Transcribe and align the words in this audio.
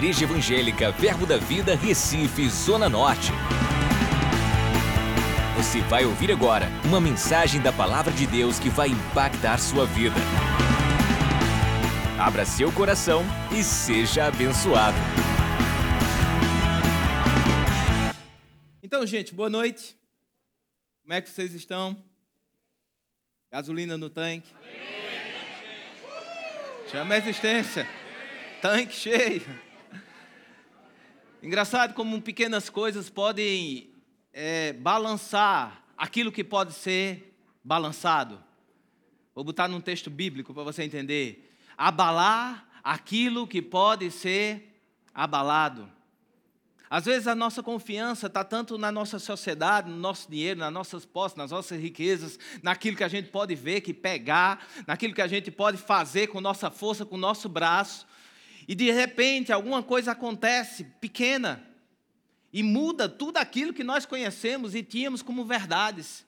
Igreja 0.00 0.24
Evangélica 0.24 0.90
Verbo 0.92 1.26
da 1.26 1.36
Vida, 1.36 1.76
Recife, 1.76 2.48
Zona 2.48 2.88
Norte. 2.88 3.32
Você 5.58 5.82
vai 5.82 6.06
ouvir 6.06 6.32
agora 6.32 6.68
uma 6.86 6.98
mensagem 6.98 7.60
da 7.60 7.70
Palavra 7.70 8.10
de 8.10 8.26
Deus 8.26 8.58
que 8.58 8.70
vai 8.70 8.88
impactar 8.88 9.58
sua 9.58 9.84
vida. 9.84 10.16
Abra 12.18 12.46
seu 12.46 12.72
coração 12.72 13.22
e 13.52 13.62
seja 13.62 14.24
abençoado. 14.24 14.96
Então, 18.82 19.06
gente, 19.06 19.34
boa 19.34 19.50
noite. 19.50 19.98
Como 21.02 21.12
é 21.12 21.20
que 21.20 21.28
vocês 21.28 21.52
estão? 21.52 22.02
Gasolina 23.52 23.98
no 23.98 24.08
tanque? 24.08 24.48
Chama 26.90 27.16
a 27.16 27.18
existência. 27.18 27.86
Tanque 28.62 28.94
cheio. 28.94 29.69
Engraçado 31.42 31.94
como 31.94 32.20
pequenas 32.20 32.68
coisas 32.68 33.08
podem 33.08 33.88
é, 34.30 34.74
balançar 34.74 35.82
aquilo 35.96 36.30
que 36.30 36.44
pode 36.44 36.74
ser 36.74 37.34
balançado. 37.64 38.38
Vou 39.34 39.42
botar 39.42 39.66
num 39.66 39.80
texto 39.80 40.10
bíblico 40.10 40.52
para 40.52 40.64
você 40.64 40.82
entender. 40.82 41.56
Abalar 41.78 42.68
aquilo 42.84 43.46
que 43.46 43.62
pode 43.62 44.10
ser 44.10 44.82
abalado. 45.14 45.90
Às 46.90 47.06
vezes 47.06 47.26
a 47.26 47.34
nossa 47.34 47.62
confiança 47.62 48.26
está 48.26 48.44
tanto 48.44 48.76
na 48.76 48.92
nossa 48.92 49.18
sociedade, 49.18 49.88
no 49.88 49.96
nosso 49.96 50.30
dinheiro, 50.30 50.60
nas 50.60 50.72
nossas 50.72 51.06
posses, 51.06 51.38
nas 51.38 51.52
nossas 51.52 51.80
riquezas, 51.80 52.38
naquilo 52.62 52.98
que 52.98 53.04
a 53.04 53.08
gente 53.08 53.30
pode 53.30 53.54
ver, 53.54 53.80
que 53.80 53.94
pegar, 53.94 54.66
naquilo 54.86 55.14
que 55.14 55.22
a 55.22 55.28
gente 55.28 55.50
pode 55.50 55.78
fazer 55.78 56.26
com 56.26 56.38
nossa 56.38 56.70
força, 56.70 57.06
com 57.06 57.16
nosso 57.16 57.48
braço. 57.48 58.09
E 58.70 58.74
de 58.76 58.88
repente 58.92 59.52
alguma 59.52 59.82
coisa 59.82 60.12
acontece 60.12 60.84
pequena 61.00 61.60
e 62.52 62.62
muda 62.62 63.08
tudo 63.08 63.38
aquilo 63.38 63.74
que 63.74 63.82
nós 63.82 64.06
conhecemos 64.06 64.76
e 64.76 64.82
tínhamos 64.84 65.22
como 65.22 65.44
verdades. 65.44 66.24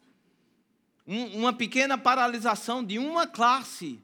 Um, 1.07 1.39
uma 1.39 1.53
pequena 1.53 1.97
paralisação 1.97 2.83
de 2.83 2.99
uma 2.99 3.29
classe 3.29 4.01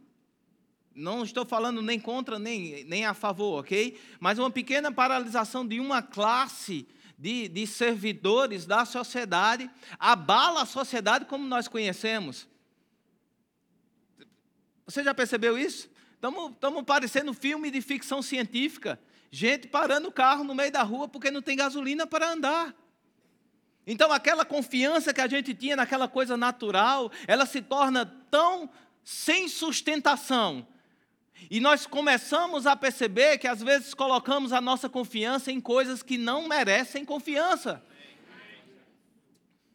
não 0.95 1.25
estou 1.25 1.45
falando 1.45 1.83
nem 1.83 1.98
contra 1.98 2.39
nem, 2.39 2.84
nem 2.84 3.05
a 3.05 3.12
favor, 3.12 3.58
ok? 3.58 4.00
Mas 4.20 4.39
uma 4.39 4.52
pequena 4.52 4.92
paralisação 4.92 5.67
de 5.67 5.80
uma 5.80 6.00
classe 6.00 6.86
de, 7.19 7.48
de 7.48 7.67
servidores 7.67 8.64
da 8.67 8.84
sociedade 8.84 9.69
abala 9.98 10.62
a 10.62 10.67
sociedade 10.67 11.25
como 11.25 11.45
nós 11.45 11.67
conhecemos. 11.67 12.47
Você 14.86 15.02
já 15.02 15.12
percebeu 15.12 15.58
isso? 15.58 15.91
Estamos 16.20 16.84
parecendo 16.84 17.33
filme 17.33 17.70
de 17.70 17.80
ficção 17.80 18.20
científica. 18.20 18.98
Gente 19.30 19.69
parando 19.69 20.08
o 20.08 20.12
carro 20.12 20.42
no 20.42 20.55
meio 20.55 20.72
da 20.72 20.83
rua 20.83 21.08
porque 21.08 21.30
não 21.30 21.42
tem 21.42 21.56
gasolina 21.56 22.06
para 22.06 22.33
andar. 22.33 22.74
Então, 23.86 24.12
aquela 24.12 24.44
confiança 24.44 25.14
que 25.14 25.20
a 25.20 25.27
gente 25.27 25.55
tinha 25.55 25.77
naquela 25.77 26.08
coisa 26.08 26.36
natural, 26.36 27.11
ela 27.27 27.46
se 27.46 27.62
torna 27.62 28.05
tão 28.30 28.69
sem 29.02 29.48
sustentação 29.48 30.66
e 31.50 31.61
nós 31.61 31.86
começamos 31.86 32.66
a 32.66 32.74
perceber 32.74 33.39
que 33.39 33.46
às 33.46 33.62
vezes 33.62 33.94
colocamos 33.94 34.52
a 34.52 34.61
nossa 34.61 34.89
confiança 34.89 35.52
em 35.52 35.61
coisas 35.61 36.02
que 36.02 36.19
não 36.19 36.48
merecem 36.48 37.05
confiança. 37.05 37.83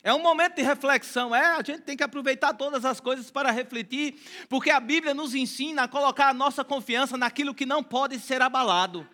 É 0.03 0.13
um 0.13 0.21
momento 0.21 0.55
de 0.55 0.61
reflexão, 0.61 1.33
é, 1.33 1.55
a 1.55 1.63
gente 1.63 1.79
tem 1.79 1.95
que 1.95 2.03
aproveitar 2.03 2.53
todas 2.53 2.83
as 2.83 2.99
coisas 2.99 3.31
para 3.31 3.51
refletir, 3.51 4.15
porque 4.49 4.69
a 4.69 4.77
Bíblia 4.77 5.13
nos 5.13 5.33
ensina 5.33 5.83
a 5.83 5.87
colocar 5.87 6.27
a 6.27 6.33
nossa 6.33 6.61
confiança 6.61 7.17
naquilo 7.17 7.55
que 7.55 7.65
não 7.65 7.81
pode 7.81 8.19
ser 8.19 8.41
abalado. 8.41 9.07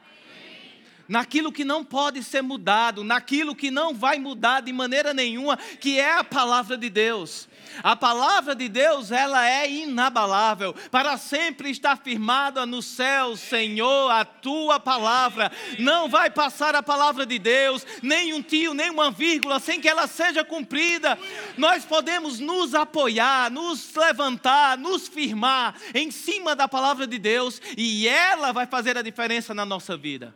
Naquilo 1.10 1.52
que 1.52 1.66
não 1.66 1.84
pode 1.84 2.24
ser 2.24 2.44
mudado, 2.44 3.04
naquilo 3.04 3.56
que 3.56 3.72
não 3.72 3.96
vai 3.96 4.20
mudar 4.20 4.62
de 4.62 4.72
maneira 4.72 5.12
nenhuma, 5.12 5.58
que 5.58 6.00
é 6.00 6.20
a 6.20 6.24
palavra 6.24 6.78
de 6.78 6.88
Deus. 6.88 7.50
A 7.82 7.96
palavra 7.96 8.54
de 8.54 8.70
Deus, 8.70 9.12
ela 9.12 9.50
é 9.50 9.68
inabalável, 9.68 10.76
para 10.92 11.18
sempre 11.18 11.72
está 11.72 11.96
firmada 11.96 12.64
no 12.64 12.80
céu, 12.80 13.36
Senhor, 13.36 14.12
a 14.12 14.24
tua 14.24 14.80
palavra. 14.80 15.52
Não 15.80 16.08
vai 16.08 16.30
passar 16.30 16.76
a 16.76 16.84
palavra 16.84 17.26
de 17.26 17.40
Deus, 17.40 17.86
nem 18.04 18.34
um 18.36 18.42
tio, 18.44 18.76
nem 18.76 18.92
uma 18.92 19.10
vírgula, 19.10 19.60
sem 19.60 19.82
que 19.82 19.90
ela 19.90 20.06
seja 20.06 20.44
cumprida. 20.44 21.18
Nós 21.58 21.86
podemos 21.86 22.40
nos 22.40 22.76
apoiar, 22.76 23.50
nos 23.50 23.96
levantar, 23.96 24.78
nos 24.78 25.08
firmar 25.08 25.76
em 25.96 26.12
cima 26.12 26.56
da 26.56 26.68
palavra 26.68 27.08
de 27.08 27.18
Deus, 27.18 27.60
e 27.76 28.08
ela 28.08 28.52
vai 28.52 28.68
fazer 28.68 28.96
a 28.96 29.02
diferença 29.02 29.56
na 29.56 29.66
nossa 29.66 29.98
vida. 29.98 30.36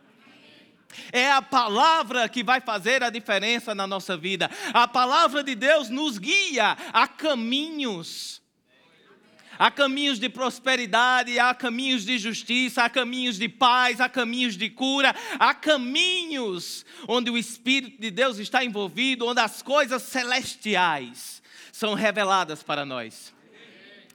É 1.12 1.30
a 1.30 1.42
palavra 1.42 2.28
que 2.28 2.42
vai 2.42 2.60
fazer 2.60 3.02
a 3.02 3.10
diferença 3.10 3.74
na 3.74 3.86
nossa 3.86 4.16
vida. 4.16 4.50
A 4.72 4.86
palavra 4.86 5.42
de 5.42 5.54
Deus 5.54 5.88
nos 5.88 6.18
guia 6.18 6.76
a 6.92 7.06
caminhos. 7.06 8.42
Há 9.58 9.70
caminhos 9.70 10.18
de 10.18 10.28
prosperidade, 10.28 11.38
há 11.38 11.54
caminhos 11.54 12.04
de 12.04 12.18
justiça, 12.18 12.82
há 12.82 12.90
caminhos 12.90 13.38
de 13.38 13.48
paz, 13.48 14.00
há 14.00 14.08
caminhos 14.08 14.56
de 14.56 14.68
cura, 14.68 15.14
há 15.38 15.54
caminhos 15.54 16.84
onde 17.06 17.30
o 17.30 17.38
Espírito 17.38 18.00
de 18.00 18.10
Deus 18.10 18.38
está 18.38 18.64
envolvido, 18.64 19.26
onde 19.26 19.40
as 19.40 19.62
coisas 19.62 20.02
celestiais 20.02 21.40
são 21.70 21.94
reveladas 21.94 22.62
para 22.62 22.84
nós. 22.84 23.32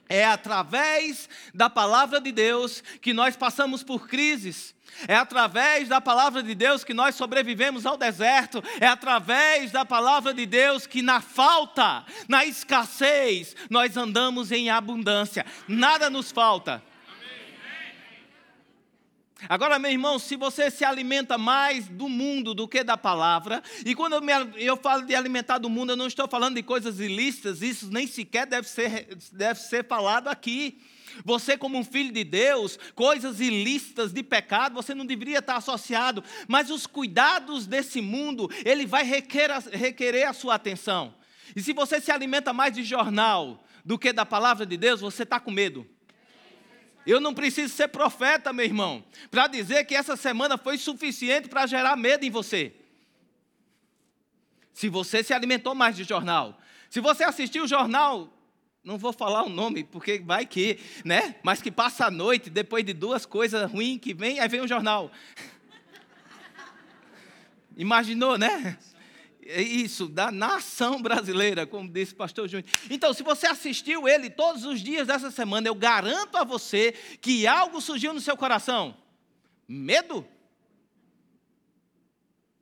É 0.08 0.24
através 0.24 1.28
da 1.54 1.70
palavra 1.70 2.20
de 2.20 2.32
Deus 2.32 2.82
que 3.00 3.12
nós 3.12 3.36
passamos 3.36 3.82
por 3.82 4.08
crises. 4.08 4.74
É 5.08 5.14
através 5.14 5.88
da 5.88 6.00
palavra 6.00 6.42
de 6.42 6.54
Deus 6.54 6.84
que 6.84 6.94
nós 6.94 7.14
sobrevivemos 7.14 7.86
ao 7.86 7.96
deserto. 7.96 8.62
É 8.80 8.86
através 8.86 9.70
da 9.70 9.84
palavra 9.84 10.32
de 10.34 10.46
Deus 10.46 10.86
que 10.86 11.02
na 11.02 11.20
falta, 11.20 12.04
na 12.28 12.44
escassez, 12.44 13.54
nós 13.68 13.96
andamos 13.96 14.52
em 14.52 14.70
abundância. 14.70 15.44
Nada 15.66 16.10
nos 16.10 16.30
falta. 16.30 16.82
Agora, 19.48 19.78
meu 19.78 19.90
irmão, 19.90 20.18
se 20.18 20.36
você 20.36 20.70
se 20.70 20.84
alimenta 20.84 21.38
mais 21.38 21.88
do 21.88 22.08
mundo 22.08 22.52
do 22.52 22.68
que 22.68 22.84
da 22.84 22.96
palavra, 22.96 23.62
e 23.86 23.94
quando 23.94 24.14
eu, 24.14 24.20
me, 24.20 24.32
eu, 24.56 24.76
falo 24.76 25.06
de 25.06 25.14
alimentar 25.14 25.58
do 25.58 25.70
mundo, 25.70 25.92
eu 25.92 25.96
não 25.96 26.06
estou 26.06 26.28
falando 26.28 26.56
de 26.56 26.62
coisas 26.62 27.00
ilícitas, 27.00 27.62
isso 27.62 27.90
nem 27.90 28.06
sequer 28.06 28.46
deve 28.46 28.68
ser, 28.68 29.16
deve 29.32 29.58
ser 29.58 29.86
falado 29.86 30.28
aqui. 30.28 30.78
Você, 31.24 31.56
como 31.56 31.78
um 31.78 31.84
filho 31.84 32.12
de 32.12 32.24
Deus, 32.24 32.78
coisas 32.94 33.40
ilícitas 33.40 34.12
de 34.12 34.22
pecado, 34.22 34.74
você 34.74 34.94
não 34.94 35.06
deveria 35.06 35.38
estar 35.38 35.56
associado. 35.56 36.22
Mas 36.48 36.70
os 36.70 36.86
cuidados 36.86 37.66
desse 37.66 38.00
mundo, 38.00 38.50
ele 38.64 38.86
vai 38.86 39.04
requerer, 39.04 39.60
requerer 39.72 40.28
a 40.28 40.32
sua 40.32 40.54
atenção. 40.54 41.14
E 41.54 41.62
se 41.62 41.72
você 41.72 42.00
se 42.00 42.10
alimenta 42.10 42.52
mais 42.52 42.74
de 42.74 42.82
jornal 42.82 43.64
do 43.84 43.98
que 43.98 44.12
da 44.12 44.24
palavra 44.26 44.64
de 44.64 44.76
Deus, 44.76 45.00
você 45.00 45.22
está 45.22 45.40
com 45.40 45.50
medo. 45.50 45.86
Eu 47.06 47.20
não 47.20 47.34
preciso 47.34 47.74
ser 47.74 47.88
profeta, 47.88 48.52
meu 48.52 48.64
irmão, 48.64 49.02
para 49.30 49.46
dizer 49.46 49.84
que 49.84 49.94
essa 49.94 50.16
semana 50.16 50.58
foi 50.58 50.76
suficiente 50.76 51.48
para 51.48 51.66
gerar 51.66 51.96
medo 51.96 52.24
em 52.24 52.30
você. 52.30 52.74
Se 54.72 54.88
você 54.88 55.22
se 55.22 55.32
alimentou 55.32 55.74
mais 55.74 55.96
de 55.96 56.04
jornal, 56.04 56.58
se 56.88 57.00
você 57.00 57.24
assistiu 57.24 57.64
o 57.64 57.68
jornal 57.68 58.32
não 58.82 58.96
vou 58.96 59.12
falar 59.12 59.42
o 59.42 59.48
nome, 59.48 59.84
porque 59.84 60.18
vai 60.18 60.46
que, 60.46 60.78
né? 61.04 61.36
Mas 61.42 61.60
que 61.60 61.70
passa 61.70 62.06
a 62.06 62.10
noite, 62.10 62.48
depois 62.48 62.84
de 62.84 62.94
duas 62.94 63.26
coisas 63.26 63.70
ruins 63.70 64.00
que 64.00 64.14
vem, 64.14 64.40
aí 64.40 64.48
vem 64.48 64.60
o 64.60 64.68
jornal. 64.68 65.10
Imaginou, 67.76 68.38
né? 68.38 68.78
É 69.42 69.60
isso, 69.60 70.08
da 70.08 70.30
nação 70.30 71.02
brasileira, 71.02 71.66
como 71.66 71.88
disse 71.88 72.12
o 72.12 72.16
pastor 72.16 72.48
Júnior. 72.48 72.68
Então, 72.88 73.12
se 73.12 73.22
você 73.22 73.46
assistiu 73.46 74.08
ele 74.08 74.30
todos 74.30 74.64
os 74.64 74.80
dias 74.80 75.08
dessa 75.08 75.30
semana, 75.30 75.68
eu 75.68 75.74
garanto 75.74 76.36
a 76.36 76.44
você 76.44 76.92
que 77.20 77.46
algo 77.46 77.80
surgiu 77.80 78.14
no 78.14 78.20
seu 78.20 78.36
coração. 78.36 78.96
Medo? 79.66 80.26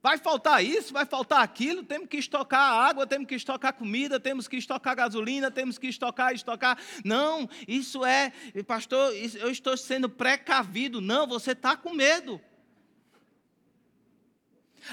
Vai 0.09 0.17
faltar 0.17 0.65
isso, 0.65 0.91
vai 0.91 1.05
faltar 1.05 1.43
aquilo, 1.43 1.85
temos 1.85 2.09
que 2.09 2.17
estocar 2.17 2.59
água, 2.63 3.07
temos 3.07 3.29
que 3.29 3.35
estocar 3.35 3.75
comida, 3.75 4.19
temos 4.19 4.49
que 4.49 4.57
estocar 4.57 4.97
gasolina, 4.97 5.51
temos 5.51 5.77
que 5.77 5.87
estocar, 5.87 6.33
estocar. 6.33 6.79
Não, 7.05 7.47
isso 7.69 8.07
é, 8.07 8.33
pastor, 8.67 9.13
eu 9.15 9.51
estou 9.51 9.77
sendo 9.77 10.09
precavido. 10.09 11.03
Não, 11.03 11.27
você 11.27 11.53
está 11.53 11.77
com 11.77 11.93
medo. 11.93 12.41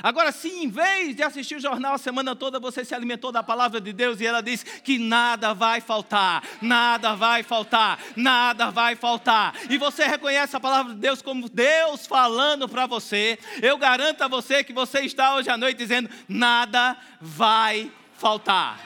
Agora, 0.03 0.31
se 0.31 0.50
em 0.50 0.68
vez 0.68 1.15
de 1.15 1.24
assistir 1.24 1.56
o 1.56 1.59
jornal 1.59 1.94
a 1.94 1.97
semana 1.97 2.36
toda, 2.36 2.59
você 2.59 2.83
se 2.83 2.94
alimentou 2.94 3.31
da 3.31 3.42
palavra 3.42 3.80
de 3.80 3.94
Deus 3.94 4.19
e 4.19 4.25
ela 4.25 4.42
diz 4.42 4.63
que 4.63 4.97
nada 4.97 5.53
vai 5.53 5.81
faltar, 5.81 6.44
nada 6.62 7.15
vai 7.15 7.44
faltar, 7.44 8.00
nada 8.15 8.69
vai 8.71 8.95
faltar, 8.95 9.56
e 9.69 9.77
você 9.77 10.06
reconhece 10.06 10.56
a 10.56 10.59
palavra 10.59 10.94
de 10.94 11.00
Deus 11.00 11.21
como 11.21 11.50
Deus 11.50 12.06
falando 12.06 12.68
para 12.68 12.86
você, 12.86 13.39
eu 13.62 13.77
garanto 13.77 14.21
a 14.21 14.27
você 14.27 14.63
que 14.63 14.74
você 14.74 15.01
está 15.01 15.36
hoje 15.36 15.50
à 15.50 15.57
noite 15.57 15.77
dizendo: 15.77 16.09
nada 16.27 16.98
vai 17.21 17.91
faltar. 18.13 18.80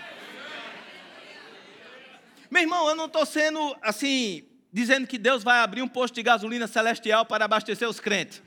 Meu 2.49 2.63
irmão, 2.63 2.89
eu 2.89 2.95
não 2.95 3.05
estou 3.05 3.25
sendo 3.25 3.75
assim, 3.81 4.43
dizendo 4.73 5.05
que 5.05 5.17
Deus 5.17 5.43
vai 5.43 5.59
abrir 5.59 5.81
um 5.81 5.87
posto 5.87 6.15
de 6.15 6.23
gasolina 6.23 6.67
celestial 6.67 7.25
para 7.25 7.45
abastecer 7.45 7.87
os 7.87 7.99
crentes. 7.99 8.41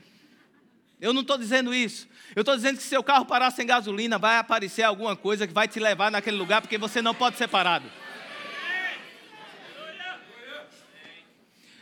Eu 0.99 1.13
não 1.13 1.21
estou 1.21 1.37
dizendo 1.37 1.73
isso. 1.73 2.07
Eu 2.35 2.41
estou 2.41 2.55
dizendo 2.55 2.77
que 2.77 2.83
se 2.83 2.89
seu 2.89 3.03
carro 3.03 3.25
parar 3.25 3.51
sem 3.51 3.65
gasolina, 3.65 4.17
vai 4.17 4.37
aparecer 4.37 4.83
alguma 4.83 5.15
coisa 5.15 5.45
que 5.45 5.53
vai 5.53 5.67
te 5.67 5.79
levar 5.79 6.09
naquele 6.09 6.37
lugar, 6.37 6.61
porque 6.61 6.77
você 6.77 7.01
não 7.01 7.13
pode 7.13 7.37
ser 7.37 7.47
parado. 7.47 7.85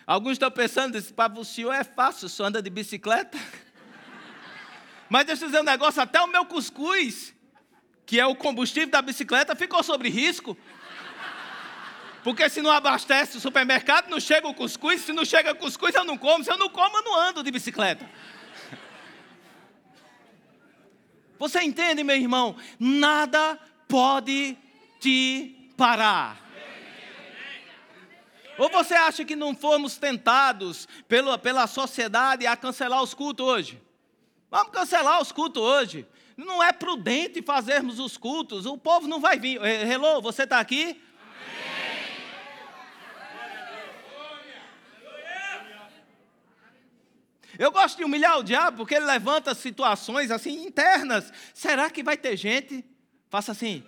Alguns 0.06 0.34
estão 0.34 0.52
pensando, 0.52 1.02
para 1.14 1.40
o 1.40 1.46
senhor 1.46 1.72
é 1.72 1.86
fácil, 1.86 2.28
senhor 2.28 2.50
anda 2.50 2.62
de 2.62 2.70
bicicleta. 2.70 3.38
Mas 5.08 5.26
deixa 5.26 5.46
eu 5.46 5.48
dizer 5.48 5.62
um 5.62 5.66
negócio, 5.66 6.02
até 6.02 6.20
o 6.22 6.28
meu 6.28 6.46
cuscuz, 6.46 7.34
que 8.06 8.20
é 8.20 8.26
o 8.26 8.36
combustível 8.36 8.90
da 8.90 9.02
bicicleta, 9.02 9.56
ficou 9.56 9.82
sobre 9.84 10.10
risco. 10.10 10.58
Porque 12.24 12.50
se 12.50 12.62
não 12.62 12.72
abastece 12.72 13.38
o 13.38 13.40
supermercado, 13.40 14.10
não 14.10 14.20
chega 14.20 14.48
o 14.48 14.54
cuscuz. 14.54 15.02
Se 15.02 15.14
não 15.14 15.26
chega 15.26 15.54
o 15.54 15.56
cuscuz, 15.56 15.96
eu 15.96 16.04
não 16.04 16.18
como. 16.18 16.44
Se 16.44 16.52
eu 16.52 16.58
não 16.58 16.70
como, 16.70 16.98
eu 16.98 17.04
não 17.04 17.20
ando 17.20 17.42
de 17.42 17.50
bicicleta. 17.50 18.08
Você 21.42 21.60
entende, 21.64 22.04
meu 22.04 22.16
irmão? 22.16 22.56
Nada 22.80 23.58
pode 23.88 24.56
te 25.00 25.72
parar. 25.76 26.40
Ou 28.60 28.70
você 28.70 28.94
acha 28.94 29.26
que 29.26 29.36
não 29.36 29.56
fomos 29.56 29.98
tentados 29.98 30.88
pela, 31.08 31.40
pela 31.40 31.66
sociedade 31.66 32.46
a 32.46 32.56
cancelar 32.56 33.02
os 33.02 33.16
cultos 33.16 33.44
hoje? 33.44 33.82
Vamos 34.52 34.72
cancelar 34.72 35.20
os 35.20 35.32
cultos 35.32 35.64
hoje. 35.64 36.06
Não 36.38 36.62
é 36.62 36.72
prudente 36.72 37.42
fazermos 37.42 37.98
os 37.98 38.18
cultos. 38.18 38.68
O 38.68 38.78
povo 38.78 39.08
não 39.08 39.20
vai 39.20 39.40
vir. 39.40 39.60
Eh, 39.64 39.92
hello, 39.92 40.22
você 40.22 40.44
está 40.44 40.60
aqui? 40.60 41.02
Eu 47.62 47.72
gosto 47.72 47.98
de 47.98 48.04
humilhar 48.04 48.40
o 48.40 48.44
diabo 48.44 48.78
porque 48.78 48.96
ele 48.96 49.06
levanta 49.06 49.54
situações 49.54 50.32
assim 50.32 50.66
internas. 50.66 51.32
Será 51.54 51.92
que 51.92 52.02
vai 52.02 52.18
ter 52.18 52.36
gente? 52.36 52.84
Faça 53.30 53.52
assim. 53.52 53.84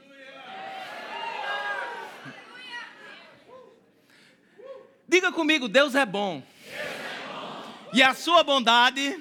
Diga 5.08 5.32
comigo, 5.32 5.68
Deus 5.68 5.96
é 5.96 6.06
bom. 6.06 6.44
E 7.92 8.04
a 8.04 8.14
sua 8.14 8.44
bondade, 8.44 9.20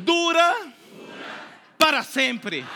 dura, 0.00 0.72
para 1.78 2.02
sempre. 2.02 2.66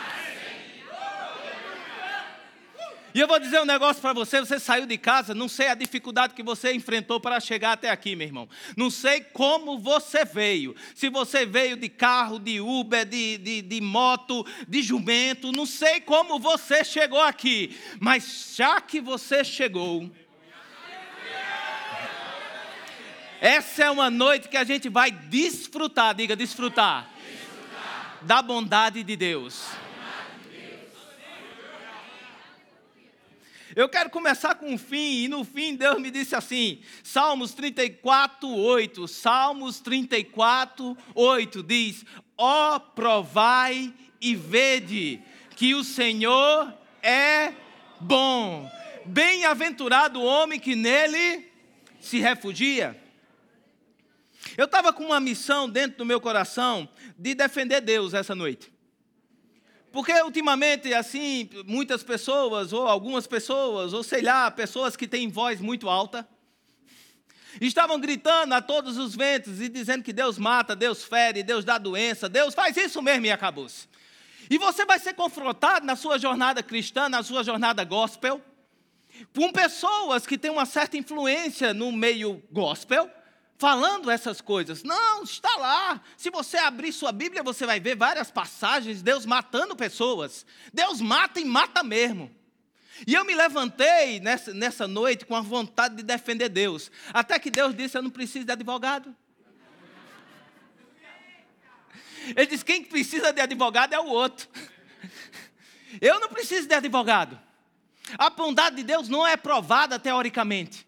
Para 2.77 2.97
E 3.17 3.19
eu 3.19 3.27
vou 3.27 3.39
dizer 3.39 3.59
um 3.59 3.65
negócio 3.65 3.99
para 3.99 4.13
você: 4.13 4.39
você 4.39 4.59
saiu 4.59 4.85
de 4.85 4.95
casa, 4.95 5.33
não 5.33 5.49
sei 5.49 5.69
a 5.69 5.73
dificuldade 5.73 6.35
que 6.35 6.43
você 6.43 6.71
enfrentou 6.71 7.19
para 7.19 7.39
chegar 7.39 7.71
até 7.71 7.89
aqui, 7.89 8.15
meu 8.15 8.27
irmão. 8.27 8.47
Não 8.77 8.91
sei 8.91 9.21
como 9.21 9.79
você 9.79 10.23
veio. 10.23 10.75
Se 10.93 11.09
você 11.09 11.43
veio 11.43 11.75
de 11.75 11.89
carro, 11.89 12.37
de 12.37 12.61
Uber, 12.61 13.03
de, 13.03 13.39
de, 13.39 13.61
de 13.63 13.81
moto, 13.81 14.45
de 14.67 14.83
jumento, 14.83 15.51
não 15.51 15.65
sei 15.65 15.99
como 15.99 16.37
você 16.37 16.83
chegou 16.83 17.19
aqui. 17.19 17.75
Mas 17.99 18.53
já 18.55 18.79
que 18.79 19.01
você 19.01 19.43
chegou. 19.43 20.11
Essa 23.41 23.85
é 23.85 23.89
uma 23.89 24.11
noite 24.11 24.47
que 24.47 24.57
a 24.57 24.63
gente 24.63 24.89
vai 24.89 25.09
desfrutar, 25.09 26.13
diga 26.13 26.35
desfrutar, 26.35 27.09
desfrutar. 27.27 28.19
da 28.21 28.43
bondade 28.43 29.01
de 29.01 29.15
Deus. 29.15 29.86
Eu 33.77 33.87
quero 33.87 34.09
começar 34.09 34.55
com 34.55 34.73
um 34.73 34.77
fim, 34.77 35.25
e 35.25 35.27
no 35.27 35.43
fim 35.43 35.75
Deus 35.75 36.01
me 36.01 36.09
disse 36.09 36.35
assim: 36.35 36.81
Salmos 37.03 37.53
34, 37.53 38.49
8. 38.49 39.07
Salmos 39.07 39.79
34, 39.81 40.97
8 41.13 41.61
diz: 41.61 42.03
Ó, 42.35 42.75
oh, 42.75 42.79
provai 42.79 43.93
e 44.19 44.33
vede 44.33 45.21
que 45.55 45.75
o 45.75 45.83
Senhor 45.83 46.73
é 47.03 47.53
bom. 47.99 48.67
Bem-aventurado 49.05 50.21
o 50.21 50.25
homem 50.25 50.59
que 50.59 50.75
nele 50.75 51.47
se 51.99 52.17
refugia. 52.17 52.99
Eu 54.57 54.65
estava 54.65 54.91
com 54.91 55.05
uma 55.05 55.19
missão 55.19 55.69
dentro 55.69 55.99
do 55.99 56.05
meu 56.05 56.19
coração 56.19 56.89
de 57.15 57.35
defender 57.35 57.81
Deus 57.81 58.15
essa 58.15 58.33
noite. 58.33 58.75
Porque 59.91 60.13
ultimamente, 60.21 60.93
assim, 60.93 61.49
muitas 61.65 62.03
pessoas, 62.03 62.73
ou 62.73 62.87
algumas 62.87 63.25
pessoas, 63.25 63.93
ou 63.93 64.03
sei 64.03 64.21
lá, 64.21 64.51
pessoas 64.51 64.95
que 64.95 65.07
têm 65.07 65.29
voz 65.29 65.61
muito 65.61 65.89
alta, 65.89 66.27
estavam 67.59 67.99
gritando 67.99 68.53
a 68.53 68.61
todos 68.61 68.97
os 68.97 69.15
ventos 69.15 69.61
e 69.61 69.69
dizendo 69.69 70.03
que 70.03 70.13
Deus 70.13 70.37
mata, 70.37 70.75
Deus 70.75 71.03
fere, 71.03 71.41
Deus 71.41 71.65
dá 71.65 71.77
doença, 71.77 72.29
Deus 72.29 72.53
faz 72.53 72.77
isso 72.77 73.01
mesmo 73.01 73.25
e 73.25 73.31
acabou-se. 73.31 73.87
E 74.49 74.57
você 74.57 74.85
vai 74.85 74.99
ser 74.99 75.13
confrontado 75.13 75.85
na 75.85 75.95
sua 75.95 76.17
jornada 76.17 76.61
cristã, 76.61 77.09
na 77.09 77.23
sua 77.23 77.43
jornada 77.43 77.83
gospel, 77.83 78.41
com 79.35 79.51
pessoas 79.51 80.27
que 80.27 80.37
têm 80.37 80.51
uma 80.51 80.65
certa 80.65 80.97
influência 80.97 81.73
no 81.73 81.91
meio 81.91 82.41
gospel, 82.51 83.09
falando 83.57 84.09
essas 84.11 84.39
coisas. 84.39 84.83
Não, 84.83 85.23
está 85.23 85.55
lá. 85.57 86.01
Se 86.15 86.29
você 86.29 86.57
abrir 86.57 86.93
sua 86.93 87.11
Bíblia, 87.11 87.43
você 87.43 87.65
vai 87.65 87.79
ver 87.79 87.95
várias 87.95 88.31
passagens, 88.31 89.01
Deus 89.01 89.25
matando 89.25 89.75
pessoas. 89.75 90.45
Deus 90.71 91.01
mata 91.01 91.39
e 91.39 91.45
mata 91.45 91.83
mesmo. 91.83 92.33
E 93.05 93.13
eu 93.13 93.25
me 93.25 93.35
levantei 93.35 94.19
nessa, 94.19 94.53
nessa 94.53 94.87
noite 94.87 95.25
com 95.25 95.35
a 95.35 95.41
vontade 95.41 95.95
de 95.97 96.03
defender 96.03 96.49
Deus. 96.49 96.89
Até 97.13 97.37
que 97.37 97.51
Deus 97.51 97.75
disse: 97.75 97.97
Eu 97.97 98.01
não 98.01 98.09
preciso 98.09 98.45
de 98.45 98.51
advogado. 98.51 99.15
Ele 102.35 102.47
disse: 102.47 102.65
Quem 102.65 102.83
precisa 102.83 103.31
de 103.31 103.41
advogado 103.41 103.93
é 103.93 103.99
o 103.99 104.07
outro. 104.07 104.47
Eu 106.01 106.19
não 106.19 106.29
preciso 106.29 106.67
de 106.67 106.73
advogado. 106.73 107.39
A 108.17 108.29
bondade 108.29 108.77
de 108.77 108.83
Deus 108.83 109.07
não 109.07 109.27
é 109.27 109.37
provada 109.37 109.99
teoricamente. 109.99 110.86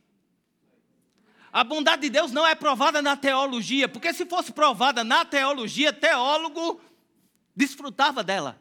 A 1.51 1.63
bondade 1.63 2.03
de 2.03 2.09
Deus 2.09 2.31
não 2.31 2.45
é 2.45 2.53
provada 2.53 3.01
na 3.01 3.15
teologia, 3.15 3.89
porque 3.89 4.13
se 4.13 4.25
fosse 4.25 4.51
provada 4.51 5.03
na 5.03 5.25
teologia, 5.25 5.91
teólogo 5.91 6.79
desfrutava 7.55 8.23
dela. 8.23 8.59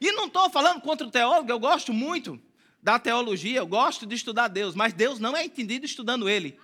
E 0.00 0.10
não 0.12 0.26
estou 0.26 0.48
falando 0.50 0.80
contra 0.80 1.06
o 1.06 1.10
teólogo, 1.10 1.50
eu 1.50 1.58
gosto 1.58 1.92
muito 1.92 2.40
da 2.82 2.98
teologia, 2.98 3.58
eu 3.58 3.66
gosto 3.66 4.06
de 4.06 4.14
estudar 4.14 4.48
Deus, 4.48 4.74
mas 4.74 4.92
Deus 4.92 5.18
não 5.18 5.36
é 5.36 5.44
entendido 5.44 5.84
estudando 5.84 6.28
Ele. 6.28 6.58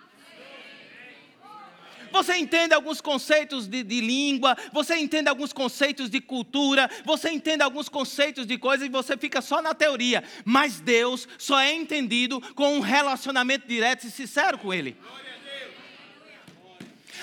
Você 2.13 2.37
entende 2.37 2.75
alguns 2.75 3.01
conceitos 3.01 3.67
de, 3.67 3.83
de, 3.83 4.01
língua, 4.03 4.55
você 4.71 4.97
entende 4.97 5.31
alguns 5.31 5.51
conceitos 5.51 6.11
de 6.11 6.21
cultura, 6.21 6.91
você 7.07 7.31
entende 7.31 7.63
alguns 7.63 7.89
conceitos 7.89 8.47
de 8.47 8.59
coisas 8.59 8.87
e 8.87 8.91
você 8.91 9.17
fica 9.17 9.41
só 9.41 9.63
na 9.63 9.73
teoria. 9.75 10.23
Mas 10.45 10.79
Deus 10.79 11.27
só 11.39 11.59
é 11.59 11.73
entendido 11.73 12.39
com 12.55 12.77
um 12.77 12.81
relacionamento 12.81 13.67
direto 13.67 14.07
e 14.07 14.11
sincero 14.11 14.59
com 14.59 14.75
Ele. 14.75 14.95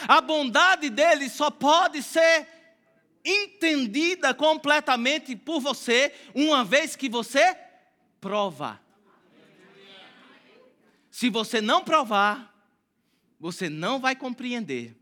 A 0.07 0.21
bondade 0.21 0.89
dele 0.89 1.29
só 1.29 1.49
pode 1.49 2.01
ser 2.03 2.47
entendida 3.23 4.33
completamente 4.33 5.35
por 5.35 5.59
você 5.59 6.13
uma 6.33 6.63
vez 6.63 6.95
que 6.95 7.09
você 7.09 7.55
prova. 8.19 8.79
Se 11.11 11.29
você 11.29 11.59
não 11.59 11.83
provar, 11.83 12.55
você 13.39 13.69
não 13.69 13.99
vai 13.99 14.15
compreender. 14.15 14.95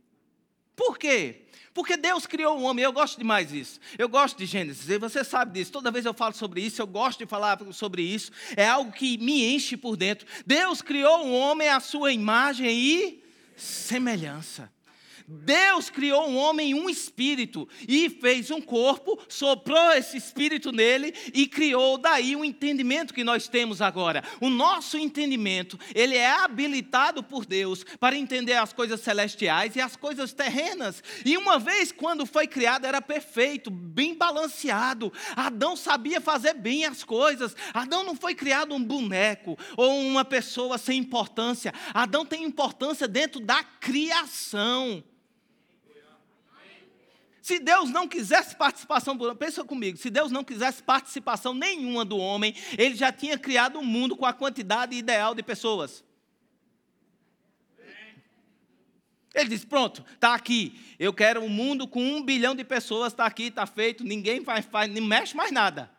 Por 0.75 0.97
quê? 0.97 1.47
Porque 1.73 1.95
Deus 1.95 2.25
criou 2.25 2.57
o 2.57 2.63
homem, 2.63 2.83
eu 2.83 2.91
gosto 2.91 3.17
demais 3.17 3.49
disso. 3.49 3.79
Eu 3.97 4.09
gosto 4.09 4.37
de 4.37 4.45
Gênesis, 4.45 4.89
e 4.89 4.97
você 4.97 5.23
sabe 5.23 5.53
disso. 5.53 5.71
Toda 5.71 5.91
vez 5.91 6.05
eu 6.05 6.13
falo 6.13 6.33
sobre 6.33 6.61
isso, 6.61 6.81
eu 6.81 6.87
gosto 6.87 7.19
de 7.19 7.25
falar 7.27 7.59
sobre 7.71 8.01
isso. 8.01 8.31
É 8.55 8.67
algo 8.67 8.91
que 8.91 9.17
me 9.19 9.43
enche 9.53 9.77
por 9.77 9.95
dentro. 9.95 10.27
Deus 10.45 10.81
criou 10.81 11.25
o 11.25 11.33
homem 11.33 11.69
à 11.69 11.79
sua 11.79 12.11
imagem 12.11 12.67
e 12.67 13.23
semelhança. 13.55 14.71
Deus 15.29 15.89
criou 15.89 16.29
um 16.29 16.37
homem 16.37 16.73
um 16.73 16.89
espírito 16.89 17.67
e 17.85 18.09
fez 18.09 18.49
um 18.49 18.61
corpo, 18.61 19.19
soprou 19.27 19.91
esse 19.91 20.15
espírito 20.15 20.71
nele 20.71 21.13
e 21.33 21.45
criou 21.45 21.97
daí 21.97 22.33
o 22.33 22.39
um 22.39 22.45
entendimento 22.45 23.13
que 23.13 23.25
nós 23.25 23.49
temos 23.49 23.81
agora. 23.81 24.23
O 24.39 24.49
nosso 24.49 24.97
entendimento, 24.97 25.77
ele 25.93 26.15
é 26.15 26.29
habilitado 26.29 27.21
por 27.21 27.45
Deus 27.45 27.83
para 27.99 28.15
entender 28.15 28.53
as 28.53 28.71
coisas 28.71 29.01
celestiais 29.01 29.75
e 29.75 29.81
as 29.81 29.97
coisas 29.97 30.31
terrenas. 30.31 31.03
E 31.25 31.35
uma 31.35 31.59
vez 31.59 31.91
quando 31.91 32.25
foi 32.25 32.47
criado 32.47 32.85
era 32.85 33.01
perfeito, 33.01 33.69
bem 33.69 34.15
balanceado. 34.15 35.11
Adão 35.35 35.75
sabia 35.75 36.21
fazer 36.21 36.53
bem 36.53 36.85
as 36.85 37.03
coisas. 37.03 37.53
Adão 37.73 38.01
não 38.01 38.15
foi 38.15 38.33
criado 38.33 38.73
um 38.73 38.81
boneco 38.81 39.59
ou 39.75 39.99
uma 39.99 40.23
pessoa 40.23 40.77
sem 40.77 40.99
importância. 40.99 41.73
Adão 41.93 42.25
tem 42.25 42.43
importância 42.43 43.09
dentro 43.09 43.41
da 43.41 43.61
criação. 43.61 45.03
Se 47.47 47.59
Deus 47.59 47.89
não 47.89 48.09
quisesse 48.09 48.57
participação, 48.57 49.17
pensa 49.33 49.63
comigo, 49.63 49.97
se 49.97 50.09
Deus 50.09 50.29
não 50.29 50.43
quisesse 50.43 50.83
participação 50.83 51.53
nenhuma 51.53 52.03
do 52.03 52.17
homem, 52.17 52.53
ele 52.77 52.93
já 52.93 53.09
tinha 53.09 53.39
criado 53.39 53.79
um 53.79 53.85
mundo 53.85 54.17
com 54.17 54.25
a 54.25 54.33
quantidade 54.33 54.93
ideal 54.93 55.33
de 55.33 55.41
pessoas. 55.41 56.03
Ele 59.33 59.47
disse: 59.47 59.65
Pronto, 59.65 60.03
está 60.13 60.33
aqui. 60.33 60.77
Eu 60.99 61.13
quero 61.13 61.39
um 61.39 61.47
mundo 61.47 61.87
com 61.87 62.03
um 62.03 62.21
bilhão 62.21 62.53
de 62.53 62.65
pessoas, 62.65 63.13
está 63.13 63.25
aqui, 63.25 63.43
está 63.43 63.65
feito, 63.65 64.03
ninguém 64.03 64.43
faz, 64.43 64.65
faz, 64.65 64.93
não 64.93 65.07
mexe 65.07 65.33
mais 65.33 65.49
nada. 65.49 65.89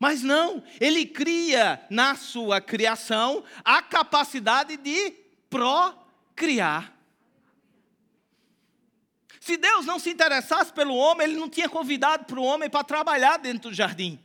Mas 0.00 0.20
não, 0.20 0.64
ele 0.80 1.06
cria 1.06 1.80
na 1.88 2.16
sua 2.16 2.60
criação 2.60 3.44
a 3.64 3.80
capacidade 3.80 4.76
de 4.76 5.12
procriar. 5.48 6.99
Se 9.50 9.56
Deus 9.56 9.84
não 9.84 9.98
se 9.98 10.10
interessasse 10.10 10.72
pelo 10.72 10.94
homem, 10.94 11.26
ele 11.26 11.36
não 11.36 11.50
tinha 11.50 11.68
convidado 11.68 12.24
para 12.24 12.38
o 12.38 12.44
homem 12.44 12.70
para 12.70 12.84
trabalhar 12.84 13.36
dentro 13.36 13.70
do 13.70 13.74
jardim. 13.74 14.16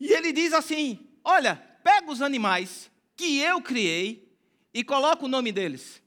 E 0.00 0.10
ele 0.10 0.32
diz 0.32 0.54
assim: 0.54 1.06
Olha, 1.22 1.56
pega 1.84 2.10
os 2.10 2.22
animais 2.22 2.90
que 3.14 3.38
eu 3.40 3.60
criei 3.60 4.26
e 4.72 4.82
coloca 4.82 5.26
o 5.26 5.28
nome 5.28 5.52
deles. 5.52 6.02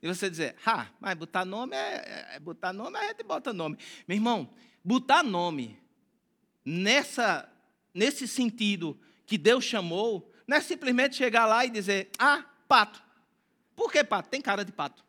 E 0.00 0.06
você 0.06 0.30
dizer, 0.30 0.54
ah, 0.64 0.86
mas 1.00 1.16
botar 1.16 1.44
nome 1.44 1.74
é, 1.74 1.80
é, 1.80 2.36
é, 2.36 2.38
botar 2.38 2.72
nome, 2.72 2.96
a 2.96 3.08
gente 3.08 3.24
bota 3.24 3.52
nome. 3.52 3.76
Meu 4.06 4.14
irmão, 4.14 4.48
botar 4.84 5.24
nome 5.24 5.76
nessa, 6.64 7.52
nesse 7.92 8.28
sentido 8.28 8.96
que 9.26 9.36
Deus 9.36 9.64
chamou, 9.64 10.32
não 10.46 10.58
é 10.58 10.60
simplesmente 10.60 11.16
chegar 11.16 11.44
lá 11.44 11.66
e 11.66 11.70
dizer, 11.70 12.08
ah, 12.20 12.44
pato. 12.68 13.02
Por 13.74 13.90
que 13.90 14.04
pato? 14.04 14.28
Tem 14.28 14.40
cara 14.40 14.64
de 14.64 14.70
pato. 14.70 15.05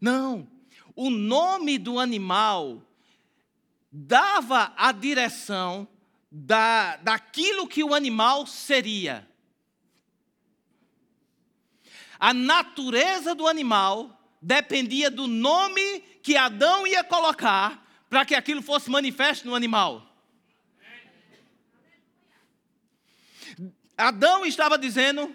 Não. 0.00 0.48
O 0.96 1.10
nome 1.10 1.78
do 1.78 1.98
animal 1.98 2.82
dava 3.90 4.72
a 4.76 4.92
direção 4.92 5.86
da, 6.30 6.96
daquilo 6.96 7.66
que 7.66 7.82
o 7.82 7.94
animal 7.94 8.46
seria. 8.46 9.28
A 12.18 12.32
natureza 12.32 13.34
do 13.34 13.48
animal 13.48 14.20
dependia 14.40 15.10
do 15.10 15.26
nome 15.26 16.00
que 16.22 16.36
Adão 16.36 16.86
ia 16.86 17.02
colocar 17.02 17.86
para 18.08 18.24
que 18.24 18.34
aquilo 18.34 18.62
fosse 18.62 18.90
manifesto 18.90 19.46
no 19.46 19.54
animal. 19.54 20.06
Adão 23.96 24.44
estava 24.44 24.78
dizendo: 24.78 25.34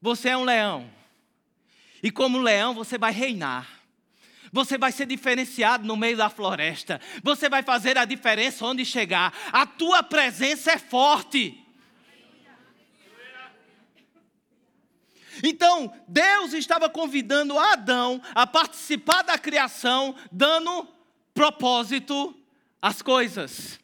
Você 0.00 0.30
é 0.30 0.36
um 0.36 0.44
leão, 0.44 0.90
e 2.02 2.10
como 2.10 2.38
leão 2.38 2.74
você 2.74 2.98
vai 2.98 3.12
reinar. 3.12 3.81
Você 4.52 4.76
vai 4.76 4.92
ser 4.92 5.06
diferenciado 5.06 5.86
no 5.86 5.96
meio 5.96 6.16
da 6.16 6.28
floresta. 6.28 7.00
Você 7.22 7.48
vai 7.48 7.62
fazer 7.62 7.96
a 7.96 8.04
diferença 8.04 8.66
onde 8.66 8.84
chegar. 8.84 9.32
A 9.50 9.64
tua 9.64 10.02
presença 10.02 10.72
é 10.72 10.78
forte. 10.78 11.58
Então, 15.42 15.92
Deus 16.06 16.52
estava 16.52 16.90
convidando 16.90 17.58
Adão 17.58 18.20
a 18.34 18.46
participar 18.46 19.22
da 19.22 19.38
criação, 19.38 20.14
dando 20.30 20.86
propósito 21.32 22.36
às 22.80 23.00
coisas. 23.00 23.81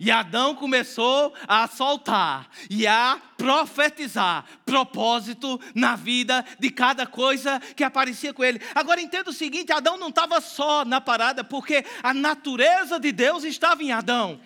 E 0.00 0.10
Adão 0.10 0.54
começou 0.54 1.34
a 1.46 1.66
soltar 1.66 2.48
e 2.70 2.86
a 2.86 3.20
profetizar 3.36 4.44
propósito 4.64 5.60
na 5.74 5.96
vida 5.96 6.44
de 6.58 6.70
cada 6.70 7.04
coisa 7.04 7.60
que 7.74 7.82
aparecia 7.82 8.32
com 8.32 8.44
ele. 8.44 8.60
Agora 8.74 9.00
entenda 9.00 9.30
o 9.30 9.32
seguinte: 9.32 9.72
Adão 9.72 9.96
não 9.96 10.08
estava 10.08 10.40
só 10.40 10.84
na 10.84 11.00
parada, 11.00 11.42
porque 11.42 11.84
a 12.02 12.14
natureza 12.14 13.00
de 13.00 13.10
Deus 13.10 13.42
estava 13.42 13.82
em 13.82 13.90
Adão. 13.90 14.40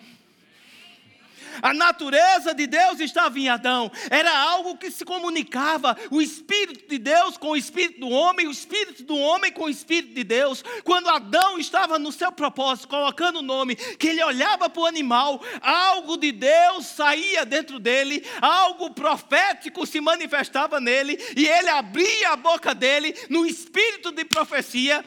A 1.61 1.73
natureza 1.73 2.53
de 2.53 2.67
Deus 2.67 2.99
estava 2.99 3.37
em 3.39 3.49
Adão. 3.49 3.91
Era 4.09 4.35
algo 4.37 4.77
que 4.77 4.91
se 4.91 5.05
comunicava. 5.05 5.97
O 6.09 6.21
Espírito 6.21 6.89
de 6.89 6.97
Deus 6.97 7.37
com 7.37 7.49
o 7.49 7.57
Espírito 7.57 7.99
do 7.99 8.09
homem, 8.09 8.47
o 8.47 8.51
Espírito 8.51 9.03
do 9.03 9.17
homem 9.17 9.51
com 9.51 9.65
o 9.65 9.69
Espírito 9.69 10.13
de 10.13 10.23
Deus. 10.23 10.63
Quando 10.83 11.09
Adão 11.09 11.57
estava 11.57 11.99
no 11.99 12.11
seu 12.11 12.31
propósito, 12.31 12.87
colocando 12.87 13.39
o 13.39 13.43
nome, 13.43 13.75
que 13.75 14.07
ele 14.07 14.23
olhava 14.23 14.69
para 14.69 14.81
o 14.81 14.85
animal, 14.85 15.41
algo 15.61 16.17
de 16.17 16.31
Deus 16.31 16.85
saía 16.87 17.45
dentro 17.45 17.79
dele, 17.79 18.25
algo 18.41 18.91
profético 18.91 19.85
se 19.85 19.99
manifestava 20.01 20.79
nele, 20.79 21.17
e 21.35 21.47
ele 21.47 21.69
abria 21.69 22.29
a 22.29 22.35
boca 22.35 22.73
dele 22.73 23.15
no 23.29 23.45
espírito 23.45 24.11
de 24.11 24.25
profecia 24.25 25.03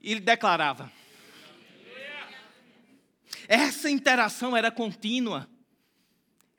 e 0.00 0.14
declarava. 0.16 0.90
Essa 3.48 3.90
interação 3.90 4.56
era 4.56 4.70
contínua. 4.70 5.48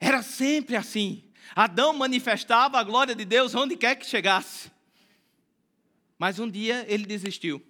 Era 0.00 0.22
sempre 0.22 0.74
assim. 0.74 1.22
Adão 1.54 1.92
manifestava 1.92 2.78
a 2.78 2.82
glória 2.82 3.14
de 3.14 3.24
Deus 3.24 3.54
onde 3.54 3.76
quer 3.76 3.96
que 3.96 4.06
chegasse. 4.06 4.70
Mas 6.18 6.38
um 6.38 6.50
dia 6.50 6.84
ele 6.88 7.04
desistiu. 7.04 7.62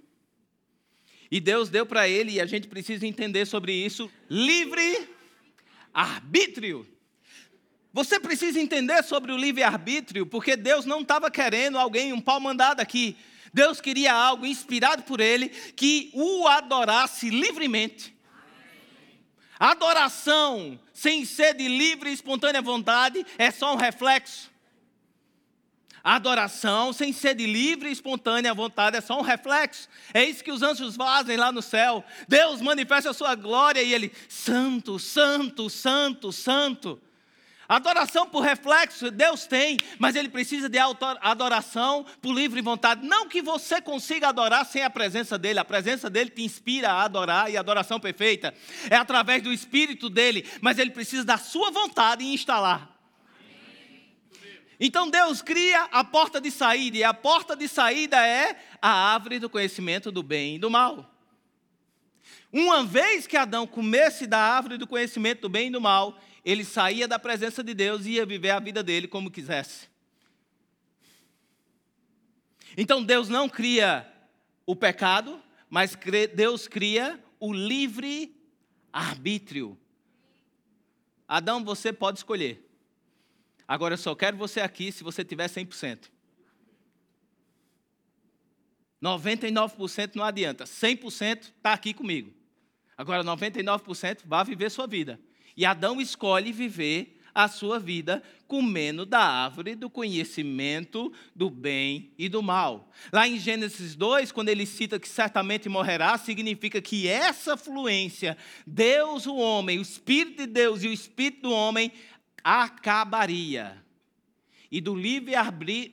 E 1.31 1.41
Deus 1.41 1.69
deu 1.69 1.85
para 1.85 2.09
ele, 2.09 2.33
e 2.33 2.41
a 2.41 2.47
gente 2.47 2.69
precisa 2.69 3.07
entender 3.07 3.47
sobre 3.47 3.73
isso, 3.73 4.11
livre 4.29 5.09
arbítrio. 5.93 6.87
Você 7.93 8.21
precisa 8.21 8.61
entender 8.61 9.03
sobre 9.03 9.33
o 9.33 9.37
livre-arbítrio, 9.37 10.25
porque 10.25 10.55
Deus 10.57 10.85
não 10.85 11.01
estava 11.01 11.31
querendo 11.31 11.77
alguém, 11.77 12.13
um 12.13 12.21
pau 12.21 12.41
mandado 12.41 12.81
aqui. 12.81 13.17
Deus 13.53 13.81
queria 13.81 14.13
algo 14.13 14.47
inspirado 14.47 15.03
por 15.03 15.21
Ele 15.21 15.49
que 15.49 16.11
o 16.15 16.47
adorasse 16.47 17.31
livremente. 17.31 18.15
Adoração 19.61 20.81
sem 20.95 21.27
ser 21.27 21.53
de 21.53 21.69
livre 21.69 22.09
e 22.09 22.15
espontânea 22.15 22.63
vontade 22.63 23.27
é 23.37 23.51
só 23.51 23.75
um 23.75 23.77
reflexo. 23.77 24.51
Adoração 26.03 26.95
sem 26.95 27.13
ser 27.13 27.35
de 27.35 27.45
livre 27.45 27.91
e 27.91 27.93
espontânea 27.93 28.55
vontade 28.55 28.97
é 28.97 29.03
só 29.03 29.19
um 29.19 29.23
reflexo. 29.23 29.87
É 30.15 30.25
isso 30.25 30.43
que 30.43 30.51
os 30.51 30.63
anjos 30.63 30.97
fazem 30.97 31.37
lá 31.37 31.53
no 31.53 31.61
céu. 31.61 32.03
Deus 32.27 32.63
manifesta 32.63 33.11
a 33.11 33.15
sua 33.15 33.35
glória 33.35 33.83
e 33.83 33.93
ele, 33.93 34.11
santo, 34.31 34.99
santo, 34.99 35.69
santo, 35.69 36.33
santo. 36.33 36.99
Adoração 37.71 38.27
por 38.27 38.41
reflexo, 38.41 39.13
Deus 39.13 39.47
tem, 39.47 39.77
mas 39.97 40.17
Ele 40.17 40.29
precisa 40.29 40.69
de 40.69 40.77
adoração 41.21 42.05
por 42.21 42.35
livre 42.35 42.61
vontade. 42.61 43.07
Não 43.07 43.29
que 43.29 43.41
você 43.41 43.81
consiga 43.81 44.31
adorar 44.31 44.67
sem 44.67 44.83
a 44.83 44.91
presença 44.91 45.39
dEle, 45.39 45.61
a 45.61 45.65
presença 45.65 46.11
dEle 46.11 46.31
te 46.31 46.43
inspira 46.43 46.91
a 46.91 47.05
adorar 47.05 47.49
e 47.49 47.57
a 47.57 47.61
adoração 47.61 48.01
perfeita 48.01 48.53
é 48.91 48.97
através 48.97 49.41
do 49.41 49.53
Espírito 49.53 50.11
dEle, 50.11 50.45
mas 50.61 50.81
Ele 50.81 50.91
precisa 50.91 51.25
da 51.25 51.39
sua 51.39 51.71
vontade 51.71 52.25
em 52.25 52.35
instalar. 52.35 52.91
Então 54.81 55.09
Deus 55.09 55.41
cria 55.41 55.85
a 55.93 56.03
porta 56.03 56.41
de 56.41 56.51
saída, 56.51 56.99
e 56.99 57.05
a 57.05 57.15
porta 57.15 57.55
de 57.55 57.69
saída 57.69 58.17
é 58.17 58.61
a 58.83 58.91
árvore 58.91 59.39
do 59.39 59.49
conhecimento 59.49 60.11
do 60.11 60.25
bem 60.25 60.57
e 60.57 60.59
do 60.59 60.69
mal. 60.69 61.09
Uma 62.53 62.83
vez 62.83 63.29
que 63.29 63.37
Adão 63.37 63.65
comesse 63.65 64.27
da 64.27 64.41
árvore 64.41 64.77
do 64.77 64.89
conhecimento 64.89 65.43
do 65.43 65.49
bem 65.49 65.69
e 65.69 65.71
do 65.71 65.81
mal, 65.81 66.21
ele 66.45 66.65
saía 66.65 67.07
da 67.07 67.19
presença 67.19 67.63
de 67.63 67.75
Deus 67.75 68.07
e 68.07 68.13
ia 68.13 68.27
viver 68.27 68.51
a 68.51 68.61
vida 68.61 68.83
dele 68.83 69.07
como 69.07 69.31
quisesse. 69.31 69.89
Então 72.77 73.03
Deus 73.03 73.29
não 73.29 73.49
cria 73.49 74.11
o 74.65 74.77
pecado, 74.77 75.43
mas 75.69 75.97
Deus 76.35 76.69
cria 76.69 77.23
o 77.39 77.53
livre 77.53 78.37
arbítrio. 78.93 79.79
Adão, 81.27 81.65
você 81.65 81.93
pode 81.93 82.19
escolher. 82.19 82.67
Agora 83.67 83.95
eu 83.95 83.99
só 83.99 84.15
quero 84.15 84.37
você 84.37 84.61
aqui 84.61 84.91
se 84.91 85.05
você 85.05 85.25
tiver 85.25 85.49
100%. 85.49 86.11
99% 89.03 90.17
não 90.17 90.25
adianta. 90.25 90.65
100% 90.65 91.53
está 91.57 91.73
aqui 91.73 91.95
comigo. 91.95 92.35
Agora 92.97 93.25
99% 93.25 94.23
vá 94.25 94.43
viver 94.43 94.71
sua 94.71 94.87
vida. 94.87 95.21
E 95.57 95.65
Adão 95.65 96.01
escolhe 96.01 96.53
viver 96.53 97.21
a 97.35 97.49
sua 97.49 97.79
vida 97.79 98.23
comendo 98.47 99.07
da 99.07 99.21
árvore 99.21 99.75
do 99.75 99.89
conhecimento 99.89 101.13
do 101.35 101.49
bem 101.49 102.11
e 102.19 102.29
do 102.29 102.43
mal. 102.43 102.91
Lá 103.13 103.29
em 103.29 103.39
Gênesis 103.39 103.95
2, 103.95 104.33
quando 104.33 104.49
ele 104.49 104.67
cita 104.67 104.99
que 104.99 105.09
certamente 105.09 105.69
morrerá, 105.69 106.19
significa 106.19 106.83
que 106.83 107.07
essa 107.07 107.57
fluência, 107.57 108.37
Deus, 108.67 109.27
o 109.27 109.37
homem, 109.37 109.79
o 109.79 109.83
Espírito 109.83 110.39
de 110.39 110.47
Deus 110.47 110.83
e 110.83 110.89
o 110.89 110.93
Espírito 110.93 111.43
do 111.43 111.53
homem, 111.53 111.93
acabaria. 112.43 113.83
E 114.71 114.81
do 114.81 114.95
livre 114.95 115.35
arbítrio, 115.35 115.93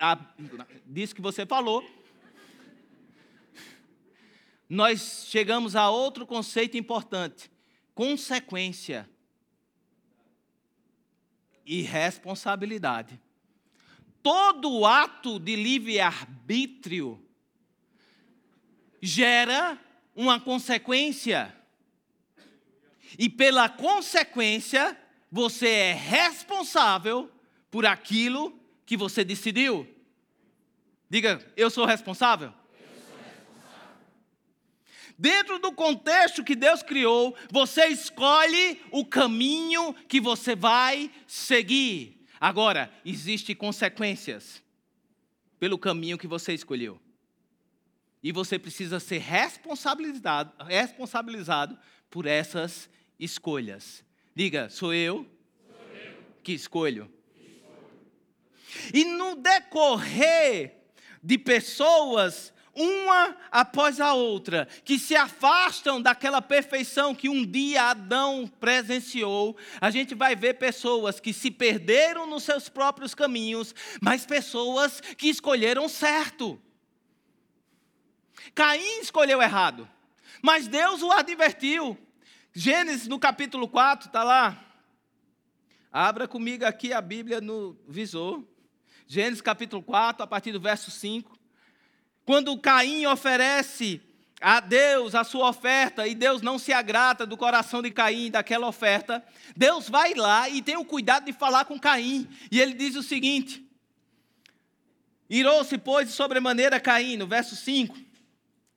disso 0.85 1.15
que 1.15 1.21
você 1.21 1.45
falou, 1.45 1.83
nós 4.69 5.25
chegamos 5.29 5.75
a 5.75 5.89
outro 5.89 6.25
conceito 6.27 6.77
importante: 6.77 7.49
consequência 7.95 9.09
e 11.67 11.81
responsabilidade. 11.81 13.19
Todo 14.23 14.85
ato 14.85 15.37
de 15.37 15.55
livre-arbítrio 15.55 17.21
gera 19.01 19.77
uma 20.15 20.39
consequência. 20.39 21.53
E 23.19 23.29
pela 23.29 23.69
consequência, 23.69 24.97
você 25.31 25.67
é 25.67 25.93
responsável 25.93 27.31
por 27.69 27.85
aquilo 27.85 28.57
que 28.85 28.97
você 28.97 29.23
decidiu. 29.23 29.87
Diga, 31.09 31.45
eu 31.55 31.69
sou 31.69 31.85
responsável? 31.85 32.53
Dentro 35.17 35.57
do 35.57 35.71
contexto 35.71 36.43
que 36.43 36.55
Deus 36.55 36.83
criou, 36.83 37.35
você 37.51 37.87
escolhe 37.87 38.79
o 38.91 39.03
caminho 39.03 39.93
que 40.07 40.21
você 40.21 40.55
vai 40.55 41.11
seguir. 41.25 42.23
Agora, 42.39 42.91
existem 43.03 43.55
consequências 43.55 44.61
pelo 45.59 45.77
caminho 45.79 46.19
que 46.19 46.27
você 46.27 46.53
escolheu. 46.53 46.99
E 48.21 48.31
você 48.31 48.59
precisa 48.59 48.99
ser 48.99 49.19
responsabilizado, 49.19 50.51
responsabilizado 50.65 51.77
por 52.11 52.27
essas 52.27 52.87
escolhas. 53.19 54.03
Diga, 54.35 54.69
sou 54.69 54.93
eu, 54.93 55.25
sou 55.67 55.95
eu. 55.95 56.23
que 56.43 56.51
escolho. 56.51 57.11
E 58.93 59.03
no 59.03 59.35
decorrer 59.35 60.75
de 61.23 61.37
pessoas 61.37 62.53
uma 62.77 63.35
após 63.51 63.99
a 63.99 64.13
outra, 64.13 64.67
que 64.85 64.99
se 64.99 65.15
afastam 65.15 65.99
daquela 65.99 66.41
perfeição 66.41 67.15
que 67.15 67.27
um 67.27 67.43
dia 67.43 67.89
Adão 67.89 68.49
presenciou, 68.59 69.57
a 69.81 69.89
gente 69.89 70.13
vai 70.13 70.35
ver 70.35 70.55
pessoas 70.55 71.19
que 71.19 71.33
se 71.33 71.49
perderam 71.49 72.27
nos 72.27 72.43
seus 72.43 72.69
próprios 72.69 73.15
caminhos, 73.15 73.73
mas 73.99 74.25
pessoas 74.25 75.01
que 75.01 75.27
escolheram 75.27 75.89
certo. 75.89 76.61
Caim 78.53 78.99
escolheu 79.01 79.41
errado, 79.41 79.89
mas 80.41 80.67
Deus 80.67 81.01
o 81.01 81.11
advertiu. 81.11 81.97
Gênesis 82.53 83.07
no 83.07 83.19
capítulo 83.19 83.67
4, 83.67 84.07
está 84.07 84.23
lá. 84.23 84.63
Abra 85.91 86.27
comigo 86.27 86.65
aqui 86.65 86.93
a 86.93 87.01
Bíblia 87.01 87.41
no 87.41 87.77
visor. 87.87 88.43
Gênesis 89.07 89.41
capítulo 89.41 89.81
4, 89.81 90.23
a 90.23 90.27
partir 90.27 90.51
do 90.51 90.59
verso 90.59 90.91
5. 90.91 91.36
Quando 92.27 92.57
Caim 92.57 93.05
oferece 93.05 94.01
a 94.41 94.59
Deus 94.59 95.15
a 95.15 95.23
sua 95.23 95.47
oferta 95.47 96.05
e 96.05 96.13
Deus 96.13 96.41
não 96.41 96.59
se 96.59 96.73
agrada 96.73 97.25
do 97.25 97.37
coração 97.37 97.81
de 97.81 97.89
Caim 97.89 98.29
daquela 98.29 98.67
oferta, 98.67 99.23
Deus 99.55 99.87
vai 99.87 100.13
lá 100.13 100.49
e 100.49 100.61
tem 100.61 100.75
o 100.75 100.83
cuidado 100.83 101.23
de 101.23 101.31
falar 101.31 101.63
com 101.63 101.79
Caim. 101.79 102.27
E 102.51 102.59
ele 102.59 102.73
diz 102.73 102.97
o 102.97 103.01
seguinte: 103.01 103.65
Irou-se, 105.29 105.77
pois, 105.77 106.09
de 106.09 106.13
sobremaneira 106.13 106.81
Caim, 106.81 107.15
no 107.15 107.25
verso 107.25 107.55
5, 107.55 107.97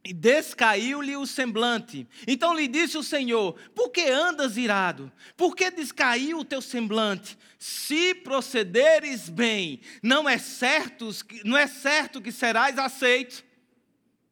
e 0.03 0.13
descaiu-lhe 0.13 1.17
o 1.17 1.27
semblante. 1.27 2.07
Então 2.27 2.55
lhe 2.55 2.67
disse 2.67 2.97
o 2.97 3.03
Senhor: 3.03 3.55
Por 3.75 3.91
que 3.91 4.03
andas 4.03 4.57
irado? 4.57 5.13
Por 5.37 5.55
que 5.55 5.71
descaiu 5.71 6.39
o 6.39 6.45
teu 6.45 6.63
semblante? 6.63 7.39
Se 7.59 8.15
procederes 8.15 9.29
bem, 9.29 9.81
não 10.03 10.29
é 10.29 10.39
certo, 10.39 11.11
não 11.45 11.57
é 11.57 11.67
certo 11.67 12.21
que 12.21 12.33
serás 12.33 12.79
aceito. 12.79 13.45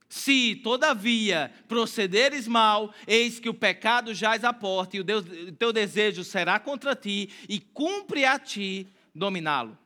Se, 0.09 0.57
todavia, 0.65 1.53
procederes 1.69 2.49
mal, 2.49 2.95
eis 3.07 3.39
que 3.39 3.51
o 3.51 3.53
pecado 3.53 4.15
jaz 4.15 4.43
à 4.43 4.55
porta, 4.55 4.97
e 4.97 5.01
o, 5.01 5.05
Deus, 5.05 5.27
teu 5.59 5.71
desejo 5.71 6.25
será 6.25 6.59
contra 6.59 6.97
ti, 6.97 7.29
e 7.47 7.61
cumpre 7.61 8.25
a 8.25 8.39
ti 8.39 8.89
dominá-lo. 9.15 9.77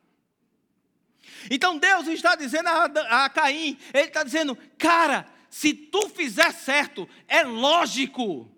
Então 1.50 1.76
Deus 1.76 2.06
está 2.06 2.36
dizendo 2.36 2.68
a, 2.68 3.24
a 3.24 3.28
Caim, 3.28 3.76
Ele 3.92 4.04
está 4.04 4.22
dizendo, 4.22 4.56
cara, 4.78 5.26
se 5.52 5.74
tu 5.74 6.08
fizer 6.08 6.50
certo, 6.50 7.06
é 7.28 7.42
lógico. 7.42 8.50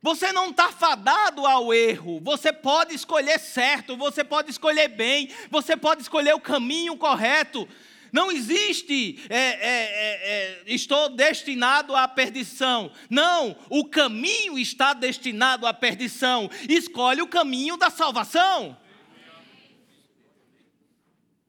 Você 0.00 0.30
não 0.30 0.50
está 0.50 0.70
fadado 0.70 1.44
ao 1.44 1.74
erro. 1.74 2.20
Você 2.22 2.52
pode 2.52 2.94
escolher 2.94 3.36
certo, 3.40 3.96
você 3.96 4.22
pode 4.22 4.48
escolher 4.52 4.86
bem, 4.86 5.28
você 5.50 5.76
pode 5.76 6.02
escolher 6.02 6.36
o 6.36 6.40
caminho 6.40 6.96
correto. 6.96 7.68
Não 8.12 8.30
existe, 8.30 9.20
é, 9.28 9.36
é, 9.36 9.58
é, 9.60 10.62
é 10.62 10.62
estou 10.64 11.08
destinado 11.08 11.96
à 11.96 12.06
perdição. 12.06 12.92
Não, 13.10 13.56
o 13.68 13.84
caminho 13.86 14.56
está 14.56 14.92
destinado 14.92 15.66
à 15.66 15.74
perdição. 15.74 16.48
Escolhe 16.68 17.22
o 17.22 17.28
caminho 17.28 17.76
da 17.76 17.90
salvação. 17.90 18.78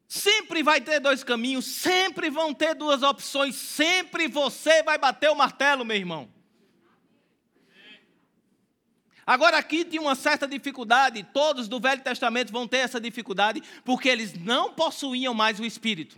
Sempre 0.10 0.64
vai 0.64 0.82
ter 0.82 1.00
dois 1.00 1.24
caminhos, 1.24 1.66
sempre 1.66 2.32
vão 2.32 2.52
ter 2.52 2.74
duas 2.74 3.04
opções, 3.04 3.54
sempre 3.54 4.28
você 4.28 4.82
vai 4.82 4.98
bater 4.98 5.30
o 5.30 5.36
martelo, 5.36 5.86
meu 5.86 5.96
irmão. 5.96 6.28
Agora, 9.24 9.60
aqui 9.60 9.86
tem 9.86 10.00
uma 10.00 10.16
certa 10.16 10.48
dificuldade, 10.48 11.22
todos 11.32 11.68
do 11.68 11.80
Velho 11.80 12.02
Testamento 12.02 12.52
vão 12.52 12.68
ter 12.68 12.78
essa 12.78 13.00
dificuldade, 13.00 13.62
porque 13.86 14.10
eles 14.10 14.34
não 14.34 14.74
possuíam 14.74 15.36
mais 15.36 15.60
o 15.60 15.66
Espírito. 15.66 16.18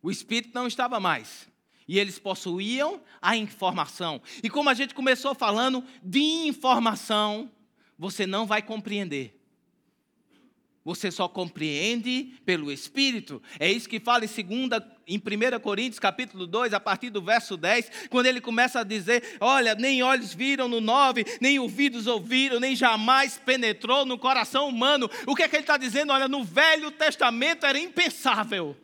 O 0.00 0.08
Espírito 0.08 0.54
não 0.54 0.68
estava 0.68 1.00
mais. 1.00 1.48
E 1.88 1.98
eles 1.98 2.20
possuíam 2.20 3.02
a 3.20 3.36
informação. 3.36 4.22
E 4.40 4.48
como 4.48 4.70
a 4.70 4.74
gente 4.74 4.94
começou 4.94 5.34
falando 5.34 5.84
de 6.00 6.20
informação, 6.20 7.50
você 7.98 8.24
não 8.24 8.46
vai 8.46 8.62
compreender. 8.62 9.39
Você 10.84 11.10
só 11.10 11.28
compreende 11.28 12.34
pelo 12.44 12.72
Espírito. 12.72 13.42
É 13.58 13.70
isso 13.70 13.88
que 13.88 14.00
fala 14.00 14.24
em, 14.24 14.28
segunda, 14.28 14.84
em 15.06 15.18
1 15.18 15.60
Coríntios, 15.60 15.98
capítulo 15.98 16.46
2, 16.46 16.72
a 16.72 16.80
partir 16.80 17.10
do 17.10 17.20
verso 17.20 17.56
10, 17.56 18.08
quando 18.08 18.26
ele 18.26 18.40
começa 18.40 18.80
a 18.80 18.84
dizer: 18.84 19.36
Olha, 19.40 19.74
nem 19.74 20.02
olhos 20.02 20.32
viram 20.32 20.68
no 20.68 20.80
9, 20.80 21.24
nem 21.40 21.58
ouvidos 21.58 22.06
ouviram, 22.06 22.58
nem 22.58 22.74
jamais 22.74 23.38
penetrou 23.44 24.06
no 24.06 24.18
coração 24.18 24.68
humano. 24.68 25.10
O 25.26 25.34
que 25.34 25.42
é 25.42 25.48
que 25.48 25.56
ele 25.56 25.64
está 25.64 25.76
dizendo? 25.76 26.12
Olha, 26.12 26.28
no 26.28 26.42
Velho 26.42 26.90
Testamento 26.90 27.66
era 27.66 27.78
impensável 27.78 28.74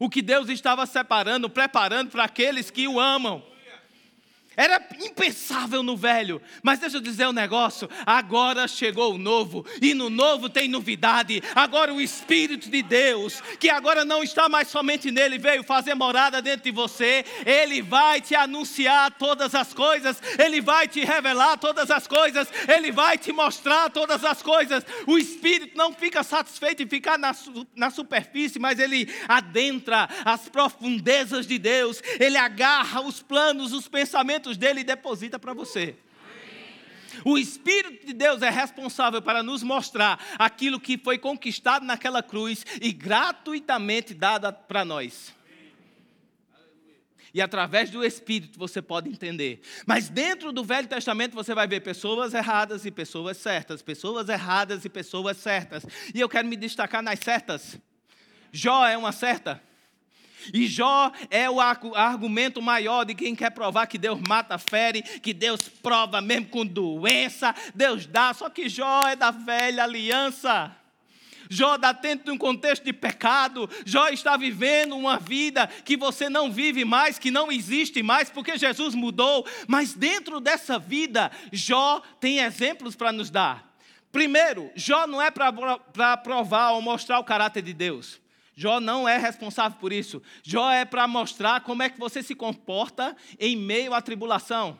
o 0.00 0.08
que 0.08 0.22
Deus 0.22 0.48
estava 0.48 0.86
separando, 0.86 1.50
preparando 1.50 2.10
para 2.10 2.24
aqueles 2.24 2.70
que 2.70 2.88
o 2.88 2.98
amam. 2.98 3.44
Era 4.56 4.84
impensável 5.00 5.80
no 5.80 5.96
velho, 5.96 6.42
mas 6.60 6.80
deixa 6.80 6.96
eu 6.96 7.00
dizer 7.00 7.28
um 7.28 7.32
negócio: 7.32 7.88
agora 8.04 8.66
chegou 8.66 9.14
o 9.14 9.18
novo, 9.18 9.64
e 9.80 9.94
no 9.94 10.10
novo 10.10 10.48
tem 10.48 10.68
novidade. 10.68 11.40
Agora 11.54 11.94
o 11.94 12.00
Espírito 12.00 12.68
de 12.68 12.82
Deus, 12.82 13.40
que 13.60 13.70
agora 13.70 14.04
não 14.04 14.24
está 14.24 14.48
mais 14.48 14.66
somente 14.66 15.10
nele, 15.10 15.38
veio 15.38 15.62
fazer 15.62 15.94
morada 15.94 16.42
dentro 16.42 16.64
de 16.64 16.72
você, 16.72 17.24
ele 17.46 17.80
vai 17.80 18.20
te 18.20 18.34
anunciar 18.34 19.12
todas 19.12 19.54
as 19.54 19.72
coisas, 19.72 20.20
ele 20.36 20.60
vai 20.60 20.88
te 20.88 21.04
revelar 21.04 21.56
todas 21.56 21.88
as 21.88 22.08
coisas, 22.08 22.48
ele 22.68 22.90
vai 22.90 23.16
te 23.16 23.32
mostrar 23.32 23.88
todas 23.88 24.24
as 24.24 24.42
coisas. 24.42 24.84
O 25.06 25.16
Espírito 25.16 25.78
não 25.78 25.92
fica 25.92 26.24
satisfeito 26.24 26.82
em 26.82 26.88
ficar 26.88 27.16
na, 27.16 27.34
na 27.76 27.90
superfície, 27.90 28.58
mas 28.58 28.80
ele 28.80 29.08
adentra 29.28 30.08
as 30.24 30.48
profundezas 30.48 31.46
de 31.46 31.56
Deus, 31.56 32.02
ele 32.18 32.36
agarra 32.36 33.00
os 33.00 33.22
planos, 33.22 33.72
os 33.72 33.86
pensamentos 33.86 34.39
talentos 34.40 34.56
dele 34.56 34.80
e 34.80 34.84
deposita 34.84 35.38
para 35.38 35.52
você. 35.52 35.94
O 37.24 37.36
Espírito 37.36 38.06
de 38.06 38.12
Deus 38.12 38.40
é 38.40 38.50
responsável 38.50 39.20
para 39.20 39.42
nos 39.42 39.62
mostrar 39.62 40.18
aquilo 40.38 40.80
que 40.80 40.96
foi 40.96 41.18
conquistado 41.18 41.84
naquela 41.84 42.22
cruz 42.22 42.64
e 42.80 42.92
gratuitamente 42.92 44.14
dado 44.14 44.52
para 44.66 44.84
nós. 44.84 45.34
E 47.32 47.40
através 47.40 47.90
do 47.90 48.04
Espírito 48.04 48.58
você 48.58 48.80
pode 48.80 49.08
entender. 49.08 49.60
Mas 49.86 50.08
dentro 50.08 50.52
do 50.52 50.64
Velho 50.64 50.88
Testamento 50.88 51.34
você 51.34 51.54
vai 51.54 51.66
ver 51.66 51.80
pessoas 51.80 52.32
erradas 52.32 52.84
e 52.84 52.90
pessoas 52.90 53.36
certas, 53.36 53.82
pessoas 53.82 54.28
erradas 54.28 54.84
e 54.84 54.88
pessoas 54.88 55.36
certas. 55.36 55.84
E 56.14 56.20
eu 56.20 56.28
quero 56.28 56.48
me 56.48 56.56
destacar 56.56 57.02
nas 57.02 57.20
certas. 57.20 57.78
Jó 58.52 58.86
é 58.86 58.96
uma 58.96 59.12
certa. 59.12 59.62
E 60.52 60.66
Jó 60.66 61.12
é 61.30 61.48
o 61.50 61.60
argumento 61.60 62.62
maior 62.62 63.04
de 63.04 63.14
quem 63.14 63.34
quer 63.34 63.50
provar 63.50 63.86
que 63.86 63.98
Deus 63.98 64.20
mata, 64.20 64.58
fere, 64.58 65.02
que 65.02 65.32
Deus 65.32 65.68
prova 65.68 66.20
mesmo 66.20 66.46
com 66.46 66.66
doença, 66.66 67.54
Deus 67.74 68.06
dá. 68.06 68.32
Só 68.34 68.48
que 68.48 68.68
Jó 68.68 69.06
é 69.06 69.16
da 69.16 69.30
velha 69.30 69.84
aliança. 69.84 70.76
Jó 71.52 71.74
está 71.74 71.90
dentro 71.90 72.26
de 72.26 72.30
um 72.30 72.38
contexto 72.38 72.84
de 72.84 72.92
pecado. 72.92 73.68
Jó 73.84 74.06
está 74.08 74.36
vivendo 74.36 74.96
uma 74.96 75.18
vida 75.18 75.66
que 75.66 75.96
você 75.96 76.28
não 76.28 76.52
vive 76.52 76.84
mais, 76.84 77.18
que 77.18 77.28
não 77.28 77.50
existe 77.50 78.04
mais, 78.04 78.30
porque 78.30 78.56
Jesus 78.56 78.94
mudou. 78.94 79.44
Mas 79.66 79.92
dentro 79.92 80.38
dessa 80.38 80.78
vida, 80.78 81.28
Jó 81.52 82.00
tem 82.20 82.38
exemplos 82.38 82.94
para 82.94 83.10
nos 83.10 83.30
dar. 83.30 83.68
Primeiro, 84.12 84.70
Jó 84.76 85.08
não 85.08 85.20
é 85.20 85.28
para 85.30 86.16
provar 86.16 86.70
ou 86.70 86.82
mostrar 86.82 87.18
o 87.18 87.24
caráter 87.24 87.62
de 87.62 87.72
Deus. 87.72 88.20
Jó 88.60 88.78
não 88.78 89.08
é 89.08 89.16
responsável 89.16 89.78
por 89.78 89.90
isso. 89.90 90.22
Jó 90.42 90.70
é 90.70 90.84
para 90.84 91.08
mostrar 91.08 91.62
como 91.62 91.82
é 91.82 91.88
que 91.88 91.98
você 91.98 92.22
se 92.22 92.34
comporta 92.34 93.16
em 93.38 93.56
meio 93.56 93.94
à 93.94 94.02
tribulação. 94.02 94.78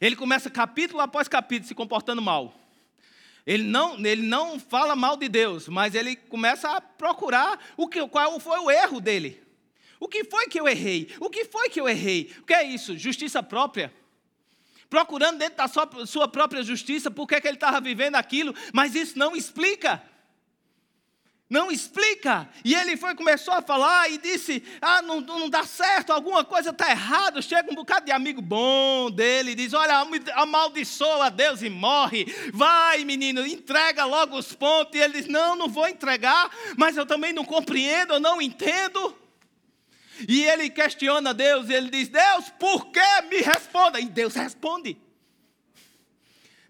Ele 0.00 0.14
começa 0.14 0.48
capítulo 0.48 1.00
após 1.00 1.26
capítulo 1.26 1.66
se 1.66 1.74
comportando 1.74 2.22
mal. 2.22 2.54
Ele 3.44 3.64
não, 3.64 3.98
ele 4.06 4.22
não 4.22 4.60
fala 4.60 4.94
mal 4.94 5.16
de 5.16 5.28
Deus, 5.28 5.66
mas 5.66 5.96
ele 5.96 6.14
começa 6.14 6.70
a 6.70 6.80
procurar 6.80 7.58
o 7.76 7.88
que, 7.88 8.06
qual 8.06 8.38
foi 8.38 8.60
o 8.60 8.70
erro 8.70 9.00
dele. 9.00 9.42
O 9.98 10.06
que 10.06 10.22
foi 10.22 10.46
que 10.46 10.60
eu 10.60 10.68
errei? 10.68 11.10
O 11.18 11.28
que 11.28 11.44
foi 11.44 11.68
que 11.68 11.80
eu 11.80 11.88
errei? 11.88 12.32
O 12.38 12.44
que 12.44 12.54
é 12.54 12.62
isso? 12.62 12.96
Justiça 12.96 13.42
própria? 13.42 13.92
Procurando 14.88 15.38
dentro 15.38 15.56
da 15.56 15.66
sua, 16.06 16.28
própria 16.28 16.62
justiça 16.62 17.10
por 17.10 17.26
que, 17.26 17.40
que 17.40 17.48
ele 17.48 17.56
estava 17.56 17.80
vivendo 17.80 18.14
aquilo, 18.14 18.54
mas 18.72 18.94
isso 18.94 19.18
não 19.18 19.34
explica. 19.34 20.00
Não 21.50 21.72
explica. 21.72 22.46
E 22.62 22.74
ele 22.74 22.94
foi, 22.94 23.14
começou 23.14 23.54
a 23.54 23.62
falar 23.62 24.10
e 24.10 24.18
disse: 24.18 24.62
Ah, 24.82 25.00
não, 25.00 25.20
não 25.22 25.48
dá 25.48 25.64
certo, 25.64 26.12
alguma 26.12 26.44
coisa 26.44 26.70
está 26.70 26.90
errada. 26.90 27.40
Chega 27.40 27.72
um 27.72 27.74
bocado 27.74 28.04
de 28.04 28.12
amigo 28.12 28.42
bom 28.42 29.10
dele 29.10 29.52
e 29.52 29.54
diz: 29.54 29.72
Olha, 29.72 30.06
amaldiçoa 30.34 31.30
Deus 31.30 31.62
e 31.62 31.70
morre. 31.70 32.26
Vai, 32.52 33.02
menino, 33.04 33.46
entrega 33.46 34.04
logo 34.04 34.36
os 34.36 34.52
pontos. 34.52 34.94
E 34.94 35.02
ele 35.02 35.14
diz: 35.14 35.26
Não, 35.26 35.56
não 35.56 35.68
vou 35.68 35.88
entregar, 35.88 36.50
mas 36.76 36.98
eu 36.98 37.06
também 37.06 37.32
não 37.32 37.44
compreendo, 37.46 38.14
eu 38.14 38.20
não 38.20 38.42
entendo. 38.42 39.16
E 40.28 40.44
ele 40.44 40.68
questiona 40.68 41.32
Deus 41.32 41.70
e 41.70 41.72
ele 41.72 41.88
diz: 41.88 42.08
Deus, 42.08 42.50
por 42.58 42.90
que 42.90 43.22
me 43.30 43.38
responda? 43.38 43.98
E 43.98 44.04
Deus 44.04 44.34
responde. 44.34 44.98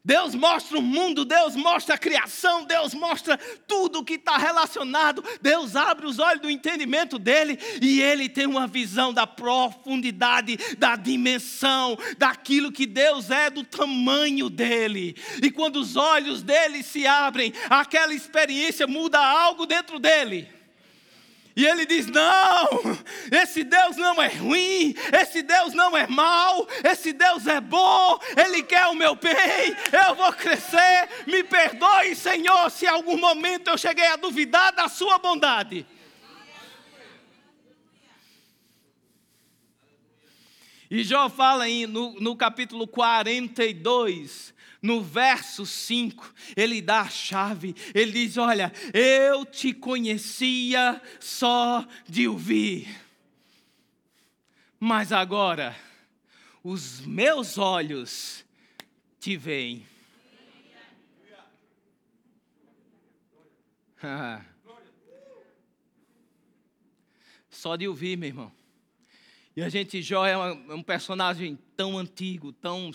Deus 0.09 0.35
mostra 0.35 0.79
o 0.79 0.81
mundo, 0.81 1.23
Deus 1.23 1.55
mostra 1.55 1.97
a 1.97 1.99
criação, 1.99 2.65
Deus 2.65 2.95
mostra 2.95 3.37
tudo 3.67 4.03
que 4.03 4.15
está 4.15 4.39
relacionado. 4.39 5.23
Deus 5.43 5.77
abre 5.77 6.07
os 6.07 6.19
olhos 6.19 6.41
do 6.41 6.49
entendimento 6.49 7.19
dele 7.19 7.59
e 7.83 8.01
ele 8.01 8.27
tem 8.27 8.47
uma 8.47 8.67
visão 8.67 9.13
da 9.13 9.27
profundidade, 9.27 10.59
da 10.79 10.97
dimensão, 10.97 11.99
daquilo 12.17 12.73
que 12.73 12.87
Deus 12.87 13.31
é, 13.31 13.51
do 13.51 13.63
tamanho 13.63 14.49
dele. 14.49 15.15
E 15.43 15.51
quando 15.51 15.77
os 15.77 15.95
olhos 15.95 16.43
dele 16.43 16.83
se 16.83 17.07
abrem, 17.07 17.53
aquela 17.69 18.15
experiência 18.15 18.87
muda 18.87 19.19
algo 19.19 19.67
dentro 19.67 19.99
dele. 19.99 20.58
E 21.59 21.67
ele 21.67 21.85
diz: 21.85 22.07
Não, 22.07 22.69
esse 23.33 23.65
Deus 23.65 23.97
não 23.97 24.23
é 24.23 24.29
ruim, 24.29 24.95
esse 25.21 25.43
Deus 25.43 25.75
não 25.75 25.97
é 25.97 26.07
mau, 26.07 26.69
esse 26.85 27.13
Deus 27.13 27.49
é 27.49 27.61
bom, 27.61 28.17
Ele 28.37 28.63
quer 28.63 28.87
o 28.87 28.95
meu 28.95 29.17
bem, 29.17 29.75
eu 30.07 30.15
vou 30.15 30.33
crescer. 30.35 31.09
Me 31.27 31.43
perdoe, 31.43 32.15
Senhor, 32.15 32.71
se 32.71 32.85
em 32.85 32.89
algum 32.89 33.19
momento 33.19 33.71
eu 33.71 33.77
cheguei 33.77 34.07
a 34.07 34.15
duvidar 34.15 34.73
da 34.73 34.87
Sua 34.87 35.19
bondade. 35.19 35.85
E 40.89 41.03
Jó 41.03 41.29
fala 41.29 41.65
aí 41.65 41.89
no, 41.89 42.13
no 42.21 42.37
capítulo 42.37 42.87
42 42.87 44.55
no 44.81 45.03
verso 45.03 45.67
5, 45.67 46.35
ele 46.57 46.81
dá 46.81 47.03
a 47.03 47.09
chave. 47.09 47.75
Ele 47.95 48.13
diz: 48.13 48.37
Olha, 48.37 48.73
eu 48.93 49.45
te 49.45 49.73
conhecia 49.73 51.01
só 51.21 51.87
de 52.09 52.29
ouvir, 52.29 52.89
mas 54.79 55.13
agora 55.13 55.77
os 56.63 57.01
meus 57.01 57.59
olhos 57.59 58.45
te 59.19 59.37
veem. 59.37 59.87
Só 67.51 67.75
de 67.75 67.89
ouvir, 67.89 68.17
meu 68.17 68.29
irmão. 68.29 68.53
E 69.57 69.63
a 69.63 69.69
gente, 69.69 70.01
Jó 70.01 70.25
é 70.25 70.37
um 70.37 70.83
personagem 70.85 71.59
tão 71.77 71.99
antigo, 71.99 72.53
tão 72.53 72.93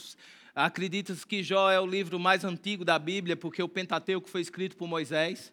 Acredita-se 0.56 1.26
que 1.26 1.42
Jó 1.42 1.72
é 1.72 1.80
o 1.80 1.86
livro 1.86 2.20
mais 2.20 2.44
antigo 2.44 2.86
da 2.86 3.00
Bíblia, 3.00 3.36
porque 3.36 3.64
o 3.64 3.68
Pentateuco 3.68 4.30
foi 4.30 4.40
escrito 4.40 4.78
por 4.78 4.88
Moisés. 4.88 5.52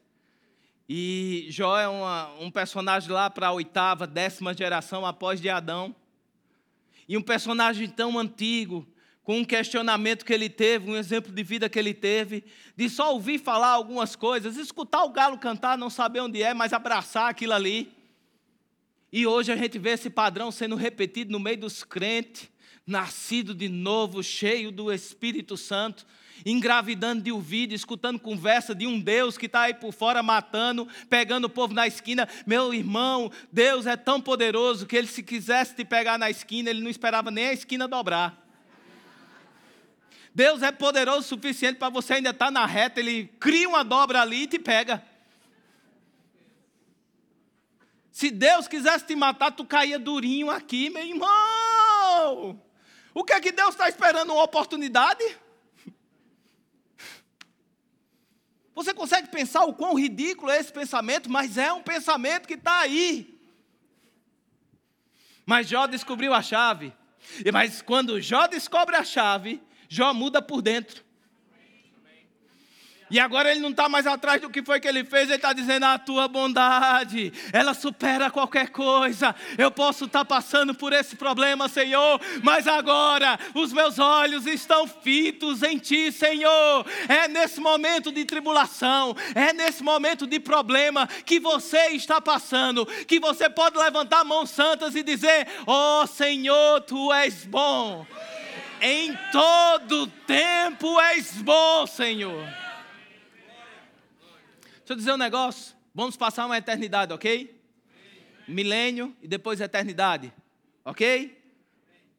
E 0.86 1.46
Jó 1.48 1.78
é 1.78 1.88
uma, 1.88 2.30
um 2.38 2.50
personagem 2.50 3.10
lá 3.10 3.30
para 3.30 3.46
a 3.46 3.52
oitava, 3.52 4.06
décima 4.06 4.52
geração 4.52 5.06
após 5.06 5.40
de 5.40 5.48
Adão. 5.48 5.96
E 7.08 7.16
um 7.16 7.22
personagem 7.22 7.88
tão 7.88 8.18
antigo, 8.18 8.86
com 9.22 9.38
um 9.38 9.44
questionamento 9.44 10.22
que 10.22 10.34
ele 10.34 10.50
teve, 10.50 10.90
um 10.90 10.96
exemplo 10.96 11.32
de 11.32 11.42
vida 11.42 11.66
que 11.66 11.78
ele 11.78 11.94
teve, 11.94 12.44
de 12.76 12.90
só 12.90 13.14
ouvir 13.14 13.38
falar 13.38 13.70
algumas 13.70 14.14
coisas, 14.14 14.58
escutar 14.58 15.02
o 15.04 15.10
galo 15.12 15.38
cantar, 15.38 15.78
não 15.78 15.88
saber 15.88 16.20
onde 16.20 16.42
é, 16.42 16.52
mas 16.52 16.74
abraçar 16.74 17.30
aquilo 17.30 17.54
ali. 17.54 17.90
E 19.10 19.26
hoje 19.26 19.50
a 19.50 19.56
gente 19.56 19.78
vê 19.78 19.92
esse 19.92 20.10
padrão 20.10 20.52
sendo 20.52 20.76
repetido 20.76 21.32
no 21.32 21.40
meio 21.40 21.56
dos 21.56 21.84
crentes 21.84 22.50
nascido 22.90 23.54
de 23.54 23.68
novo, 23.68 24.22
cheio 24.22 24.70
do 24.70 24.92
Espírito 24.92 25.56
Santo, 25.56 26.04
engravidando 26.44 27.22
de 27.22 27.30
ouvido, 27.30 27.72
escutando 27.72 28.18
conversa 28.18 28.74
de 28.74 28.86
um 28.86 28.98
Deus 28.98 29.38
que 29.38 29.46
está 29.46 29.62
aí 29.62 29.74
por 29.74 29.92
fora 29.92 30.22
matando, 30.22 30.88
pegando 31.08 31.44
o 31.44 31.50
povo 31.50 31.72
na 31.72 31.86
esquina. 31.86 32.28
Meu 32.46 32.74
irmão, 32.74 33.30
Deus 33.52 33.86
é 33.86 33.96
tão 33.96 34.20
poderoso 34.20 34.86
que 34.86 34.96
ele, 34.96 35.06
se 35.06 35.22
quisesse 35.22 35.74
te 35.74 35.84
pegar 35.84 36.18
na 36.18 36.28
esquina, 36.28 36.68
ele 36.68 36.82
não 36.82 36.90
esperava 36.90 37.30
nem 37.30 37.46
a 37.46 37.52
esquina 37.52 37.86
dobrar. 37.86 38.36
Deus 40.34 40.62
é 40.62 40.70
poderoso 40.72 41.20
o 41.20 41.22
suficiente 41.22 41.78
para 41.78 41.88
você 41.88 42.14
ainda 42.14 42.30
estar 42.30 42.46
tá 42.46 42.50
na 42.50 42.66
reta, 42.66 43.00
ele 43.00 43.30
cria 43.38 43.68
uma 43.68 43.84
dobra 43.84 44.20
ali 44.20 44.42
e 44.42 44.46
te 44.46 44.58
pega. 44.58 45.02
Se 48.12 48.30
Deus 48.30 48.68
quisesse 48.68 49.06
te 49.06 49.16
matar, 49.16 49.50
tu 49.50 49.64
caía 49.64 49.98
durinho 49.98 50.50
aqui, 50.50 50.90
meu 50.90 51.04
irmão. 51.04 52.60
O 53.12 53.24
que 53.24 53.32
é 53.32 53.40
que 53.40 53.52
Deus 53.52 53.70
está 53.70 53.88
esperando? 53.88 54.32
Uma 54.32 54.44
oportunidade? 54.44 55.24
Você 58.74 58.94
consegue 58.94 59.28
pensar 59.28 59.64
o 59.64 59.74
quão 59.74 59.94
ridículo 59.94 60.50
é 60.50 60.58
esse 60.58 60.72
pensamento, 60.72 61.30
mas 61.30 61.58
é 61.58 61.72
um 61.72 61.82
pensamento 61.82 62.46
que 62.46 62.54
está 62.54 62.78
aí. 62.80 63.38
Mas 65.44 65.68
Jó 65.68 65.86
descobriu 65.86 66.32
a 66.32 66.40
chave. 66.40 66.92
Mas 67.52 67.82
quando 67.82 68.20
Jó 68.20 68.46
descobre 68.46 68.96
a 68.96 69.04
chave, 69.04 69.62
Jó 69.88 70.14
muda 70.14 70.40
por 70.40 70.62
dentro. 70.62 71.04
E 73.10 73.18
agora 73.18 73.50
ele 73.50 73.60
não 73.60 73.70
está 73.70 73.88
mais 73.88 74.06
atrás 74.06 74.40
do 74.40 74.48
que 74.48 74.62
foi 74.62 74.78
que 74.78 74.86
ele 74.86 75.02
fez, 75.04 75.24
ele 75.24 75.34
está 75.34 75.52
dizendo: 75.52 75.84
a 75.84 75.98
tua 75.98 76.28
bondade, 76.28 77.32
ela 77.52 77.74
supera 77.74 78.30
qualquer 78.30 78.68
coisa. 78.68 79.34
Eu 79.58 79.70
posso 79.70 80.04
estar 80.04 80.20
tá 80.20 80.24
passando 80.24 80.72
por 80.74 80.92
esse 80.92 81.16
problema, 81.16 81.68
Senhor, 81.68 82.20
mas 82.42 82.68
agora 82.68 83.38
os 83.52 83.72
meus 83.72 83.98
olhos 83.98 84.46
estão 84.46 84.86
fitos 84.86 85.62
em 85.64 85.76
Ti, 85.76 86.12
Senhor. 86.12 86.86
É 87.08 87.26
nesse 87.26 87.60
momento 87.60 88.12
de 88.12 88.24
tribulação, 88.24 89.16
é 89.34 89.52
nesse 89.52 89.82
momento 89.82 90.24
de 90.26 90.38
problema 90.38 91.08
que 91.26 91.40
você 91.40 91.88
está 91.88 92.20
passando, 92.20 92.86
que 92.86 93.18
você 93.18 93.50
pode 93.50 93.76
levantar 93.76 94.24
mãos 94.24 94.50
santas 94.50 94.94
e 94.94 95.02
dizer: 95.02 95.48
oh, 95.66 96.06
Senhor, 96.06 96.80
Tu 96.82 97.12
és 97.12 97.44
bom. 97.44 98.06
Em 98.80 99.18
todo 99.30 100.06
tempo 100.26 100.98
és 101.00 101.32
bom, 101.42 101.86
Senhor. 101.86 102.69
Deixa 104.90 104.94
eu 104.94 105.04
dizer 105.04 105.12
um 105.12 105.24
negócio. 105.24 105.76
Vamos 105.94 106.16
passar 106.16 106.46
uma 106.46 106.58
eternidade, 106.58 107.12
ok? 107.12 107.56
Milênio 108.48 109.16
e 109.22 109.28
depois 109.28 109.60
eternidade, 109.60 110.32
ok? 110.84 111.40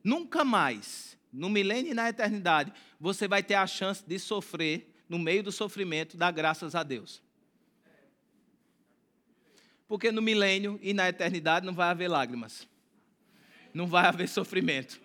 Nunca 0.02 0.46
mais, 0.46 1.18
no 1.34 1.50
milênio 1.50 1.92
e 1.92 1.94
na 1.94 2.08
eternidade, 2.08 2.72
você 2.98 3.28
vai 3.28 3.44
ter 3.44 3.56
a 3.56 3.68
chance 3.68 4.02
de 4.08 4.18
sofrer, 4.18 4.90
no 5.10 5.20
meio 5.20 5.44
do 5.44 5.52
sofrimento, 5.52 6.16
dar 6.16 6.32
graças 6.32 6.74
a 6.74 6.82
Deus. 6.82 7.22
Porque 9.86 10.10
no 10.10 10.22
milênio 10.22 10.80
e 10.82 10.94
na 10.94 11.10
eternidade 11.10 11.66
não 11.66 11.74
vai 11.74 11.90
haver 11.90 12.08
lágrimas, 12.08 12.66
não 13.74 13.86
vai 13.86 14.06
haver 14.06 14.30
sofrimento. 14.30 14.98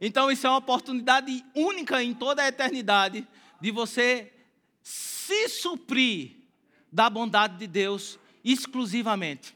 Então, 0.00 0.30
isso 0.30 0.46
é 0.46 0.50
uma 0.50 0.56
oportunidade 0.56 1.44
única 1.54 2.02
em 2.02 2.14
toda 2.14 2.42
a 2.42 2.48
eternidade 2.48 3.28
de 3.60 3.70
você 3.70 4.32
se 4.82 5.50
suprir 5.50 6.35
da 6.96 7.10
bondade 7.10 7.58
de 7.58 7.66
Deus 7.66 8.18
exclusivamente. 8.42 9.54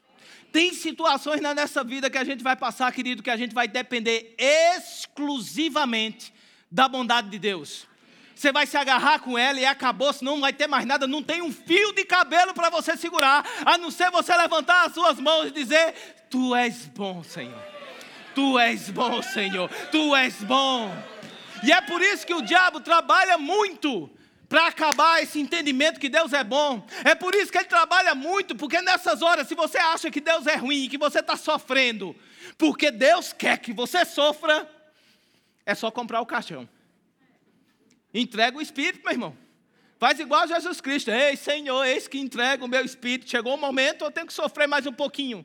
Tem 0.53 0.75
situações 0.75 1.41
nessa 1.41 1.83
vida 1.83 2.11
que 2.11 2.19
a 2.19 2.25
gente 2.25 2.45
vai 2.45 2.55
passar, 2.55 2.93
querido, 2.93 3.23
que 3.23 3.31
a 3.31 3.37
gente 3.37 3.55
vai 3.55 3.67
depender 3.67 4.37
exclusivamente 4.39 6.35
da 6.71 6.87
bondade 6.87 7.31
de 7.31 7.39
Deus. 7.39 7.89
Você 8.35 8.53
vai 8.53 8.67
se 8.67 8.77
agarrar 8.77 9.21
com 9.21 9.39
ela 9.39 9.59
e 9.59 9.65
acabou, 9.65 10.13
senão 10.13 10.35
não 10.35 10.43
vai 10.43 10.53
ter 10.53 10.67
mais 10.67 10.85
nada, 10.85 11.07
não 11.07 11.23
tem 11.23 11.41
um 11.41 11.51
fio 11.51 11.95
de 11.95 12.05
cabelo 12.05 12.53
para 12.53 12.69
você 12.69 12.95
segurar, 12.95 13.43
a 13.65 13.79
não 13.79 13.91
ser 13.91 14.11
você 14.11 14.37
levantar 14.37 14.87
as 14.87 14.93
suas 14.93 15.19
mãos 15.19 15.47
e 15.47 15.51
dizer: 15.51 15.95
Tu 16.29 16.55
és 16.55 16.85
bom, 16.89 17.25
Senhor. 17.25 17.63
Tu 18.35 18.59
és 18.59 18.91
bom, 18.91 19.23
Senhor. 19.23 19.71
Tu 19.91 20.15
és 20.15 20.43
bom. 20.43 20.95
E 21.63 21.73
é 21.73 21.81
por 21.81 22.03
isso 22.03 22.27
que 22.27 22.35
o 22.35 22.43
diabo 22.43 22.81
trabalha 22.81 23.39
muito 23.39 24.11
para 24.51 24.67
acabar 24.67 25.23
esse 25.23 25.39
entendimento 25.39 26.01
que 26.01 26.09
Deus 26.09 26.33
é 26.33 26.43
bom. 26.43 26.85
É 27.05 27.15
por 27.15 27.37
isso 27.37 27.53
que 27.53 27.59
ele 27.59 27.69
trabalha 27.69 28.17
muito, 28.17 28.57
porque 28.57 28.83
nessas 28.83 29.23
horas, 29.23 29.47
se 29.47 29.55
você 29.55 29.79
acha 29.79 30.11
que 30.11 30.21
Deus 30.21 30.45
é 30.45 30.57
ruim, 30.57 30.89
que 30.89 30.99
você 30.99 31.21
está 31.21 31.37
sofrendo, 31.37 32.17
porque 32.59 32.91
Deus 32.91 33.33
quer 33.33 33.59
que 33.59 33.73
você 33.73 34.05
sofra, 34.05 34.69
é 35.65 35.73
só 35.73 35.89
comprar 35.89 36.21
o 36.21 36.27
caixão. 36.27 36.69
Entrega 38.13 38.59
o 38.59 38.61
Espírito, 38.61 39.05
meu 39.05 39.13
irmão. 39.13 39.39
Faz 40.01 40.19
igual 40.19 40.43
a 40.43 40.47
Jesus 40.49 40.81
Cristo. 40.81 41.13
Ei, 41.13 41.37
Senhor, 41.37 41.85
eis 41.85 42.09
que 42.09 42.19
entrega 42.19 42.65
o 42.65 42.69
meu 42.69 42.85
Espírito. 42.85 43.31
Chegou 43.31 43.55
o 43.55 43.57
momento, 43.57 44.05
eu 44.05 44.11
tenho 44.11 44.27
que 44.27 44.33
sofrer 44.33 44.67
mais 44.67 44.85
um 44.85 44.93
pouquinho. 44.93 45.45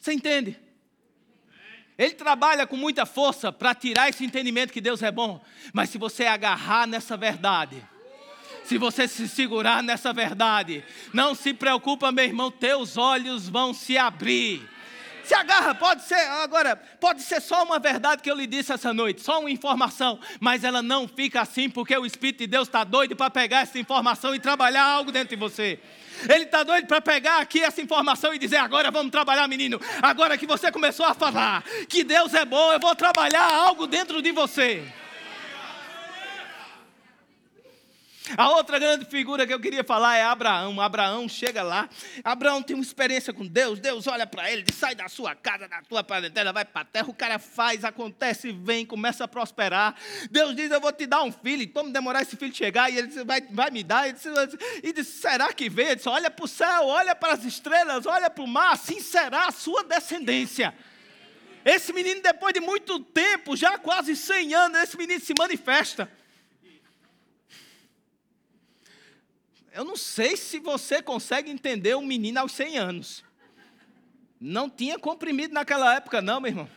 Você 0.00 0.14
entende? 0.14 0.58
Ele 2.02 2.14
trabalha 2.14 2.66
com 2.66 2.76
muita 2.76 3.06
força 3.06 3.52
para 3.52 3.74
tirar 3.74 4.08
esse 4.08 4.24
entendimento 4.24 4.72
que 4.72 4.80
Deus 4.80 5.02
é 5.02 5.10
bom. 5.10 5.40
Mas 5.72 5.90
se 5.90 5.98
você 5.98 6.26
agarrar 6.26 6.86
nessa 6.86 7.16
verdade, 7.16 7.82
Se 8.64 8.78
você 8.78 9.08
se 9.08 9.28
segurar 9.28 9.82
nessa 9.82 10.12
verdade, 10.12 10.84
não 11.12 11.34
se 11.34 11.52
preocupa, 11.52 12.12
meu 12.12 12.24
irmão, 12.24 12.50
teus 12.50 12.96
olhos 12.96 13.48
vão 13.48 13.74
se 13.74 13.98
abrir. 13.98 14.68
Se 15.24 15.34
agarra, 15.34 15.74
pode 15.74 16.02
ser, 16.02 16.14
agora, 16.14 16.76
pode 16.76 17.22
ser 17.22 17.40
só 17.40 17.62
uma 17.62 17.78
verdade 17.78 18.22
que 18.22 18.30
eu 18.30 18.36
lhe 18.36 18.46
disse 18.46 18.72
essa 18.72 18.92
noite, 18.92 19.20
só 19.20 19.40
uma 19.40 19.50
informação, 19.50 20.18
mas 20.40 20.64
ela 20.64 20.82
não 20.82 21.06
fica 21.06 21.40
assim 21.40 21.70
porque 21.70 21.96
o 21.96 22.04
Espírito 22.04 22.38
de 22.38 22.46
Deus 22.48 22.66
está 22.66 22.82
doido 22.82 23.14
para 23.14 23.30
pegar 23.30 23.60
essa 23.60 23.78
informação 23.78 24.34
e 24.34 24.40
trabalhar 24.40 24.84
algo 24.84 25.12
dentro 25.12 25.30
de 25.30 25.36
você. 25.36 25.78
Ele 26.28 26.44
está 26.44 26.62
doido 26.62 26.86
para 26.86 27.00
pegar 27.00 27.38
aqui 27.38 27.62
essa 27.62 27.80
informação 27.80 28.34
e 28.34 28.38
dizer: 28.38 28.56
agora 28.56 28.90
vamos 28.90 29.10
trabalhar, 29.10 29.46
menino. 29.48 29.80
Agora 30.00 30.38
que 30.38 30.46
você 30.46 30.70
começou 30.70 31.06
a 31.06 31.14
falar 31.14 31.62
que 31.88 32.04
Deus 32.04 32.34
é 32.34 32.44
bom, 32.44 32.72
eu 32.72 32.80
vou 32.80 32.94
trabalhar 32.94 33.52
algo 33.52 33.86
dentro 33.86 34.22
de 34.22 34.32
você. 34.32 34.82
A 38.36 38.50
outra 38.50 38.78
grande 38.78 39.04
figura 39.04 39.46
que 39.46 39.52
eu 39.52 39.58
queria 39.58 39.82
falar 39.82 40.16
é 40.16 40.22
Abraão. 40.22 40.80
Abraão 40.80 41.28
chega 41.28 41.62
lá. 41.62 41.88
Abraão 42.22 42.62
tem 42.62 42.74
uma 42.74 42.82
experiência 42.82 43.32
com 43.32 43.46
Deus. 43.46 43.80
Deus 43.80 44.06
olha 44.06 44.26
para 44.26 44.50
ele, 44.50 44.62
diz: 44.62 44.76
sai 44.76 44.94
da 44.94 45.08
sua 45.08 45.34
casa, 45.34 45.66
da 45.66 45.82
tua 45.82 46.04
parentela, 46.04 46.52
vai 46.52 46.64
para 46.64 46.82
a 46.82 46.84
terra. 46.84 47.08
O 47.08 47.14
cara 47.14 47.38
faz, 47.38 47.84
acontece, 47.84 48.52
vem, 48.52 48.86
começa 48.86 49.24
a 49.24 49.28
prosperar. 49.28 49.94
Deus 50.30 50.54
diz: 50.54 50.70
Eu 50.70 50.80
vou 50.80 50.92
te 50.92 51.06
dar 51.06 51.22
um 51.22 51.32
filho. 51.32 51.68
Como 51.72 51.92
demorar 51.92 52.22
esse 52.22 52.36
filho 52.36 52.54
chegar? 52.54 52.90
E 52.90 52.98
ele 52.98 53.08
diz: 53.08 53.22
Vai, 53.24 53.40
vai 53.40 53.70
me 53.70 53.82
dar. 53.82 54.08
E 54.08 54.12
diz, 54.12 54.24
e 54.82 54.92
diz: 54.92 55.08
Será 55.08 55.52
que 55.52 55.68
vem? 55.68 55.86
Ele 55.86 55.96
diz: 55.96 56.06
Olha 56.06 56.30
para 56.30 56.44
o 56.44 56.48
céu, 56.48 56.86
olha 56.86 57.14
para 57.14 57.34
as 57.34 57.44
estrelas, 57.44 58.06
olha 58.06 58.30
para 58.30 58.44
o 58.44 58.46
mar. 58.46 58.72
Assim 58.72 59.00
será 59.00 59.48
a 59.48 59.52
sua 59.52 59.82
descendência. 59.82 60.72
Esse 61.64 61.92
menino, 61.92 62.20
depois 62.22 62.52
de 62.52 62.60
muito 62.60 62.98
tempo, 63.00 63.56
já 63.56 63.78
quase 63.78 64.16
100 64.16 64.54
anos, 64.54 64.82
esse 64.82 64.96
menino 64.96 65.20
se 65.20 65.32
manifesta. 65.38 66.10
Eu 69.72 69.84
não 69.84 69.96
sei 69.96 70.36
se 70.36 70.58
você 70.58 71.02
consegue 71.02 71.50
entender 71.50 71.96
um 71.96 72.04
menino 72.04 72.40
aos 72.40 72.52
100 72.52 72.78
anos. 72.78 73.24
Não 74.38 74.68
tinha 74.68 74.98
comprimido 74.98 75.54
naquela 75.54 75.94
época, 75.94 76.20
não, 76.20 76.40
meu 76.40 76.50
irmão. 76.50 76.70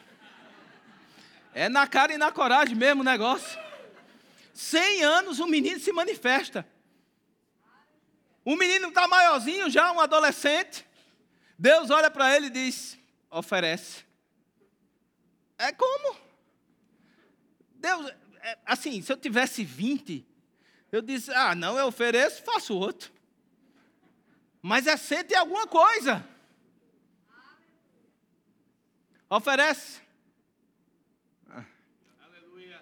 É 1.54 1.68
na 1.68 1.86
cara 1.88 2.14
e 2.14 2.18
na 2.18 2.32
coragem 2.32 2.76
mesmo 2.76 3.02
o 3.02 3.06
negócio. 3.06 3.60
100 4.54 5.04
anos 5.04 5.40
o 5.40 5.48
menino 5.48 5.80
se 5.80 5.92
manifesta. 5.92 6.66
O 8.46 8.56
menino 8.56 8.88
está 8.88 9.08
maiorzinho 9.08 9.70
já, 9.70 9.92
um 9.92 10.00
adolescente. 10.00 10.86
Deus 11.60 11.90
olha 11.90 12.10
para 12.10 12.34
ele 12.34 12.48
e 12.48 12.52
diz: 12.52 12.98
oferece. 13.30 14.06
É 15.58 15.72
como? 15.74 16.16
Deus, 17.76 18.10
é, 18.42 18.58
assim, 18.66 19.02
se 19.02 19.12
eu 19.12 19.18
tivesse 19.18 19.64
20, 19.64 20.26
eu 20.96 21.02
disse: 21.02 21.32
ah, 21.34 21.54
não, 21.54 21.78
eu 21.78 21.88
ofereço, 21.88 22.44
faço 22.44 22.76
outro. 22.76 23.12
Mas 24.62 24.88
é 24.88 25.38
alguma 25.38 25.68
coisa. 25.68 26.28
Oferece. 29.30 30.02
Aleluia. 32.20 32.82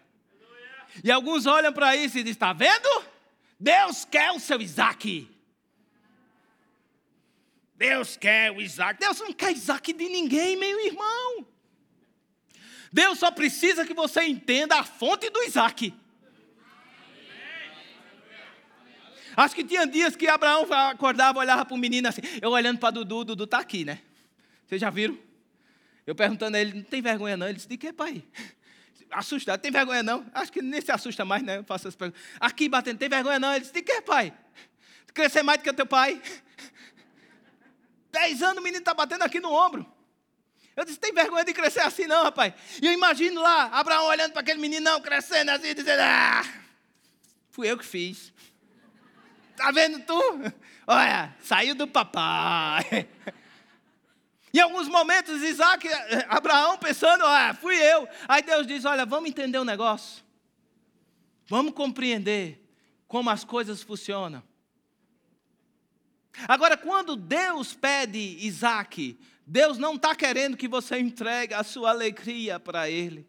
E 1.04 1.12
alguns 1.12 1.45
olham 1.45 1.73
para 1.73 1.95
isso 1.95 2.17
e 2.17 2.23
dizem: 2.23 2.34
está 2.34 2.54
vendo? 2.54 3.06
Deus 3.60 4.06
quer 4.06 4.32
o 4.32 4.39
seu 4.39 4.62
Isaac. 4.62 5.30
Deus 7.76 8.15
quer 8.15 8.52
o 8.52 8.62
Isaac. 8.62 8.99
Deus 8.99 9.19
não 9.19 9.34
quer 9.34 9.52
Isaac 9.52 9.91
de 9.91 10.08
ninguém, 10.08 10.56
meu 10.56 10.86
irmão. 10.86 11.47
Deus 12.91 13.17
só 13.17 13.32
precisa 13.32 13.86
que 13.86 13.93
você 13.93 14.23
entenda 14.23 14.80
a 14.80 14.84
fonte 14.84 15.30
do 15.32 15.41
Isaac. 15.43 15.93
Acho 19.36 19.56
que 19.56 19.63
tinha 19.63 19.86
dias 19.86 20.15
que 20.15 20.28
Abraão 20.28 20.67
acordava, 20.72 21.39
olhava 21.39 21.65
para 21.65 21.74
o 21.74 21.78
menino 21.78 22.08
assim. 22.08 22.22
Eu 22.41 22.52
olhando 22.52 22.80
para 22.80 22.91
Dudu, 22.91 23.24
Dudu 23.24 23.43
está 23.46 23.60
aqui, 23.60 23.86
né? 23.86 24.00
Vocês 24.65 24.80
já 24.80 24.89
viram? 24.89 25.17
Eu 26.06 26.15
perguntando 26.15 26.58
a 26.58 26.60
ele, 26.60 26.74
não 26.74 26.84
tem 26.84 27.02
vergonha 27.02 27.38
não? 27.38 27.48
Ele 27.48 27.56
disse, 27.56 27.67
de 27.67 27.78
que, 27.78 27.93
pai? 27.93 28.24
Assustado, 29.10 29.60
tem 29.62 29.72
vergonha 29.72 30.04
não? 30.04 30.26
Acho 30.34 30.52
que 30.52 30.62
nem 30.62 30.82
se 30.82 30.91
assusta 30.91 31.24
mais, 31.24 31.43
né? 31.43 31.58
Eu 31.58 31.63
faço 31.63 31.88
as 31.88 31.96
perguntas. 31.96 32.22
Aqui 32.39 32.67
batendo, 32.67 32.98
tem 32.98 33.10
vergonha 33.10 33.39
não? 33.39 33.52
Ele 33.52 33.62
disse, 33.62 33.74
de 33.74 33.82
que, 33.82 34.02
pai? 34.02 34.34
Crescer 35.13 35.43
mais 35.43 35.60
do 35.60 35.63
que 35.63 35.69
o 35.69 35.74
teu 35.74 35.86
pai? 35.86 36.22
Dez 38.12 38.41
anos 38.41 38.58
o 38.58 38.62
menino 38.62 38.80
está 38.80 38.93
batendo 38.93 39.24
aqui 39.24 39.39
no 39.39 39.52
ombro. 39.54 39.86
Eu 40.76 40.84
disse, 40.84 41.00
tem 41.00 41.13
vergonha 41.13 41.46
de 41.46 41.54
crescer 41.54 41.82
assim 41.82 42.08
não, 42.08 42.24
rapaz? 42.24 42.54
E 42.82 42.86
eu 42.86 42.91
imagino 42.91 43.41
lá, 43.41 43.65
Abraão 43.65 44.06
olhando 44.08 44.32
para 44.32 44.41
aquele 44.41 44.60
menino, 44.60 44.84
não, 44.84 45.00
crescendo 45.00 45.52
assim, 45.52 45.74
dizendo, 45.74 46.02
ah, 46.02 46.43
fui 47.52 47.69
eu 47.69 47.78
que 47.78 47.86
fiz. 47.86 48.34
Tá 49.56 49.72
vendo 49.72 50.00
tu? 50.00 50.22
Olha, 50.88 51.36
saiu 51.42 51.76
do 51.76 51.88
papai. 51.88 53.08
Em 54.54 54.60
alguns 54.60 54.88
momentos, 54.88 55.42
Isaac, 55.42 55.88
Abraão 56.30 56.78
pensando, 56.78 57.26
ah, 57.26 57.56
fui 57.60 57.76
eu. 57.76 58.08
Aí 58.28 58.44
Deus 58.44 58.68
diz: 58.68 58.86
Olha, 58.86 59.06
vamos 59.06 59.30
entender 59.30 59.58
o 59.58 59.62
um 59.62 59.66
negócio. 59.66 60.24
Vamos 61.48 61.74
compreender 61.74 62.63
como 63.08 63.30
as 63.30 63.44
coisas 63.44 63.82
funcionam. 63.82 64.44
Agora, 66.48 66.78
quando 66.78 67.16
Deus 67.16 67.74
pede 67.74 68.38
Isaac, 68.46 69.20
Deus 69.46 69.78
não 69.78 69.96
está 69.96 70.16
querendo 70.16 70.58
que 70.58 70.68
você 70.68 71.00
entregue 71.00 71.54
a 71.54 71.63
sua 71.63 71.89
alegria 71.89 72.60
para 72.60 72.89
Ele. 72.89 73.28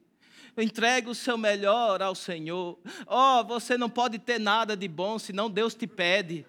Entregue 0.57 1.09
o 1.09 1.15
seu 1.15 1.37
melhor 1.37 2.01
ao 2.01 2.15
Senhor. 2.15 2.79
Oh, 3.07 3.45
você 3.45 3.77
não 3.77 3.91
pode 3.91 4.19
ter 4.19 4.39
nada 4.39 4.77
de 4.77 4.87
bom, 4.87 5.19
senão 5.19 5.51
Deus 5.51 5.75
te 5.75 5.87
pede. 5.87 6.47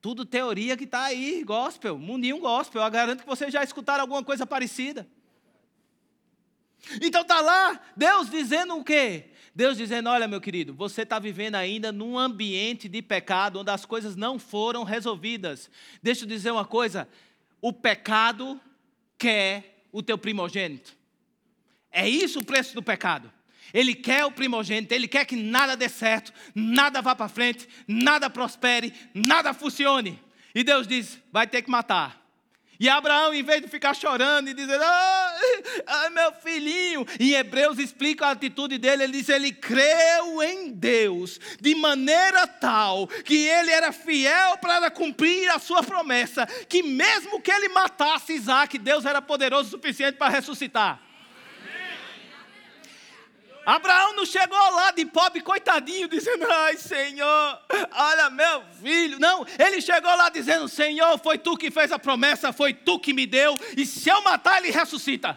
Tudo 0.00 0.24
teoria 0.24 0.76
que 0.76 0.84
está 0.84 1.04
aí, 1.04 1.42
gospel, 1.42 1.98
mundinho 1.98 2.38
gospel. 2.38 2.82
Eu 2.82 2.90
garanto 2.90 3.22
que 3.22 3.26
vocês 3.26 3.52
já 3.52 3.64
escutaram 3.64 4.02
alguma 4.02 4.22
coisa 4.22 4.46
parecida. 4.46 5.06
Então 7.02 7.22
está 7.22 7.40
lá, 7.40 7.80
Deus 7.96 8.30
dizendo 8.30 8.76
o 8.76 8.84
quê? 8.84 9.30
Deus 9.54 9.76
dizendo: 9.76 10.08
Olha, 10.08 10.28
meu 10.28 10.40
querido, 10.40 10.74
você 10.74 11.02
está 11.02 11.18
vivendo 11.18 11.56
ainda 11.56 11.90
num 11.90 12.18
ambiente 12.18 12.88
de 12.88 13.02
pecado 13.02 13.60
onde 13.60 13.70
as 13.70 13.84
coisas 13.84 14.14
não 14.14 14.38
foram 14.38 14.84
resolvidas. 14.84 15.70
Deixa 16.02 16.24
eu 16.24 16.28
dizer 16.28 16.50
uma 16.50 16.64
coisa: 16.64 17.08
o 17.60 17.72
pecado 17.72 18.60
quer 19.18 19.86
o 19.90 20.02
teu 20.02 20.18
primogênito. 20.18 20.94
É 21.96 22.06
isso 22.06 22.40
o 22.40 22.44
preço 22.44 22.74
do 22.74 22.82
pecado. 22.82 23.32
Ele 23.72 23.94
quer 23.94 24.26
o 24.26 24.30
primogênito, 24.30 24.92
ele 24.92 25.08
quer 25.08 25.24
que 25.24 25.34
nada 25.34 25.74
dê 25.74 25.88
certo, 25.88 26.30
nada 26.54 27.00
vá 27.00 27.14
para 27.14 27.26
frente, 27.26 27.66
nada 27.88 28.28
prospere, 28.28 28.92
nada 29.14 29.54
funcione. 29.54 30.22
E 30.54 30.62
Deus 30.62 30.86
diz: 30.86 31.18
vai 31.32 31.46
ter 31.46 31.62
que 31.62 31.70
matar. 31.70 32.22
E 32.78 32.86
Abraão, 32.86 33.32
em 33.32 33.42
vez 33.42 33.62
de 33.62 33.68
ficar 33.68 33.94
chorando 33.94 34.50
e 34.50 34.52
dizer, 34.54 34.78
ah, 34.78 36.10
meu 36.12 36.30
filhinho, 36.34 37.06
em 37.18 37.32
Hebreus 37.32 37.78
explica 37.78 38.26
a 38.26 38.32
atitude 38.32 38.76
dele, 38.76 39.04
ele 39.04 39.12
diz, 39.14 39.30
ele 39.30 39.50
creu 39.50 40.42
em 40.42 40.70
Deus, 40.70 41.40
de 41.58 41.74
maneira 41.74 42.46
tal, 42.46 43.08
que 43.08 43.46
ele 43.46 43.70
era 43.70 43.90
fiel 43.92 44.58
para 44.58 44.90
cumprir 44.90 45.48
a 45.48 45.58
sua 45.58 45.82
promessa, 45.82 46.46
que 46.68 46.82
mesmo 46.82 47.40
que 47.40 47.50
ele 47.50 47.70
matasse 47.70 48.34
Isaac, 48.34 48.76
Deus 48.76 49.06
era 49.06 49.22
poderoso 49.22 49.68
o 49.68 49.70
suficiente 49.70 50.18
para 50.18 50.28
ressuscitar. 50.28 51.05
Abraão 53.66 54.14
não 54.14 54.24
chegou 54.24 54.56
lá 54.56 54.92
de 54.92 55.04
pobre, 55.04 55.40
coitadinho, 55.40 56.06
dizendo: 56.06 56.46
Ai, 56.48 56.76
Senhor, 56.76 57.60
olha 57.90 58.30
meu 58.30 58.62
filho. 58.80 59.18
Não, 59.18 59.44
ele 59.58 59.82
chegou 59.82 60.14
lá 60.14 60.28
dizendo: 60.28 60.68
Senhor, 60.68 61.18
foi 61.18 61.36
tu 61.36 61.56
que 61.56 61.68
fez 61.68 61.90
a 61.90 61.98
promessa, 61.98 62.52
foi 62.52 62.72
tu 62.72 63.00
que 63.00 63.12
me 63.12 63.26
deu, 63.26 63.58
e 63.76 63.84
se 63.84 64.08
eu 64.08 64.22
matar, 64.22 64.58
ele 64.58 64.70
ressuscita. 64.70 65.36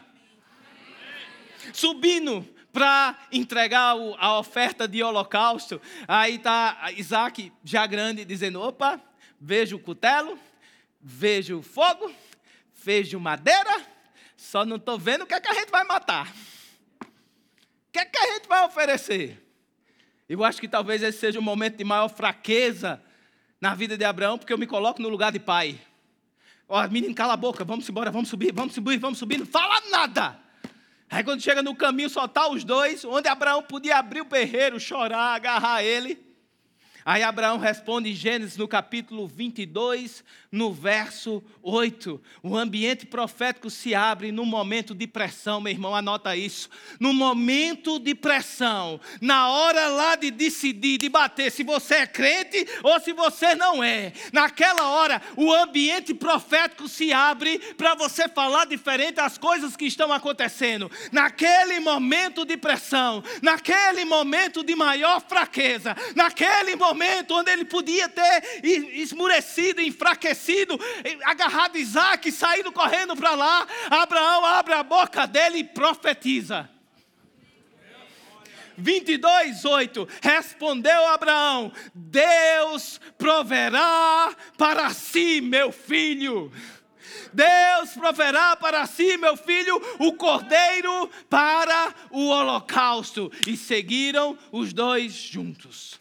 Subindo 1.73 2.47
para 2.71 3.17
entregar 3.31 3.95
a 4.19 4.37
oferta 4.37 4.87
de 4.87 5.01
holocausto, 5.01 5.81
aí 6.07 6.35
está 6.35 6.91
Isaac, 6.95 7.51
já 7.63 7.87
grande, 7.87 8.23
dizendo: 8.23 8.61
Opa, 8.61 9.01
vejo 9.41 9.77
o 9.77 9.79
cutelo, 9.79 10.37
vejo 11.01 11.57
o 11.57 11.63
fogo, 11.63 12.13
vejo 12.75 13.19
madeira, 13.19 13.81
só 14.37 14.63
não 14.63 14.75
estou 14.75 14.99
vendo 14.99 15.23
o 15.23 15.25
que, 15.25 15.33
é 15.33 15.41
que 15.41 15.49
a 15.49 15.53
gente 15.55 15.71
vai 15.71 15.83
matar. 15.83 16.31
O 17.89 17.91
que, 17.91 17.99
é 17.99 18.05
que 18.05 18.17
a 18.19 18.33
gente 18.33 18.47
vai 18.47 18.63
oferecer? 18.65 19.43
Eu 20.27 20.43
acho 20.43 20.61
que 20.61 20.67
talvez 20.67 21.01
esse 21.01 21.17
seja 21.17 21.39
o 21.39 21.41
momento 21.41 21.75
de 21.75 21.83
maior 21.83 22.07
fraqueza 22.07 23.01
na 23.59 23.73
vida 23.73 23.97
de 23.97 24.05
Abraão, 24.05 24.37
porque 24.37 24.53
eu 24.53 24.59
me 24.59 24.67
coloco 24.67 25.01
no 25.01 25.09
lugar 25.09 25.31
de 25.31 25.39
pai. 25.39 25.81
Ó, 26.67 26.87
menino, 26.87 27.15
cala 27.15 27.33
a 27.33 27.37
boca, 27.37 27.65
vamos 27.65 27.89
embora, 27.89 28.11
vamos 28.11 28.29
subir, 28.29 28.53
vamos 28.53 28.75
subir, 28.75 28.99
vamos 28.99 29.17
subir, 29.17 29.39
não 29.39 29.45
fala 29.47 29.81
nada. 29.89 30.39
Aí 31.09 31.23
quando 31.23 31.41
chega 31.41 31.63
no 31.63 31.75
caminho, 31.75 32.11
só 32.11 32.27
tá 32.27 32.47
os 32.47 32.63
dois, 32.63 33.03
onde 33.03 33.27
Abraão 33.27 33.63
podia 33.63 33.97
abrir 33.97 34.21
o 34.21 34.25
berreiro, 34.25 34.79
chorar, 34.79 35.33
agarrar 35.33 35.83
ele. 35.83 36.28
Aí 37.05 37.23
Abraão 37.23 37.57
responde 37.57 38.09
em 38.09 38.13
Gênesis 38.13 38.57
no 38.57 38.67
capítulo 38.67 39.25
22, 39.25 40.23
no 40.51 40.73
verso 40.73 41.41
8. 41.63 42.21
O 42.43 42.57
ambiente 42.57 43.05
profético 43.05 43.69
se 43.69 43.95
abre 43.95 44.31
no 44.31 44.45
momento 44.45 44.93
de 44.93 45.07
pressão, 45.07 45.61
meu 45.61 45.71
irmão, 45.71 45.95
anota 45.95 46.35
isso. 46.35 46.69
No 46.99 47.13
momento 47.13 47.99
de 47.99 48.13
pressão, 48.13 48.99
na 49.21 49.49
hora 49.49 49.87
lá 49.87 50.15
de 50.15 50.29
decidir, 50.29 50.97
de 50.97 51.07
bater 51.07 51.51
se 51.51 51.63
você 51.63 51.95
é 51.95 52.07
crente 52.07 52.67
ou 52.83 52.99
se 52.99 53.13
você 53.13 53.55
não 53.55 53.83
é. 53.83 54.11
Naquela 54.33 54.89
hora, 54.89 55.21
o 55.37 55.53
ambiente 55.53 56.13
profético 56.13 56.87
se 56.87 57.13
abre 57.13 57.59
para 57.77 57.95
você 57.95 58.27
falar 58.27 58.65
diferente 58.65 59.19
as 59.19 59.37
coisas 59.37 59.75
que 59.75 59.85
estão 59.85 60.11
acontecendo. 60.11 60.91
Naquele 61.11 61.79
momento 61.79 62.43
de 62.43 62.57
pressão, 62.57 63.23
naquele 63.41 64.03
momento 64.03 64.63
de 64.63 64.75
maior 64.75 65.21
fraqueza, 65.21 65.95
naquele 66.13 66.75
momento 66.75 66.88
momento 66.89 67.35
onde 67.35 67.51
ele 67.51 67.65
podia 67.65 68.09
ter 68.09 68.61
esmurecido, 68.63 69.81
enfraquecido, 69.81 70.79
agarrado 71.23 71.77
Isaac, 71.77 72.31
saído 72.31 72.71
correndo 72.71 73.15
para 73.15 73.35
lá, 73.35 73.67
Abraão 73.89 74.45
abre 74.45 74.73
a 74.73 74.83
boca 74.83 75.25
dele 75.27 75.59
e 75.59 75.63
profetiza. 75.63 76.69
22, 78.77 79.65
8: 79.65 80.07
Respondeu 80.21 81.07
Abraão: 81.07 81.71
Deus 81.93 82.99
proverá 83.17 84.33
para 84.57 84.89
si, 84.91 85.41
meu 85.41 85.71
filho. 85.71 86.51
Deus 87.33 87.91
proverá 87.93 88.55
para 88.55 88.85
si, 88.87 89.17
meu 89.17 89.37
filho, 89.37 89.79
o 89.99 90.13
cordeiro 90.13 91.09
para 91.29 91.93
o 92.09 92.27
holocausto. 92.27 93.31
E 93.45 93.55
seguiram 93.55 94.37
os 94.51 94.73
dois 94.73 95.13
juntos. 95.13 95.99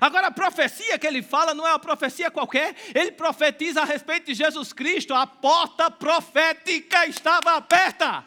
Agora, 0.00 0.28
a 0.28 0.30
profecia 0.30 0.98
que 0.98 1.06
ele 1.06 1.22
fala 1.22 1.54
não 1.54 1.66
é 1.66 1.70
uma 1.70 1.78
profecia 1.78 2.30
qualquer, 2.30 2.74
ele 2.94 3.12
profetiza 3.12 3.82
a 3.82 3.84
respeito 3.84 4.26
de 4.26 4.34
Jesus 4.34 4.72
Cristo, 4.72 5.14
a 5.14 5.26
porta 5.26 5.90
profética 5.90 7.06
estava 7.06 7.52
aberta. 7.52 8.24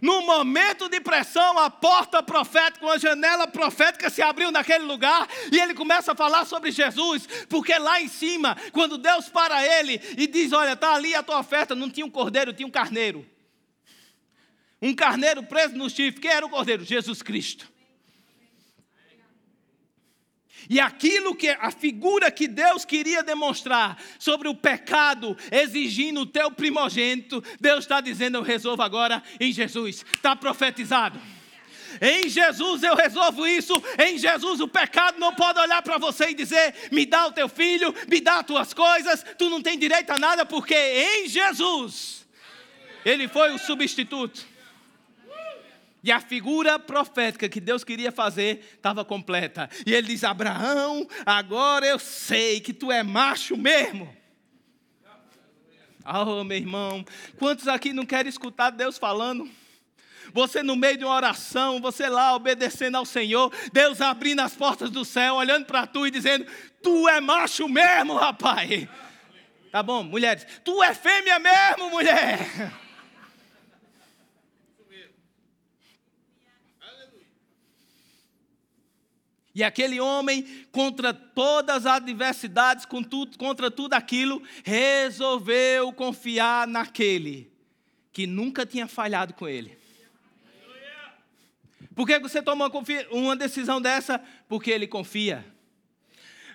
No 0.00 0.22
momento 0.22 0.88
de 0.88 1.00
pressão, 1.00 1.58
a 1.58 1.70
porta 1.70 2.22
profética, 2.22 2.84
uma 2.84 2.98
janela 2.98 3.46
profética 3.46 4.10
se 4.10 4.20
abriu 4.20 4.50
naquele 4.50 4.84
lugar 4.84 5.28
e 5.50 5.58
ele 5.58 5.74
começa 5.74 6.12
a 6.12 6.16
falar 6.16 6.44
sobre 6.44 6.70
Jesus, 6.70 7.26
porque 7.48 7.76
lá 7.78 8.00
em 8.00 8.08
cima, 8.08 8.56
quando 8.72 8.98
Deus 8.98 9.28
para 9.28 9.64
ele 9.64 10.00
e 10.16 10.26
diz: 10.26 10.52
Olha, 10.52 10.72
está 10.72 10.94
ali 10.94 11.14
a 11.14 11.22
tua 11.22 11.38
oferta, 11.38 11.74
não 11.74 11.90
tinha 11.90 12.04
um 12.04 12.10
cordeiro, 12.10 12.52
tinha 12.52 12.66
um 12.66 12.70
carneiro. 12.70 13.26
Um 14.80 14.94
carneiro 14.94 15.42
preso 15.42 15.74
no 15.74 15.88
chifre. 15.88 16.20
Quem 16.20 16.30
era 16.30 16.44
o 16.44 16.50
cordeiro? 16.50 16.84
Jesus 16.84 17.22
Cristo. 17.22 17.66
E 20.68 20.80
aquilo 20.80 21.34
que 21.34 21.48
a 21.48 21.70
figura 21.70 22.30
que 22.30 22.48
Deus 22.48 22.84
queria 22.84 23.22
demonstrar 23.22 23.96
sobre 24.18 24.48
o 24.48 24.54
pecado, 24.54 25.36
exigindo 25.50 26.20
o 26.20 26.26
teu 26.26 26.50
primogênito, 26.50 27.42
Deus 27.60 27.84
está 27.84 28.00
dizendo: 28.00 28.38
eu 28.38 28.42
resolvo 28.42 28.82
agora 28.82 29.22
em 29.38 29.52
Jesus. 29.52 30.04
Está 30.14 30.34
profetizado. 30.34 31.20
Em 32.00 32.28
Jesus 32.28 32.82
eu 32.82 32.94
resolvo 32.94 33.46
isso. 33.46 33.72
Em 33.98 34.18
Jesus 34.18 34.60
o 34.60 34.68
pecado 34.68 35.18
não 35.18 35.34
pode 35.34 35.60
olhar 35.60 35.82
para 35.82 35.98
você 35.98 36.30
e 36.30 36.34
dizer: 36.34 36.74
me 36.90 37.06
dá 37.06 37.26
o 37.26 37.32
teu 37.32 37.48
filho, 37.48 37.94
me 38.08 38.20
dá 38.20 38.40
as 38.40 38.46
tuas 38.46 38.74
coisas. 38.74 39.24
Tu 39.38 39.48
não 39.48 39.62
tem 39.62 39.78
direito 39.78 40.10
a 40.10 40.18
nada, 40.18 40.44
porque 40.44 40.74
em 40.74 41.28
Jesus 41.28 42.26
Ele 43.04 43.28
foi 43.28 43.52
o 43.54 43.58
substituto. 43.58 44.55
E 46.06 46.12
a 46.12 46.20
figura 46.20 46.78
profética 46.78 47.48
que 47.48 47.58
Deus 47.58 47.82
queria 47.82 48.12
fazer 48.12 48.76
estava 48.76 49.04
completa. 49.04 49.68
E 49.84 49.92
ele 49.92 50.06
diz: 50.06 50.22
Abraão, 50.22 51.04
agora 51.26 51.84
eu 51.84 51.98
sei 51.98 52.60
que 52.60 52.72
tu 52.72 52.92
é 52.92 53.02
macho 53.02 53.56
mesmo. 53.56 54.16
Oh, 56.04 56.44
meu 56.44 56.56
irmão, 56.56 57.04
quantos 57.40 57.66
aqui 57.66 57.92
não 57.92 58.06
querem 58.06 58.30
escutar 58.30 58.70
Deus 58.70 58.96
falando? 58.96 59.50
Você 60.32 60.62
no 60.62 60.76
meio 60.76 60.96
de 60.96 61.04
uma 61.04 61.16
oração, 61.16 61.80
você 61.80 62.08
lá 62.08 62.36
obedecendo 62.36 62.94
ao 62.94 63.04
Senhor, 63.04 63.52
Deus 63.72 64.00
abrindo 64.00 64.42
as 64.42 64.54
portas 64.54 64.90
do 64.90 65.04
céu, 65.04 65.34
olhando 65.34 65.66
para 65.66 65.88
tu 65.88 66.06
e 66.06 66.10
dizendo: 66.12 66.46
Tu 66.84 67.08
é 67.08 67.20
macho 67.20 67.68
mesmo, 67.68 68.14
rapaz. 68.14 68.86
Tá 69.72 69.82
bom, 69.82 70.04
mulheres, 70.04 70.46
tu 70.62 70.80
é 70.84 70.94
fêmea 70.94 71.40
mesmo, 71.40 71.90
mulher. 71.90 72.85
E 79.56 79.64
aquele 79.64 79.98
homem, 79.98 80.42
contra 80.70 81.14
todas 81.14 81.86
as 81.86 81.94
adversidades, 81.94 82.84
contra 82.84 83.70
tudo 83.70 83.94
aquilo, 83.94 84.42
resolveu 84.62 85.94
confiar 85.94 86.66
naquele 86.68 87.50
que 88.12 88.26
nunca 88.26 88.66
tinha 88.66 88.86
falhado 88.86 89.32
com 89.32 89.48
ele. 89.48 89.78
Por 91.94 92.06
que 92.06 92.18
você 92.18 92.42
toma 92.42 92.70
uma 93.10 93.34
decisão 93.34 93.80
dessa? 93.80 94.22
Porque 94.46 94.70
ele 94.70 94.86
confia. 94.86 95.42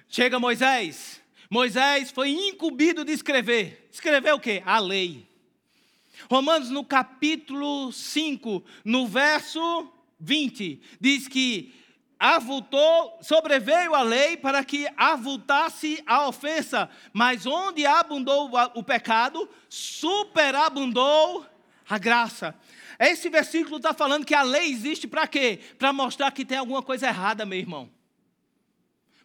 Chega 0.07 0.39
Moisés. 0.39 1.23
Moisés 1.49 2.11
foi 2.11 2.29
incumbido 2.29 3.03
de 3.03 3.13
escrever. 3.13 3.89
Escrever 3.91 4.35
o 4.35 4.39
quê? 4.39 4.61
A 4.63 4.77
lei. 4.77 5.27
Romanos 6.29 6.69
no 6.69 6.85
capítulo 6.85 7.91
5, 7.91 8.63
no 8.85 9.07
verso 9.07 9.91
20, 10.19 10.79
diz 10.99 11.27
que 11.27 11.80
avultou, 12.21 13.17
sobreveio 13.19 13.95
a 13.95 14.03
lei 14.03 14.37
para 14.37 14.63
que 14.63 14.87
avultasse 14.95 16.03
a 16.05 16.27
ofensa, 16.27 16.87
mas 17.11 17.47
onde 17.47 17.83
abundou 17.83 18.51
o 18.75 18.83
pecado, 18.83 19.49
superabundou 19.67 21.43
a 21.89 21.97
graça. 21.97 22.53
Esse 22.99 23.27
versículo 23.27 23.77
está 23.77 23.91
falando 23.91 24.23
que 24.23 24.35
a 24.35 24.43
lei 24.43 24.69
existe 24.69 25.07
para 25.07 25.25
quê? 25.25 25.59
Para 25.79 25.91
mostrar 25.91 26.29
que 26.29 26.45
tem 26.45 26.59
alguma 26.59 26.83
coisa 26.83 27.07
errada, 27.07 27.43
meu 27.43 27.57
irmão. 27.57 27.89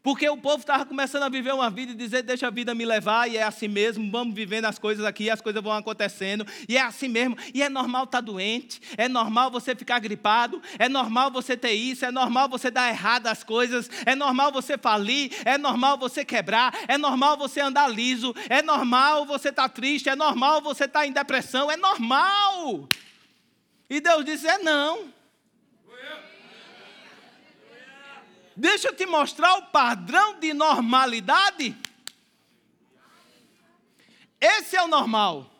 Porque 0.06 0.28
o 0.28 0.36
povo 0.36 0.58
estava 0.58 0.86
começando 0.86 1.24
a 1.24 1.28
viver 1.28 1.52
uma 1.52 1.68
vida 1.68 1.90
e 1.90 1.94
dizer, 1.96 2.22
deixa 2.22 2.46
a 2.46 2.50
vida 2.50 2.72
me 2.76 2.84
levar, 2.84 3.28
e 3.28 3.38
é 3.38 3.42
assim 3.42 3.66
mesmo, 3.66 4.08
vamos 4.08 4.36
vivendo 4.36 4.66
as 4.66 4.78
coisas 4.78 5.04
aqui, 5.04 5.28
as 5.28 5.40
coisas 5.40 5.60
vão 5.60 5.72
acontecendo, 5.72 6.46
e 6.68 6.76
é 6.76 6.80
assim 6.80 7.08
mesmo. 7.08 7.36
E 7.52 7.60
é 7.60 7.68
normal 7.68 8.04
estar 8.04 8.18
tá 8.18 8.20
doente, 8.20 8.80
é 8.96 9.08
normal 9.08 9.50
você 9.50 9.74
ficar 9.74 9.98
gripado, 9.98 10.62
é 10.78 10.88
normal 10.88 11.32
você 11.32 11.56
ter 11.56 11.72
isso, 11.72 12.04
é 12.04 12.12
normal 12.12 12.48
você 12.48 12.70
dar 12.70 12.88
errado 12.88 13.26
as 13.26 13.42
coisas, 13.42 13.90
é 14.06 14.14
normal 14.14 14.52
você 14.52 14.78
falir, 14.78 15.32
é 15.44 15.58
normal 15.58 15.98
você 15.98 16.24
quebrar, 16.24 16.72
é 16.86 16.96
normal 16.96 17.36
você 17.36 17.60
andar 17.60 17.88
liso, 17.88 18.32
é 18.48 18.62
normal 18.62 19.26
você 19.26 19.48
estar 19.48 19.64
tá 19.64 19.68
triste, 19.68 20.08
é 20.08 20.14
normal 20.14 20.62
você 20.62 20.84
estar 20.84 21.00
tá 21.00 21.06
em 21.08 21.10
depressão, 21.10 21.68
é 21.68 21.76
normal. 21.76 22.88
E 23.90 24.00
Deus 24.00 24.24
disse: 24.24 24.46
é 24.46 24.58
não. 24.58 25.15
Deixa 28.56 28.88
eu 28.88 28.94
te 28.94 29.04
mostrar 29.04 29.54
o 29.56 29.66
padrão 29.66 30.40
de 30.40 30.54
normalidade. 30.54 31.76
Esse 34.40 34.76
é 34.76 34.82
o 34.82 34.88
normal. 34.88 35.50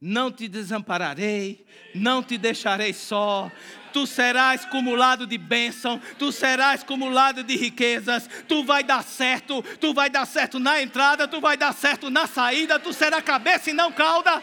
Não 0.00 0.32
te 0.32 0.48
desampararei, 0.48 1.64
não 1.94 2.22
te 2.22 2.36
deixarei 2.36 2.92
só. 2.92 3.50
Tu 3.92 4.06
serás 4.06 4.64
cumulado 4.64 5.26
de 5.26 5.36
bênção, 5.36 6.00
tu 6.18 6.32
serás 6.32 6.82
cumulado 6.82 7.42
de 7.42 7.56
riquezas, 7.56 8.28
tu 8.48 8.64
vai 8.64 8.84
dar 8.84 9.02
certo, 9.02 9.62
tu 9.80 9.92
vai 9.92 10.08
dar 10.08 10.26
certo 10.26 10.58
na 10.58 10.80
entrada, 10.80 11.26
tu 11.26 11.40
vai 11.40 11.56
dar 11.56 11.74
certo 11.74 12.08
na 12.08 12.26
saída, 12.26 12.78
tu 12.78 12.92
será 12.92 13.20
cabeça 13.20 13.70
e 13.70 13.72
não 13.72 13.92
cauda. 13.92 14.42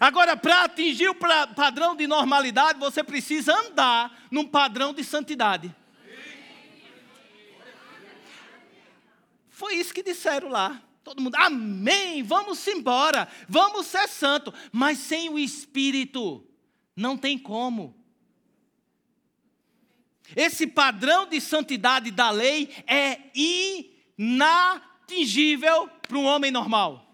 Agora, 0.00 0.36
para 0.36 0.64
atingir 0.64 1.08
o 1.08 1.14
padrão 1.14 1.96
de 1.96 2.06
normalidade, 2.06 2.78
você 2.78 3.02
precisa 3.02 3.52
andar 3.52 4.26
num 4.30 4.46
padrão 4.46 4.94
de 4.94 5.02
santidade. 5.02 5.74
Foi 9.50 9.74
isso 9.74 9.92
que 9.92 10.04
disseram 10.04 10.48
lá. 10.48 10.80
Todo 11.02 11.20
mundo, 11.20 11.34
amém, 11.36 12.22
vamos 12.22 12.64
embora, 12.68 13.26
vamos 13.48 13.86
ser 13.86 14.06
santo. 14.08 14.54
Mas 14.70 14.98
sem 14.98 15.30
o 15.30 15.38
Espírito, 15.38 16.46
não 16.94 17.16
tem 17.16 17.36
como. 17.38 17.96
Esse 20.36 20.66
padrão 20.66 21.26
de 21.26 21.40
santidade 21.40 22.10
da 22.10 22.30
lei 22.30 22.70
é 22.86 23.18
inatingível 24.14 25.88
para 26.06 26.18
um 26.18 26.24
homem 26.24 26.50
normal. 26.50 27.07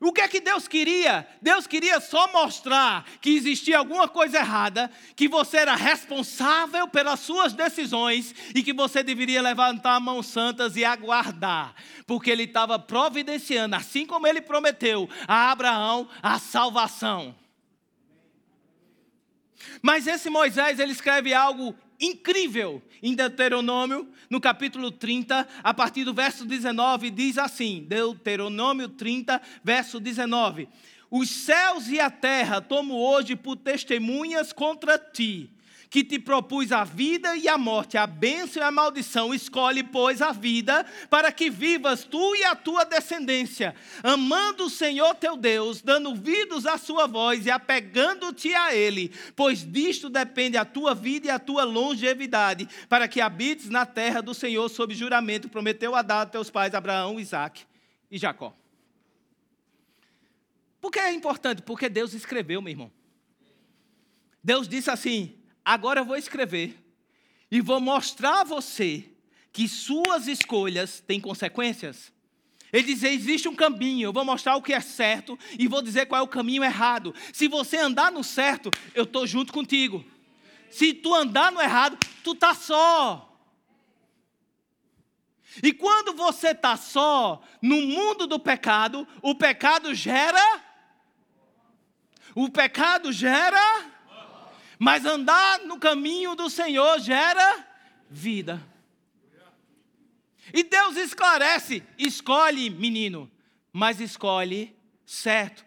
O 0.00 0.12
que 0.12 0.20
é 0.20 0.28
que 0.28 0.40
Deus 0.40 0.68
queria? 0.68 1.26
Deus 1.42 1.66
queria 1.66 1.98
só 1.98 2.30
mostrar 2.32 3.04
que 3.20 3.30
existia 3.30 3.78
alguma 3.78 4.08
coisa 4.08 4.38
errada, 4.38 4.90
que 5.16 5.26
você 5.26 5.56
era 5.56 5.74
responsável 5.74 6.86
pelas 6.86 7.18
suas 7.20 7.52
decisões 7.52 8.32
e 8.54 8.62
que 8.62 8.72
você 8.72 9.02
deveria 9.02 9.42
levantar 9.42 9.98
mãos 9.98 10.26
santas 10.26 10.76
e 10.76 10.84
aguardar, 10.84 11.74
porque 12.06 12.30
Ele 12.30 12.44
estava 12.44 12.78
providenciando, 12.78 13.74
assim 13.74 14.06
como 14.06 14.26
Ele 14.26 14.40
prometeu 14.40 15.08
a 15.26 15.50
Abraão, 15.50 16.08
a 16.22 16.38
salvação. 16.38 17.34
Mas 19.82 20.06
esse 20.06 20.30
Moisés, 20.30 20.78
ele 20.78 20.92
escreve 20.92 21.34
algo 21.34 21.74
incrível 22.00 22.82
em 23.02 23.14
Deuteronômio, 23.14 24.08
no 24.30 24.40
capítulo 24.40 24.90
30, 24.90 25.46
a 25.62 25.74
partir 25.74 26.04
do 26.04 26.14
verso 26.14 26.44
19, 26.44 27.10
diz 27.10 27.38
assim: 27.38 27.84
Deuteronômio 27.88 28.88
30, 28.88 29.40
verso 29.64 29.98
19: 29.98 30.68
Os 31.10 31.28
céus 31.28 31.88
e 31.88 32.00
a 32.00 32.10
terra 32.10 32.60
tomo 32.60 32.94
hoje 32.94 33.34
por 33.34 33.56
testemunhas 33.56 34.52
contra 34.52 34.98
ti 34.98 35.50
que 35.90 36.04
te 36.04 36.18
propus 36.18 36.70
a 36.70 36.84
vida 36.84 37.36
e 37.36 37.48
a 37.48 37.56
morte, 37.56 37.96
a 37.96 38.06
bênção 38.06 38.62
e 38.62 38.64
a 38.64 38.70
maldição. 38.70 39.34
Escolhe, 39.34 39.82
pois, 39.82 40.20
a 40.20 40.32
vida, 40.32 40.84
para 41.08 41.32
que 41.32 41.48
vivas 41.48 42.04
tu 42.04 42.36
e 42.36 42.44
a 42.44 42.54
tua 42.54 42.84
descendência, 42.84 43.74
amando 44.02 44.66
o 44.66 44.70
Senhor 44.70 45.14
teu 45.14 45.36
Deus, 45.36 45.80
dando 45.80 46.10
ouvidos 46.10 46.66
à 46.66 46.76
sua 46.76 47.06
voz 47.06 47.46
e 47.46 47.50
apegando-te 47.50 48.52
a 48.54 48.74
Ele, 48.74 49.12
pois 49.34 49.64
disto 49.64 50.10
depende 50.10 50.56
a 50.56 50.64
tua 50.64 50.94
vida 50.94 51.28
e 51.28 51.30
a 51.30 51.38
tua 51.38 51.64
longevidade, 51.64 52.68
para 52.88 53.08
que 53.08 53.20
habites 53.20 53.68
na 53.68 53.86
terra 53.86 54.20
do 54.20 54.34
Senhor 54.34 54.68
sob 54.68 54.94
juramento, 54.94 55.48
prometeu 55.48 55.94
a 55.94 56.02
dar 56.02 56.22
a 56.22 56.26
teus 56.26 56.50
pais 56.50 56.74
Abraão, 56.74 57.18
Isaque 57.18 57.64
e 58.10 58.18
Jacó. 58.18 58.54
Por 60.80 60.92
que 60.92 60.98
é 60.98 61.12
importante? 61.12 61.62
Porque 61.62 61.88
Deus 61.88 62.14
escreveu, 62.14 62.62
meu 62.62 62.70
irmão. 62.70 62.92
Deus 64.42 64.68
disse 64.68 64.90
assim: 64.90 65.37
agora 65.68 66.00
eu 66.00 66.04
vou 66.04 66.16
escrever 66.16 66.82
e 67.50 67.60
vou 67.60 67.78
mostrar 67.78 68.40
a 68.40 68.44
você 68.44 69.04
que 69.52 69.68
suas 69.68 70.26
escolhas 70.26 71.00
têm 71.06 71.20
consequências. 71.20 72.10
Ele 72.72 72.94
diz: 72.94 73.02
existe 73.02 73.48
um 73.48 73.54
caminho, 73.54 74.06
eu 74.06 74.12
vou 74.12 74.24
mostrar 74.24 74.56
o 74.56 74.62
que 74.62 74.72
é 74.72 74.80
certo 74.80 75.38
e 75.58 75.68
vou 75.68 75.82
dizer 75.82 76.06
qual 76.06 76.20
é 76.20 76.24
o 76.24 76.28
caminho 76.28 76.64
errado. 76.64 77.14
Se 77.34 77.48
você 77.48 77.76
andar 77.76 78.10
no 78.10 78.24
certo, 78.24 78.72
eu 78.94 79.04
estou 79.04 79.26
junto 79.26 79.52
contigo. 79.52 80.02
Se 80.70 80.94
tu 80.94 81.14
andar 81.14 81.52
no 81.52 81.60
errado, 81.60 81.98
tu 82.24 82.34
tá 82.34 82.54
só. 82.54 83.26
E 85.62 85.72
quando 85.72 86.14
você 86.14 86.48
está 86.48 86.78
só 86.78 87.42
no 87.60 87.76
mundo 87.76 88.26
do 88.26 88.38
pecado, 88.38 89.06
o 89.20 89.34
pecado 89.34 89.94
gera. 89.94 90.64
O 92.34 92.48
pecado 92.48 93.12
gera 93.12 93.97
mas 94.78 95.04
andar 95.04 95.60
no 95.60 95.78
caminho 95.78 96.34
do 96.34 96.48
Senhor 96.48 97.00
gera 97.00 97.66
vida. 98.08 98.62
E 100.52 100.62
Deus 100.62 100.96
esclarece: 100.96 101.82
escolhe, 101.98 102.70
menino, 102.70 103.30
mas 103.72 104.00
escolhe 104.00 104.74
certo. 105.04 105.66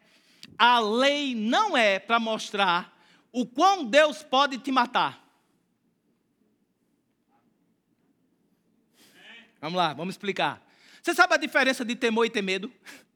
A 0.57 0.79
lei 0.79 1.35
não 1.35 1.75
é 1.75 1.99
para 1.99 2.19
mostrar 2.19 2.97
o 3.31 3.45
quão 3.45 3.85
Deus 3.85 4.23
pode 4.23 4.57
te 4.57 4.71
matar. 4.71 5.21
Vamos 9.59 9.77
lá, 9.77 9.93
vamos 9.93 10.15
explicar. 10.15 10.61
Você 11.01 11.13
sabe 11.13 11.35
a 11.35 11.37
diferença 11.37 11.85
de 11.85 11.95
temor 11.95 12.25
e 12.25 12.29
ter 12.29 12.41
medo? 12.41 12.71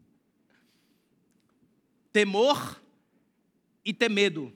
Temor 2.13 2.81
e 3.83 3.93
ter 3.93 4.09
medo. 4.09 4.55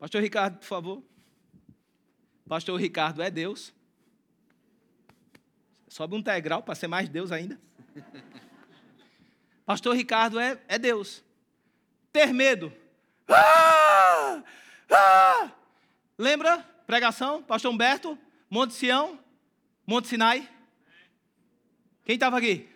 Pastor 0.00 0.22
Ricardo, 0.22 0.56
por 0.56 0.64
favor. 0.64 1.04
Pastor 2.48 2.80
Ricardo 2.80 3.20
é 3.20 3.30
Deus. 3.30 3.70
Sobe 5.86 6.16
um 6.16 6.22
degrau 6.22 6.62
para 6.62 6.74
ser 6.74 6.86
mais 6.86 7.06
Deus 7.06 7.30
ainda. 7.30 7.60
Pastor 9.66 9.94
Ricardo 9.94 10.40
é, 10.40 10.58
é 10.68 10.78
Deus. 10.78 11.22
Ter 12.10 12.32
medo. 12.32 12.72
Ah! 13.28 14.42
Ah! 14.90 15.52
Lembra? 16.16 16.60
Pregação? 16.86 17.42
Pastor 17.42 17.70
Humberto? 17.70 18.18
Monte 18.48 18.72
Sião? 18.72 19.20
Monte 19.86 20.08
Sinai? 20.08 20.48
Quem 22.06 22.14
estava 22.14 22.38
aqui? 22.38 22.70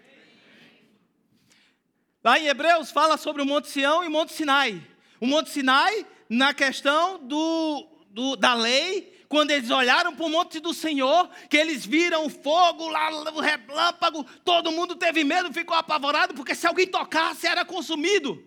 Lá 2.23 2.39
em 2.39 2.49
Hebreus 2.49 2.91
fala 2.91 3.17
sobre 3.17 3.41
o 3.41 3.47
Monte 3.47 3.69
Sião 3.69 4.05
e 4.05 4.09
o 4.09 4.11
Monte 4.11 4.35
Sinai. 4.35 4.87
O 5.19 5.27
Monte 5.27 5.49
Sinai 5.49 6.07
na 6.35 6.53
questão 6.53 7.19
do, 7.19 7.87
do, 8.11 8.37
da 8.37 8.55
lei, 8.55 9.25
quando 9.29 9.51
eles 9.51 9.71
olharam 9.71 10.15
para 10.15 10.27
o 10.27 10.29
monte 10.29 10.61
do 10.61 10.75
Senhor, 10.75 11.29
que 11.49 11.57
eles 11.57 11.87
viram 11.87 12.27
o 12.27 12.31
fogo 12.31 12.89
lá, 12.89 13.11
o 13.33 13.41
relâmpago, 13.41 14.25
todo 14.45 14.73
mundo 14.73 14.97
teve 14.97 15.25
medo, 15.25 15.53
ficou 15.53 15.77
apavorado, 15.77 16.35
porque 16.35 16.55
se 16.55 16.67
alguém 16.67 16.87
tocasse 16.87 17.47
era 17.47 17.65
consumido. 17.65 18.43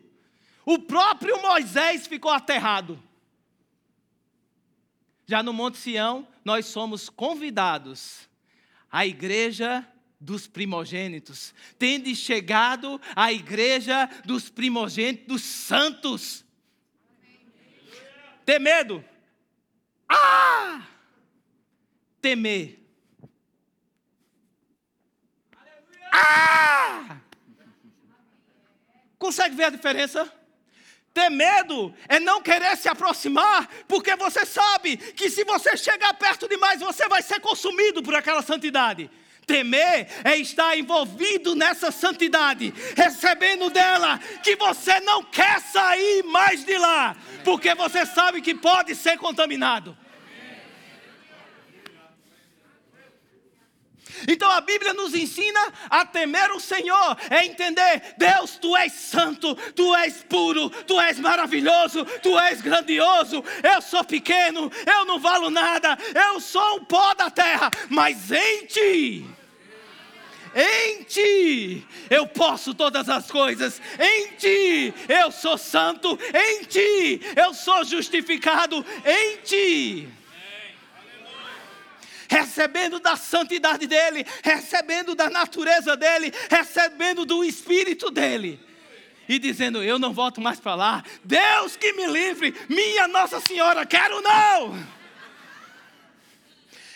O 0.65 0.79
próprio 0.79 1.41
Moisés 1.41 2.07
ficou 2.07 2.31
aterrado. 2.31 3.01
Já 5.25 5.41
no 5.41 5.53
Monte 5.53 5.77
Sião, 5.77 6.27
nós 6.43 6.67
somos 6.67 7.09
convidados 7.09 8.29
à 8.91 9.05
igreja 9.05 9.85
dos 10.19 10.47
primogênitos, 10.47 11.53
tende 11.77 12.15
chegado 12.15 12.99
à 13.15 13.31
igreja 13.31 14.09
dos 14.25 14.49
primogênitos, 14.49 15.27
dos 15.27 15.41
santos. 15.43 16.46
Ter 18.47 18.59
medo. 18.59 19.03
Ah! 20.07 20.81
Temer. 22.21 22.79
Ah! 26.13 27.17
Consegue 29.19 29.53
ver 29.53 29.65
a 29.65 29.69
diferença? 29.69 30.33
Ter 31.13 31.29
medo 31.29 31.93
é 32.07 32.21
não 32.21 32.41
querer 32.41 32.77
se 32.77 32.87
aproximar, 32.87 33.67
porque 33.85 34.15
você 34.15 34.45
sabe 34.45 34.95
que 34.95 35.29
se 35.29 35.43
você 35.43 35.75
chegar 35.75 36.13
perto 36.13 36.47
demais, 36.47 36.79
você 36.79 37.05
vai 37.09 37.21
ser 37.21 37.41
consumido 37.41 38.01
por 38.01 38.15
aquela 38.15 38.41
santidade. 38.41 39.11
Temer 39.47 40.09
é 40.25 40.37
estar 40.37 40.77
envolvido 40.77 41.55
nessa 41.55 41.89
santidade, 41.89 42.73
recebendo 42.97 43.69
dela 43.69 44.19
que 44.43 44.57
você 44.57 44.99
não 44.99 45.23
quer 45.23 45.61
sair 45.61 46.21
mais 46.23 46.65
de 46.65 46.77
lá, 46.77 47.15
porque 47.45 47.73
você 47.73 48.05
sabe 48.05 48.41
que 48.41 48.53
pode 48.53 48.93
ser 48.93 49.17
contaminado. 49.17 49.97
Então 54.27 54.51
a 54.51 54.59
Bíblia 54.59 54.93
nos 54.93 55.15
ensina 55.15 55.73
a 55.89 56.05
temer 56.05 56.51
o 56.51 56.59
Senhor, 56.59 57.17
é 57.29 57.45
entender: 57.45 58.15
Deus, 58.17 58.57
tu 58.57 58.75
és 58.75 58.91
santo, 58.91 59.55
tu 59.73 59.95
és 59.95 60.25
puro, 60.27 60.69
tu 60.69 60.99
és 60.99 61.19
maravilhoso, 61.19 62.03
tu 62.21 62.37
és 62.37 62.59
grandioso. 62.59 63.41
Eu 63.63 63.81
sou 63.81 64.03
pequeno, 64.03 64.69
eu 64.85 65.05
não 65.05 65.19
valo 65.19 65.49
nada, 65.49 65.97
eu 66.13 66.41
sou 66.41 66.75
um 66.75 66.83
pó 66.83 67.13
da 67.13 67.29
terra, 67.29 67.71
mas 67.89 68.29
em 68.29 68.65
ti 68.65 69.36
em 70.55 71.03
ti 71.03 71.85
eu 72.09 72.27
posso 72.27 72.73
todas 72.73 73.09
as 73.09 73.29
coisas, 73.29 73.81
em 73.99 74.35
ti 74.37 74.93
eu 75.07 75.31
sou 75.31 75.57
santo, 75.57 76.17
em 76.33 76.63
ti 76.63 77.21
eu 77.35 77.53
sou 77.53 77.83
justificado, 77.83 78.85
em 79.05 79.37
ti. 79.37 80.09
Recebendo 82.29 82.99
da 82.99 83.15
santidade 83.15 83.87
dEle, 83.87 84.25
recebendo 84.43 85.15
da 85.15 85.29
natureza 85.29 85.95
dEle, 85.95 86.33
recebendo 86.49 87.25
do 87.25 87.43
Espírito 87.43 88.11
dEle 88.11 88.59
e 89.27 89.39
dizendo: 89.39 89.83
Eu 89.83 89.99
não 89.99 90.13
volto 90.13 90.41
mais 90.41 90.59
para 90.59 90.75
lá. 90.75 91.03
Deus 91.23 91.75
que 91.75 91.93
me 91.93 92.07
livre, 92.07 92.55
minha 92.69 93.07
Nossa 93.07 93.39
Senhora, 93.39 93.85
quero 93.85 94.21
não. 94.21 94.96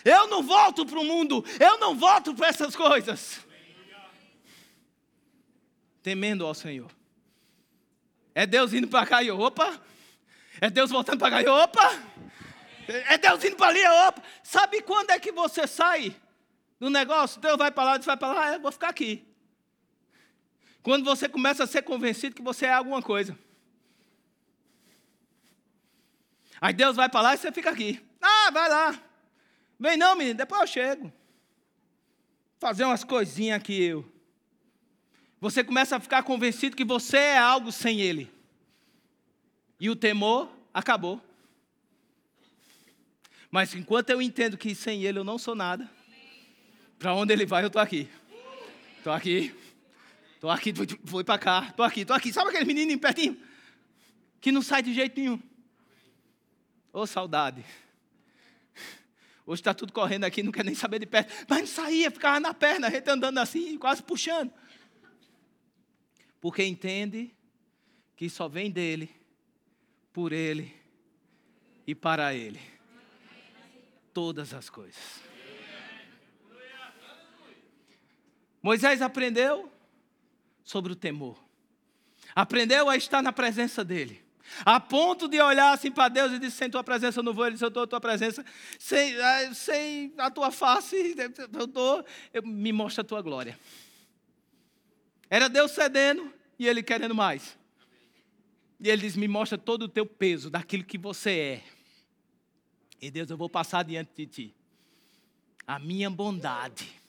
Eu 0.03 0.27
não 0.27 0.41
volto 0.41 0.85
para 0.85 0.99
o 0.99 1.05
mundo, 1.05 1.43
eu 1.59 1.77
não 1.77 1.95
volto 1.95 2.33
para 2.33 2.47
essas 2.47 2.75
coisas 2.75 3.45
temendo 6.01 6.45
ao 6.45 6.53
Senhor. 6.53 6.91
É 8.33 8.45
Deus 8.45 8.73
indo 8.73 8.87
para 8.87 9.05
cá 9.05 9.23
e 9.23 9.31
opa. 9.31 9.79
É 10.59 10.69
Deus 10.69 10.91
voltando 10.91 11.19
para 11.19 11.31
cá 11.31 11.41
e 11.41 11.47
opa. 11.47 11.91
É 12.87 13.17
Deus 13.17 13.43
indo 13.43 13.55
para 13.55 13.67
ali, 13.67 13.85
opa. 14.07 14.21
Sabe 14.43 14.81
quando 14.81 15.11
é 15.11 15.19
que 15.19 15.31
você 15.31 15.67
sai 15.67 16.15
do 16.79 16.89
negócio? 16.89 17.39
Deus 17.39 17.57
vai 17.57 17.71
para 17.71 17.83
lá, 17.83 17.93
Deus 17.93 18.05
vai 18.05 18.17
para 18.17 18.33
lá, 18.33 18.53
eu 18.53 18.59
vou 18.59 18.71
ficar 18.71 18.89
aqui. 18.89 19.25
Quando 20.81 21.05
você 21.05 21.29
começa 21.29 21.63
a 21.63 21.67
ser 21.67 21.83
convencido 21.83 22.35
que 22.35 22.41
você 22.41 22.65
é 22.65 22.73
alguma 22.73 23.01
coisa. 23.01 23.37
Aí 26.59 26.73
Deus 26.73 26.95
vai 26.95 27.09
para 27.09 27.21
lá 27.21 27.35
e 27.35 27.37
você 27.37 27.51
fica 27.51 27.69
aqui. 27.69 28.03
Ah, 28.21 28.51
vai 28.51 28.69
lá. 28.69 29.03
Vem 29.81 29.97
não, 29.97 30.15
menino, 30.15 30.37
depois 30.37 30.61
eu 30.61 30.67
chego. 30.67 31.13
Fazer 32.57 32.85
umas 32.85 33.03
coisinhas 33.03 33.57
aqui 33.57 33.83
eu 33.83 34.09
você 35.41 35.63
começa 35.63 35.95
a 35.95 35.99
ficar 35.99 36.21
convencido 36.21 36.75
que 36.75 36.85
você 36.85 37.17
é 37.17 37.37
algo 37.39 37.71
sem 37.71 37.99
Ele. 37.99 38.31
E 39.79 39.89
o 39.89 39.95
temor 39.95 40.47
acabou. 40.71 41.19
Mas 43.49 43.73
enquanto 43.73 44.11
eu 44.11 44.21
entendo 44.21 44.55
que 44.55 44.75
sem 44.75 45.03
Ele 45.03 45.17
eu 45.17 45.23
não 45.23 45.39
sou 45.39 45.55
nada, 45.55 45.89
para 46.99 47.15
onde 47.15 47.33
Ele 47.33 47.47
vai 47.47 47.63
eu 47.63 47.67
estou 47.67 47.81
aqui. 47.81 48.07
Estou 48.99 49.11
aqui. 49.11 49.55
Estou 50.35 50.51
aqui, 50.51 50.71
fui 51.05 51.23
para 51.23 51.39
cá. 51.39 51.65
Estou 51.69 51.83
aqui, 51.83 52.01
estou 52.01 52.15
aqui. 52.15 52.31
Sabe 52.31 52.49
aquele 52.51 52.65
menino 52.65 52.99
pertinho? 52.99 53.35
Que 54.39 54.51
não 54.51 54.61
sai 54.61 54.83
de 54.83 54.93
jeito 54.93 55.19
nenhum. 55.19 55.41
Ô 56.93 57.07
saudade. 57.07 57.65
Hoje 59.51 59.59
está 59.59 59.73
tudo 59.73 59.91
correndo 59.91 60.23
aqui, 60.23 60.41
não 60.41 60.49
quer 60.49 60.63
nem 60.63 60.73
saber 60.73 60.97
de 60.99 61.05
perto. 61.05 61.45
Mas 61.49 61.59
não 61.59 61.67
saía, 61.67 62.09
ficava 62.09 62.39
na 62.39 62.53
perna, 62.53 62.87
a 62.87 62.89
gente 62.89 63.09
andando 63.09 63.37
assim, 63.37 63.77
quase 63.77 64.01
puxando. 64.01 64.49
Porque 66.39 66.63
entende 66.63 67.35
que 68.15 68.29
só 68.29 68.47
vem 68.47 68.71
dele, 68.71 69.13
por 70.13 70.31
ele 70.31 70.73
e 71.85 71.93
para 71.93 72.33
ele. 72.33 72.61
Todas 74.13 74.53
as 74.53 74.69
coisas. 74.69 75.21
Moisés 78.63 79.01
aprendeu 79.01 79.69
sobre 80.63 80.93
o 80.93 80.95
temor. 80.95 81.37
Aprendeu 82.33 82.87
a 82.87 82.95
estar 82.95 83.21
na 83.21 83.33
presença 83.33 83.83
dele. 83.83 84.23
A 84.65 84.79
ponto 84.79 85.27
de 85.27 85.39
olhar 85.41 85.73
assim 85.73 85.91
para 85.91 86.09
Deus 86.09 86.31
e 86.31 86.39
dizer: 86.39 86.51
sem 86.51 86.69
tua 86.69 86.83
presença 86.83 87.19
eu 87.19 87.23
não 87.23 87.33
vou. 87.33 87.45
Ele 87.45 87.53
disse: 87.53 87.63
eu 87.63 87.69
estou 87.69 87.83
a 87.83 87.87
tua 87.87 88.01
presença. 88.01 88.45
Sem, 88.77 89.15
ah, 89.19 89.53
sem 89.53 90.13
a 90.17 90.29
tua 90.29 90.51
face, 90.51 91.15
eu 91.53 91.65
estou. 91.65 92.05
Me 92.43 92.71
mostra 92.71 93.01
a 93.01 93.05
tua 93.05 93.21
glória. 93.21 93.57
Era 95.29 95.47
Deus 95.47 95.71
cedendo 95.71 96.31
e 96.59 96.67
ele 96.67 96.83
querendo 96.83 97.15
mais. 97.15 97.57
E 98.79 98.89
ele 98.89 99.01
diz: 99.01 99.15
me 99.15 99.27
mostra 99.27 99.57
todo 99.57 99.83
o 99.83 99.89
teu 99.89 100.05
peso, 100.05 100.49
daquilo 100.49 100.83
que 100.83 100.97
você 100.97 101.31
é. 101.31 101.63
E 103.01 103.09
Deus, 103.09 103.29
eu 103.29 103.37
vou 103.37 103.49
passar 103.49 103.83
diante 103.83 104.11
de 104.15 104.27
ti. 104.27 104.55
A 105.65 105.79
minha 105.79 106.09
bondade 106.09 107.00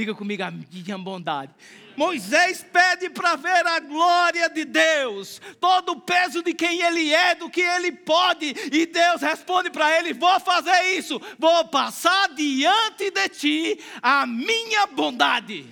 Diga 0.00 0.14
comigo 0.14 0.42
a 0.42 0.50
minha 0.50 0.96
bondade. 0.96 1.52
Moisés 1.94 2.64
pede 2.72 3.10
para 3.10 3.36
ver 3.36 3.66
a 3.66 3.80
glória 3.80 4.48
de 4.48 4.64
Deus, 4.64 5.42
todo 5.60 5.92
o 5.92 6.00
peso 6.00 6.42
de 6.42 6.54
quem 6.54 6.80
ele 6.80 7.12
é, 7.12 7.34
do 7.34 7.50
que 7.50 7.60
ele 7.60 7.92
pode, 7.92 8.46
e 8.72 8.86
Deus 8.86 9.20
responde 9.20 9.68
para 9.68 9.98
ele: 9.98 10.14
Vou 10.14 10.40
fazer 10.40 10.96
isso, 10.96 11.20
vou 11.38 11.66
passar 11.66 12.30
diante 12.30 13.10
de 13.10 13.28
ti 13.28 13.80
a 14.00 14.24
minha 14.24 14.86
bondade. 14.86 15.66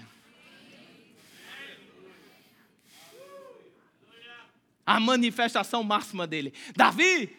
A 4.85 5.01
manifestação 5.01 5.83
máxima 5.83 6.26
dele. 6.26 6.53
Davi, 6.76 7.35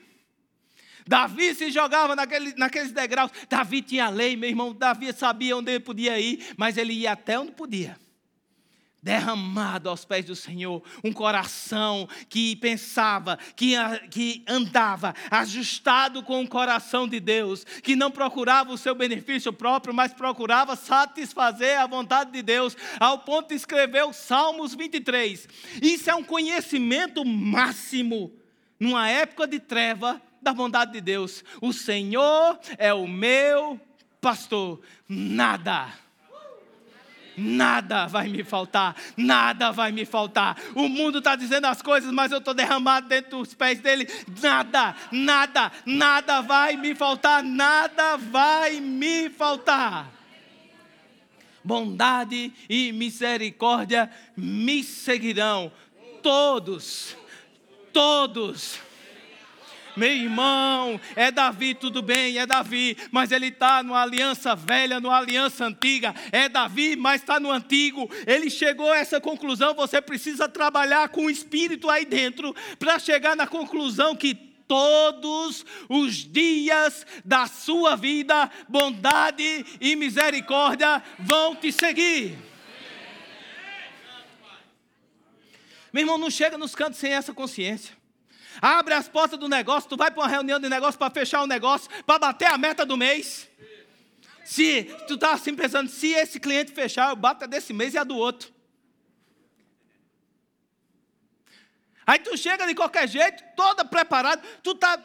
Davi 1.10 1.56
se 1.56 1.72
jogava 1.72 2.16
naquele, 2.16 2.54
naqueles 2.56 2.92
degraus. 2.92 3.32
Davi 3.50 3.82
tinha 3.82 4.10
lei, 4.10 4.38
meu 4.38 4.48
irmão. 4.48 4.72
Davi 4.72 5.12
sabia 5.12 5.58
onde 5.58 5.72
ele 5.72 5.80
podia 5.80 6.20
ir, 6.20 6.54
mas 6.56 6.78
ele 6.78 6.94
ia 6.94 7.14
até 7.14 7.40
onde 7.40 7.52
podia. 7.52 7.98
Derramado 9.02 9.90
aos 9.90 10.06
pés 10.06 10.26
do 10.26 10.36
Senhor, 10.36 10.84
um 11.04 11.12
coração 11.12 12.08
que 12.30 12.56
pensava, 12.58 13.40
que, 13.56 13.74
que 14.12 14.44
andava 14.48 15.16
ajustado 15.32 16.22
com 16.22 16.44
o 16.44 16.48
coração 16.48 17.08
de 17.08 17.20
Deus, 17.20 17.64
que 17.64 17.96
não 17.96 18.12
procurava 18.12 18.72
o 18.72 18.78
seu 18.78 18.94
benefício 18.94 19.52
próprio, 19.52 19.96
mas 19.96 20.14
procurava 20.14 20.76
satisfazer 20.76 21.80
a 21.80 21.88
vontade 21.88 22.32
de 22.32 22.44
Deus, 22.44 22.78
ao 23.00 23.18
ponto 23.18 23.48
de 23.50 23.56
escrever 23.56 24.04
o 24.04 24.14
Salmos 24.14 24.76
23. 24.76 25.48
Isso 25.82 26.08
é 26.08 26.14
um 26.14 26.24
conhecimento 26.24 27.26
máximo 27.26 28.32
numa 28.80 29.10
época 29.10 29.48
de 29.48 29.60
treva 29.60 30.22
da 30.42 30.54
bondade 30.54 30.94
de 30.94 31.02
Deus. 31.02 31.44
O 31.62 31.74
Senhor 31.74 32.60
é 32.78 32.94
o 32.94 33.08
meu 33.08 33.80
pastor. 34.22 34.80
Nada. 35.08 35.88
Nada 37.40 38.06
vai 38.06 38.28
me 38.28 38.44
faltar, 38.44 38.96
nada 39.16 39.72
vai 39.72 39.94
me 39.94 40.06
faltar. 40.06 40.58
O 40.76 40.90
mundo 40.90 41.20
está 41.20 41.38
dizendo 41.38 41.68
as 41.68 41.82
coisas, 41.82 42.12
mas 42.12 42.34
eu 42.34 42.40
estou 42.40 42.54
derramado 42.54 43.08
dentro 43.08 43.40
dos 43.40 43.54
pés 43.54 43.80
dele. 43.80 44.06
Nada, 44.42 44.94
nada, 45.10 45.72
nada 45.86 46.42
vai 46.42 46.76
me 46.76 46.94
faltar, 46.94 47.42
nada 47.42 48.18
vai 48.18 48.82
me 48.82 49.30
faltar. 49.30 50.12
Bondade 51.64 52.54
e 52.70 52.92
misericórdia 52.92 54.12
me 54.36 54.84
seguirão, 54.84 55.72
todos, 56.22 57.16
todos 57.94 58.80
meu 60.00 60.14
irmão, 60.14 61.00
é 61.14 61.30
Davi, 61.30 61.76
tudo 61.76 62.02
bem, 62.02 62.38
é 62.38 62.46
Davi, 62.46 62.96
mas 63.12 63.34
ele 63.34 63.48
está 63.48 63.84
numa 63.84 64.02
aliança 64.02 64.56
velha, 64.56 64.98
numa 65.02 65.18
aliança 65.18 65.66
antiga. 65.66 66.16
É 66.32 66.48
Davi, 66.48 66.96
mas 66.96 67.22
está 67.22 67.38
no 67.38 67.52
antigo. 67.52 68.10
Ele 68.26 68.50
chegou 68.50 68.90
a 68.90 68.98
essa 68.98 69.20
conclusão. 69.20 69.76
Você 69.76 70.02
precisa 70.02 70.48
trabalhar 70.48 71.10
com 71.10 71.26
o 71.26 71.30
espírito 71.30 71.90
aí 71.90 72.06
dentro 72.06 72.56
para 72.80 72.98
chegar 72.98 73.36
na 73.36 73.46
conclusão 73.46 74.16
que 74.16 74.34
todos 74.34 75.66
os 75.90 76.16
dias 76.16 77.06
da 77.26 77.46
sua 77.46 77.98
vida, 77.98 78.50
bondade 78.70 79.66
e 79.82 79.98
misericórdia 79.98 81.04
vão 81.20 81.56
te 81.56 81.74
seguir. 81.74 82.38
Meu 85.92 86.04
irmão, 86.04 86.18
não 86.18 86.30
chega 86.30 86.58
nos 86.58 86.74
cantos 86.74 87.00
sem 87.00 87.12
essa 87.12 87.34
consciência. 87.34 87.99
Abre 88.62 88.94
as 88.94 89.08
portas 89.08 89.40
do 89.40 89.48
negócio, 89.48 89.90
tu 89.90 89.96
vai 89.96 90.12
para 90.12 90.22
uma 90.22 90.28
reunião 90.28 90.60
de 90.60 90.68
negócio 90.68 90.98
para 91.00 91.14
fechar 91.14 91.42
o 91.42 91.48
negócio, 91.48 91.90
para 92.06 92.20
bater 92.20 92.48
a 92.48 92.58
meta 92.58 92.86
do 92.86 92.98
mês. 92.98 93.50
Se 94.44 94.84
tu 95.08 95.14
está 95.14 95.34
assim 95.34 95.56
pensando, 95.56 95.90
se 95.90 96.08
esse 96.14 96.40
cliente 96.40 96.72
fechar, 96.72 97.10
eu 97.10 97.16
bato 97.16 97.44
a 97.44 97.48
desse 97.48 97.72
mês 97.72 97.94
e 97.94 97.98
a 97.98 98.04
do 98.04 98.16
outro. 98.16 98.52
Aí 102.06 102.18
tu 102.18 102.36
chega 102.36 102.66
de 102.66 102.74
qualquer 102.74 103.08
jeito, 103.08 103.44
toda 103.56 103.86
preparado, 103.86 104.42
tu 104.64 104.74
tá, 104.74 105.00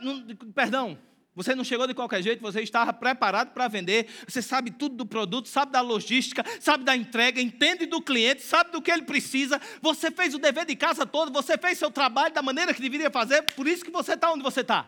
perdão, 0.55 0.99
você 1.35 1.53
não 1.55 1.64
chegou 1.64 1.87
de 1.87 1.95
qualquer 1.95 2.22
jeito, 2.22 2.41
você 2.41 2.61
estava 2.61 2.93
preparado 2.93 3.53
para 3.53 3.66
vender, 3.66 4.07
você 4.26 4.41
sabe 4.41 4.70
tudo 4.70 4.95
do 4.95 5.05
produto, 5.05 5.49
sabe 5.49 5.72
da 5.72 5.80
logística, 5.80 6.45
sabe 6.61 6.85
da 6.85 6.97
entrega, 6.97 7.41
entende 7.41 7.87
do 7.87 8.01
cliente, 8.01 8.43
sabe 8.43 8.70
do 8.70 8.80
que 8.80 8.91
ele 8.91 9.03
precisa. 9.03 9.61
Você 9.82 10.12
fez 10.12 10.32
o 10.32 10.39
dever 10.39 10.64
de 10.64 10.76
casa 10.76 11.05
todo, 11.05 11.32
você 11.32 11.59
fez 11.59 11.76
seu 11.76 11.91
trabalho 11.91 12.32
da 12.32 12.41
maneira 12.41 12.72
que 12.72 12.80
deveria 12.80 13.11
fazer, 13.11 13.43
por 13.43 13.66
isso 13.66 13.85
que 13.85 13.91
você 13.91 14.14
está 14.14 14.32
onde 14.32 14.45
você 14.45 14.61
está. 14.61 14.87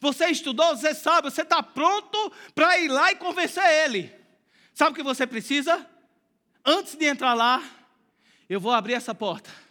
Você 0.00 0.26
estudou, 0.26 0.76
você 0.76 0.94
sabe, 0.94 1.30
você 1.30 1.40
está 1.40 1.62
pronto 1.62 2.30
para 2.54 2.78
ir 2.78 2.88
lá 2.88 3.12
e 3.12 3.16
convencer 3.16 3.64
ele. 3.64 4.12
Sabe 4.74 4.92
o 4.92 4.94
que 4.94 5.02
você 5.02 5.26
precisa? 5.26 5.86
Antes 6.62 6.94
de 6.94 7.06
entrar 7.06 7.32
lá, 7.32 7.62
eu 8.50 8.60
vou 8.60 8.72
abrir 8.72 8.92
essa 8.92 9.14
porta 9.14 9.63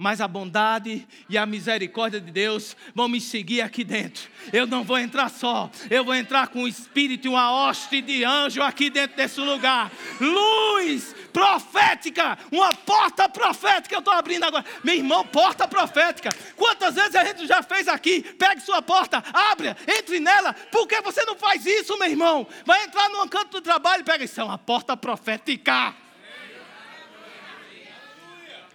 mas 0.00 0.18
a 0.22 0.26
bondade 0.26 1.06
e 1.28 1.36
a 1.36 1.44
misericórdia 1.44 2.18
de 2.18 2.32
Deus 2.32 2.74
vão 2.94 3.06
me 3.06 3.20
seguir 3.20 3.60
aqui 3.60 3.84
dentro. 3.84 4.30
Eu 4.50 4.66
não 4.66 4.82
vou 4.82 4.98
entrar 4.98 5.28
só, 5.28 5.70
eu 5.90 6.02
vou 6.02 6.14
entrar 6.14 6.48
com 6.48 6.62
o 6.62 6.68
espírito 6.68 7.26
e 7.26 7.28
uma 7.28 7.52
hoste 7.52 8.00
de 8.00 8.24
anjo 8.24 8.62
aqui 8.62 8.88
dentro 8.88 9.18
desse 9.18 9.38
lugar. 9.38 9.92
Luz 10.18 11.14
profética, 11.34 12.38
uma 12.50 12.72
porta 12.72 13.28
profética 13.28 13.94
eu 13.94 13.98
estou 13.98 14.14
abrindo 14.14 14.44
agora. 14.44 14.64
Meu 14.82 14.94
irmão, 14.94 15.22
porta 15.26 15.68
profética. 15.68 16.30
Quantas 16.56 16.94
vezes 16.94 17.14
a 17.14 17.22
gente 17.22 17.46
já 17.46 17.62
fez 17.62 17.86
aqui? 17.86 18.22
Pegue 18.22 18.62
sua 18.62 18.80
porta, 18.80 19.22
abre, 19.34 19.76
entre 19.86 20.18
nela. 20.18 20.54
Por 20.72 20.88
que 20.88 20.98
você 21.02 21.22
não 21.26 21.36
faz 21.36 21.66
isso, 21.66 21.98
meu 21.98 22.08
irmão? 22.08 22.46
Vai 22.64 22.84
entrar 22.84 23.10
num 23.10 23.28
canto 23.28 23.50
do 23.50 23.60
trabalho 23.60 24.02
pega 24.02 24.24
isso, 24.24 24.40
é 24.40 24.44
uma 24.44 24.56
porta 24.56 24.96
profética 24.96 25.94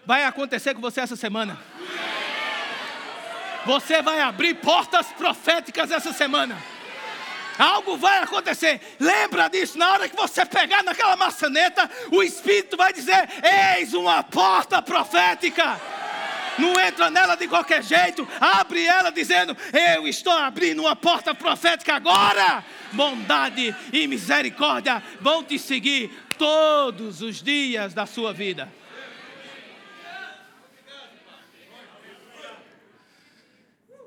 vai 0.05 0.23
acontecer 0.23 0.73
com 0.73 0.81
você 0.81 1.01
essa 1.01 1.15
semana. 1.15 1.57
Você 3.65 4.01
vai 4.01 4.21
abrir 4.21 4.55
portas 4.55 5.07
proféticas 5.07 5.91
essa 5.91 6.13
semana. 6.13 6.55
Algo 7.57 7.97
vai 7.97 8.19
acontecer. 8.19 8.79
Lembra 8.99 9.47
disso. 9.47 9.77
Na 9.77 9.91
hora 9.91 10.09
que 10.09 10.15
você 10.15 10.45
pegar 10.45 10.83
naquela 10.83 11.15
maçaneta, 11.15 11.89
o 12.11 12.21
Espírito 12.21 12.77
vai 12.77 12.93
dizer: 12.93 13.29
Eis 13.77 13.93
uma 13.93 14.21
porta 14.21 14.81
profética. 14.81 15.79
Não 16.57 16.79
entra 16.79 17.09
nela 17.09 17.35
de 17.35 17.47
qualquer 17.47 17.81
jeito. 17.83 18.27
Abre 18.39 18.85
ela 18.85 19.09
dizendo: 19.09 19.57
Eu 19.93 20.07
estou 20.07 20.33
abrindo 20.33 20.81
uma 20.81 20.95
porta 20.95 21.33
profética 21.33 21.95
agora. 21.95 22.63
Bondade 22.91 23.75
e 23.91 24.07
misericórdia 24.07 25.01
vão 25.19 25.43
te 25.43 25.57
seguir 25.57 26.11
todos 26.37 27.21
os 27.21 27.41
dias 27.41 27.93
da 27.93 28.05
sua 28.05 28.33
vida. 28.33 28.69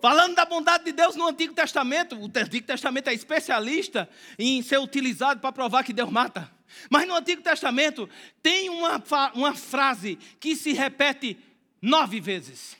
Falando 0.00 0.34
da 0.36 0.44
bondade 0.44 0.84
de 0.84 0.92
Deus 0.92 1.16
no 1.16 1.26
Antigo 1.26 1.52
Testamento, 1.52 2.16
o 2.16 2.26
Antigo 2.26 2.66
Testamento 2.66 3.08
é 3.08 3.14
especialista 3.14 4.08
em 4.38 4.62
ser 4.62 4.78
utilizado 4.78 5.40
para 5.40 5.52
provar 5.52 5.82
que 5.82 5.92
Deus 5.92 6.10
mata. 6.10 6.50
Mas 6.88 7.06
no 7.08 7.14
Antigo 7.14 7.42
Testamento 7.42 8.08
tem 8.42 8.68
uma, 8.68 9.02
uma 9.34 9.54
frase 9.54 10.16
que 10.38 10.54
se 10.54 10.72
repete 10.72 11.36
nove 11.82 12.20
vezes. 12.20 12.76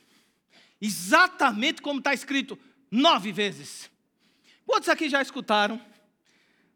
Exatamente 0.81 1.83
como 1.83 1.99
está 1.99 2.15
escrito, 2.15 2.59
nove 2.91 3.33
vezes. 3.33 3.91
Quantos 4.65 4.89
aqui 4.89 5.09
já 5.09 5.21
escutaram 5.21 5.81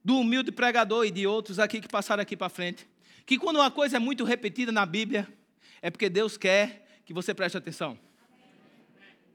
do 0.04 0.18
humilde 0.18 0.50
pregador 0.50 1.04
e 1.04 1.10
de 1.10 1.26
outros 1.26 1.58
aqui 1.58 1.80
que 1.80 1.88
passaram 1.88 2.22
aqui 2.22 2.36
para 2.36 2.48
frente? 2.48 2.88
Que 3.24 3.38
quando 3.38 3.56
uma 3.56 3.70
coisa 3.70 3.96
é 3.96 4.00
muito 4.00 4.24
repetida 4.24 4.72
na 4.72 4.84
Bíblia, 4.84 5.28
é 5.80 5.90
porque 5.90 6.08
Deus 6.08 6.36
quer 6.36 7.02
que 7.04 7.12
você 7.12 7.32
preste 7.32 7.56
atenção. 7.56 7.96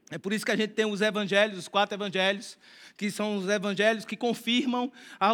É 0.10 0.18
por 0.18 0.32
isso 0.32 0.45
que 0.45 0.51
a 0.51 0.55
gente 0.55 0.74
tem 0.74 0.86
os 0.86 1.01
evangelhos, 1.01 1.58
os 1.58 1.68
quatro 1.68 1.95
evangelhos, 1.95 2.58
que 2.95 3.12
são 3.12 3.38
os 3.38 3.49
evangelhos 3.49 4.05
que 4.05 4.16
confirmam 4.16 4.91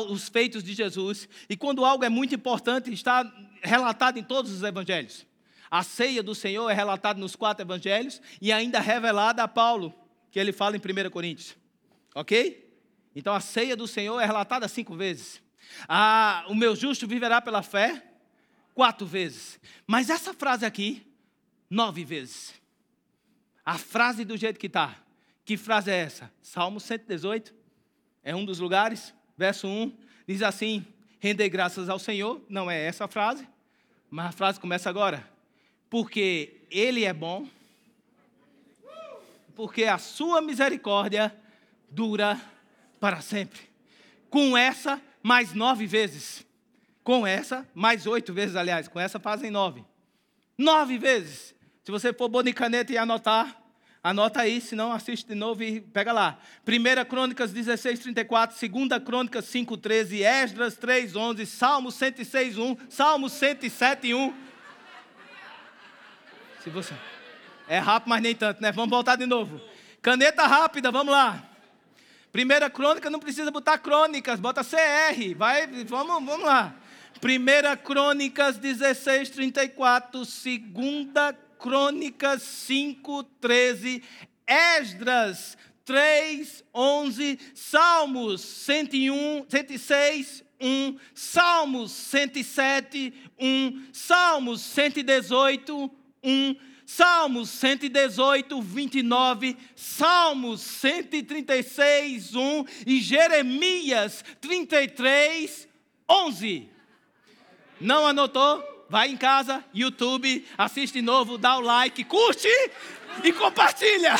os 0.09 0.27
feitos 0.27 0.63
de 0.63 0.73
Jesus. 0.73 1.29
E 1.47 1.55
quando 1.55 1.85
algo 1.85 2.03
é 2.03 2.09
muito 2.09 2.33
importante, 2.33 2.91
está 2.91 3.31
relatado 3.61 4.17
em 4.17 4.23
todos 4.23 4.51
os 4.51 4.63
evangelhos. 4.63 5.25
A 5.69 5.83
ceia 5.83 6.21
do 6.21 6.35
Senhor 6.35 6.69
é 6.69 6.73
relatada 6.73 7.19
nos 7.19 7.35
quatro 7.35 7.63
evangelhos 7.63 8.21
e 8.41 8.51
ainda 8.51 8.79
revelada 8.79 9.43
a 9.43 9.47
Paulo, 9.47 9.93
que 10.31 10.39
ele 10.39 10.51
fala 10.51 10.75
em 10.75 10.79
1 10.79 11.09
Coríntios. 11.09 11.55
Ok? 12.15 12.71
Então 13.15 13.33
a 13.33 13.39
ceia 13.39 13.75
do 13.75 13.87
Senhor 13.87 14.19
é 14.19 14.25
relatada 14.25 14.67
cinco 14.67 14.95
vezes. 14.95 15.41
Ah, 15.87 16.45
o 16.47 16.55
meu 16.55 16.75
justo 16.75 17.07
viverá 17.07 17.41
pela 17.41 17.61
fé, 17.61 18.03
quatro 18.73 19.05
vezes. 19.05 19.59
Mas 19.87 20.09
essa 20.09 20.33
frase 20.33 20.65
aqui, 20.65 21.05
nove 21.69 22.03
vezes. 22.03 22.53
A 23.65 23.77
frase 23.77 24.25
do 24.25 24.35
jeito 24.35 24.59
que 24.59 24.67
está. 24.67 24.97
Que 25.45 25.57
frase 25.57 25.91
é 25.91 25.95
essa? 25.95 26.31
Salmo 26.41 26.79
118, 26.79 27.53
é 28.23 28.35
um 28.35 28.45
dos 28.45 28.59
lugares, 28.59 29.13
verso 29.37 29.67
1, 29.67 29.95
diz 30.27 30.41
assim: 30.41 30.85
render 31.19 31.49
graças 31.49 31.89
ao 31.89 31.99
Senhor, 31.99 32.41
não 32.47 32.69
é 32.71 32.85
essa 32.85 33.05
a 33.05 33.07
frase, 33.07 33.47
mas 34.09 34.27
a 34.27 34.31
frase 34.31 34.59
começa 34.59 34.89
agora. 34.89 35.29
Porque 35.89 36.61
Ele 36.71 37.03
é 37.03 37.13
bom, 37.13 37.47
porque 39.55 39.83
a 39.83 39.97
sua 39.97 40.41
misericórdia 40.41 41.35
dura 41.89 42.41
para 42.99 43.21
sempre. 43.21 43.59
Com 44.29 44.57
essa, 44.57 45.01
mais 45.21 45.53
nove 45.53 45.85
vezes. 45.85 46.45
Com 47.03 47.27
essa, 47.27 47.67
mais 47.73 48.07
oito 48.07 48.33
vezes, 48.33 48.55
aliás. 48.55 48.87
Com 48.87 48.99
essa 48.99 49.19
fazem 49.19 49.51
nove. 49.51 49.83
Nove 50.57 50.97
vezes. 50.97 51.53
Se 51.83 51.91
você 51.91 52.13
for 52.13 52.29
bom 52.29 52.41
de 52.41 52.53
caneta 52.53 52.93
e 52.93 52.97
anotar, 52.97 53.61
anota 54.01 54.41
aí, 54.41 54.61
se 54.61 54.73
não 54.73 54.93
assiste 54.93 55.27
de 55.27 55.35
novo 55.35 55.63
e 55.63 55.81
pega 55.81 56.13
lá. 56.13 56.39
1 56.65 57.05
Crônicas 57.09 57.51
16, 57.51 57.99
34, 57.99 58.69
2 58.69 59.03
Crônicas 59.03 59.45
5, 59.45 59.75
13, 59.75 60.23
Esdras 60.23 60.77
3, 60.77 61.13
11, 61.15 61.45
Salmo 61.45 61.91
106, 61.91 62.57
1, 62.57 62.77
Salmo 62.89 63.29
107, 63.29 64.13
1. 64.13 64.33
Se 66.63 66.69
você... 66.69 66.93
É 67.67 67.79
rápido, 67.79 68.09
mas 68.09 68.21
nem 68.21 68.35
tanto, 68.35 68.61
né? 68.61 68.71
Vamos 68.71 68.89
voltar 68.89 69.15
de 69.15 69.25
novo. 69.25 69.59
Caneta 70.01 70.45
rápida, 70.45 70.91
vamos 70.91 71.13
lá. 71.13 71.43
Primeira 72.31 72.69
crônica 72.69 73.09
não 73.09 73.19
precisa 73.19 73.51
botar 73.51 73.77
crônicas, 73.77 74.39
bota 74.39 74.63
CR. 74.63 75.35
Vai, 75.35 75.67
vamos, 75.85 76.25
vamos 76.25 76.45
lá. 76.45 76.75
Primeira 77.21 77.77
Crônicas 77.77 78.57
16, 78.57 79.29
34. 79.29 80.25
Segunda 80.25 81.33
Crônicas 81.63 82.43
5, 82.43 83.23
13. 83.39 84.03
Esdras 84.45 85.57
3, 85.85 86.61
11. 86.75 87.39
Salmos 87.55 88.41
101, 88.41 89.45
106, 89.47 90.43
1. 90.59 90.97
Salmos 91.15 91.91
107, 91.93 93.13
1. 93.39 93.83
Salmos 93.93 94.59
118, 94.59 95.91
1. 96.21 96.55
Salmos 96.85 97.49
118, 97.49 98.61
29, 98.61 99.57
Salmos 99.73 100.59
136, 100.59 102.35
1 102.35 102.65
e 102.85 102.99
Jeremias 102.99 104.23
33, 104.41 105.65
11. 106.09 106.69
Não 107.79 108.05
anotou? 108.05 108.72
Vai 108.93 109.09
em 109.09 109.17
casa, 109.17 109.65
YouTube, 109.73 110.47
assiste 110.55 110.93
de 110.93 111.01
novo, 111.01 111.35
dá 111.35 111.57
o 111.57 111.61
like, 111.61 112.03
curte 112.03 112.47
e 113.23 113.33
compartilha. 113.33 114.13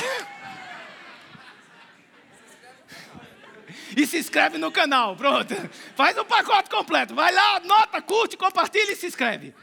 E 3.96 4.08
se 4.08 4.18
inscreve 4.18 4.58
no 4.58 4.72
canal, 4.72 5.16
pronto. 5.16 5.54
Faz 5.96 6.18
o 6.18 6.26
pacote 6.26 6.72
completo. 6.72 7.14
Vai 7.14 7.32
lá, 7.32 7.58
anota, 7.58 8.02
curte, 8.02 8.36
compartilha 8.36 8.94
e 8.94 8.96
se 8.96 9.06
inscreve. 9.06 9.54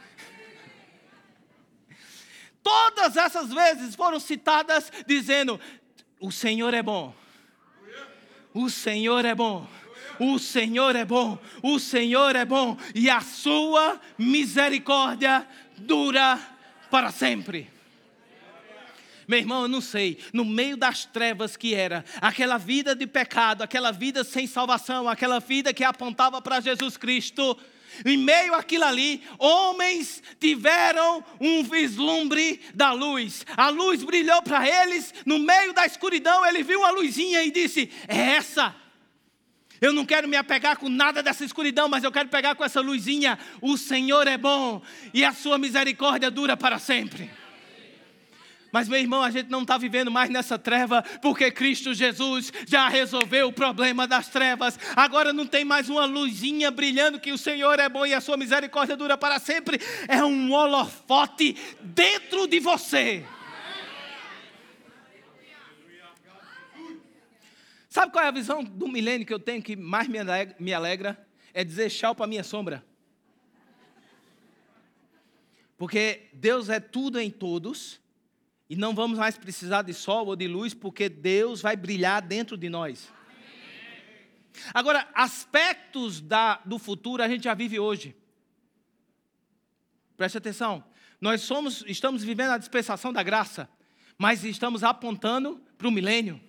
Todas 2.63 3.17
essas 3.17 3.53
vezes 3.53 3.97
foram 3.97 4.21
citadas 4.21 4.93
dizendo: 5.09 5.59
O 6.21 6.31
Senhor 6.31 6.73
é 6.73 6.85
bom. 6.85 7.13
O 8.55 8.71
Senhor 8.71 9.25
é 9.25 9.35
bom. 9.35 9.67
O 10.21 10.39
Senhor 10.39 10.95
é 10.95 11.05
bom. 11.05 11.39
O 11.63 11.79
Senhor 11.79 12.37
é 12.37 12.45
bom. 12.45 12.77
E 12.95 13.09
a 13.09 13.23
sua 13.23 13.99
misericórdia 14.19 15.49
dura 15.79 16.39
para 16.91 17.11
sempre. 17.11 17.71
Meu 19.27 19.39
irmão, 19.39 19.63
eu 19.63 19.69
não 19.69 19.81
sei, 19.81 20.19
no 20.33 20.45
meio 20.45 20.77
das 20.77 21.05
trevas 21.05 21.57
que 21.57 21.73
era, 21.73 22.05
aquela 22.21 22.59
vida 22.59 22.97
de 22.97 23.07
pecado, 23.07 23.63
aquela 23.63 23.93
vida 23.93 24.25
sem 24.25 24.45
salvação, 24.45 25.09
aquela 25.09 25.39
vida 25.39 25.73
que 25.73 25.85
apontava 25.85 26.43
para 26.43 26.59
Jesus 26.59 26.97
Cristo, 26.97 27.57
em 28.05 28.17
meio 28.17 28.55
àquilo 28.55 28.85
ali, 28.85 29.23
homens 29.39 30.21
tiveram 30.41 31.25
um 31.41 31.63
vislumbre 31.63 32.61
da 32.75 32.93
luz. 32.93 33.47
A 33.57 33.69
luz 33.69 34.03
brilhou 34.03 34.43
para 34.43 34.69
eles, 34.69 35.15
no 35.25 35.39
meio 35.39 35.73
da 35.73 35.87
escuridão, 35.87 36.45
ele 36.45 36.65
viu 36.65 36.81
uma 36.81 36.91
luzinha 36.91 37.43
e 37.45 37.53
disse: 37.53 37.91
É 38.09 38.19
essa. 38.33 38.75
Eu 39.81 39.93
não 39.93 40.05
quero 40.05 40.29
me 40.29 40.37
apegar 40.37 40.77
com 40.77 40.89
nada 40.89 41.23
dessa 41.23 41.45
escuridão, 41.45 41.89
mas 41.89 42.05
eu 42.05 42.13
quero 42.13 42.29
pegar 42.29 42.55
com 42.55 42.65
essa 42.65 42.81
luzinha. 42.81 43.39
O 43.63 43.79
Senhor 43.79 44.27
é 44.27 44.37
bom 44.37 44.83
e 45.15 45.25
a 45.25 45.33
sua 45.33 45.57
misericórdia 45.57 46.31
dura 46.31 46.57
para 46.57 46.79
sempre. 46.79 47.31
Mas, 48.73 48.89
meu 48.89 49.01
irmão, 49.01 49.23
a 49.23 49.31
gente 49.31 49.51
não 49.51 49.63
está 49.63 49.77
vivendo 49.77 50.11
mais 50.11 50.31
nessa 50.31 50.59
treva, 50.59 51.03
porque 51.21 51.51
Cristo 51.51 51.93
Jesus 51.93 52.53
já 52.69 52.89
resolveu 52.89 53.49
o 53.49 53.53
problema 53.53 54.07
das 54.07 54.29
trevas. 54.29 54.79
Agora 54.95 55.33
não 55.33 55.47
tem 55.47 55.65
mais 55.65 55.89
uma 55.89 56.05
luzinha 56.05 56.71
brilhando 56.71 57.19
que 57.19 57.33
o 57.33 57.39
Senhor 57.39 57.81
é 57.81 57.89
bom 57.89 58.07
e 58.07 58.15
a 58.15 58.21
sua 58.21 58.37
misericórdia 58.37 58.97
dura 58.97 59.19
para 59.19 59.41
sempre. 59.41 59.81
É 60.07 60.23
um 60.23 60.53
holofote 60.53 61.57
dentro 61.81 62.47
de 62.47 62.61
você. 62.61 63.25
Sabe 67.91 68.13
qual 68.13 68.25
é 68.25 68.29
a 68.29 68.31
visão 68.31 68.63
do 68.63 68.87
milênio 68.87 69.27
que 69.27 69.35
eu 69.35 69.41
tenho 69.41 69.61
que 69.61 69.75
mais 69.75 70.07
me 70.07 70.73
alegra? 70.73 71.29
É 71.53 71.65
dizer 71.65 71.91
tchau 71.91 72.15
para 72.15 72.25
a 72.25 72.29
minha 72.29 72.45
sombra. 72.45 72.87
Porque 75.77 76.29
Deus 76.33 76.69
é 76.69 76.79
tudo 76.79 77.19
em 77.19 77.31
todos 77.31 78.01
e 78.69 78.77
não 78.77 78.95
vamos 78.95 79.19
mais 79.19 79.37
precisar 79.37 79.83
de 79.83 79.93
sol 79.93 80.29
ou 80.29 80.37
de 80.37 80.47
luz, 80.47 80.73
porque 80.73 81.09
Deus 81.09 81.61
vai 81.61 81.75
brilhar 81.75 82.23
dentro 82.23 82.57
de 82.57 82.69
nós. 82.69 83.13
Agora, 84.73 85.09
aspectos 85.13 86.21
da, 86.21 86.61
do 86.65 86.79
futuro 86.79 87.23
a 87.23 87.29
gente 87.29 87.45
já 87.45 87.55
vive 87.55 87.81
hoje. 87.81 88.15
Preste 90.17 90.39
atenção. 90.39 90.85
Nós 91.21 91.41
somos, 91.41 91.83
estamos 91.89 92.23
vivendo 92.23 92.51
a 92.51 92.59
dispensação 92.59 93.13
da 93.13 93.23
graça, 93.23 93.69
mas 94.17 94.45
estamos 94.45 94.85
apontando 94.85 95.61
para 95.77 95.89
o 95.89 95.91
milênio. 95.91 96.41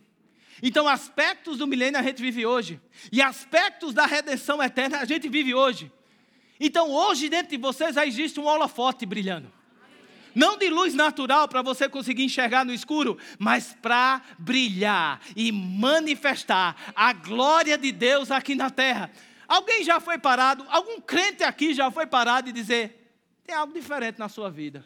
Então, 0.61 0.87
aspectos 0.87 1.57
do 1.57 1.67
milênio 1.67 1.99
a 1.99 2.03
gente 2.03 2.21
vive 2.21 2.45
hoje, 2.45 2.79
e 3.11 3.21
aspectos 3.21 3.93
da 3.93 4.05
redenção 4.05 4.61
eterna 4.61 4.99
a 4.99 5.05
gente 5.05 5.27
vive 5.27 5.53
hoje. 5.53 5.91
Então, 6.59 6.91
hoje 6.91 7.29
dentro 7.29 7.51
de 7.51 7.57
vocês 7.57 7.95
já 7.95 8.05
existe 8.05 8.39
um 8.39 8.45
holofote 8.45 9.05
brilhando 9.05 9.51
não 10.33 10.57
de 10.57 10.69
luz 10.69 10.93
natural 10.93 11.47
para 11.47 11.61
você 11.61 11.87
conseguir 11.89 12.23
enxergar 12.23 12.65
no 12.65 12.73
escuro, 12.73 13.17
mas 13.37 13.75
para 13.81 14.21
brilhar 14.37 15.21
e 15.35 15.51
manifestar 15.51 16.75
a 16.95 17.13
glória 17.13 17.77
de 17.77 17.91
Deus 17.91 18.31
aqui 18.31 18.55
na 18.55 18.69
terra. 18.69 19.11
Alguém 19.47 19.83
já 19.83 19.99
foi 19.99 20.17
parado, 20.17 20.65
algum 20.69 21.01
crente 21.01 21.43
aqui 21.43 21.73
já 21.73 21.91
foi 21.91 22.07
parado 22.07 22.49
e 22.49 22.53
dizer: 22.53 23.13
tem 23.45 23.55
algo 23.55 23.73
diferente 23.73 24.17
na 24.17 24.29
sua 24.29 24.49
vida. 24.49 24.85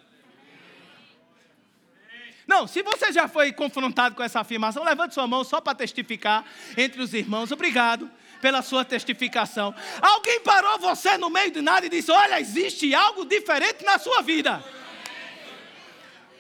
Não, 2.48 2.68
se 2.68 2.84
você 2.84 3.12
já 3.12 3.28
foi 3.28 3.52
confrontado 3.52 4.16
com 4.16 4.22
essa 4.24 4.40
afirmação, 4.40 4.84
levante 4.84 5.14
sua 5.14 5.28
mão 5.28 5.44
só 5.44 5.60
para 5.60 5.76
testificar 5.76 6.46
entre 6.78 7.02
os 7.02 7.14
irmãos. 7.14 7.52
Obrigado 7.52 8.10
pela 8.42 8.62
sua 8.62 8.86
testificação. 8.86 9.74
Alguém 10.02 10.40
parou 10.42 10.78
você 10.78 11.18
no 11.18 11.30
meio 11.30 11.52
de 11.52 11.62
nada 11.62 11.86
e 11.86 11.90
disse: 11.90 12.12
Olha, 12.12 12.40
existe 12.40 12.94
algo 12.94 13.26
diferente 13.26 13.84
na 13.84 13.98
sua 13.98 14.22
vida 14.22 14.64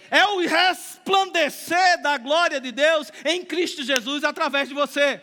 é 0.09 0.25
o 0.25 0.39
resplandecer 0.39 2.01
da 2.01 2.17
glória 2.17 2.61
de 2.61 2.71
Deus 2.71 3.11
em 3.25 3.43
Cristo 3.43 3.83
Jesus 3.83 4.23
através 4.23 4.69
de 4.69 4.75
você. 4.75 5.21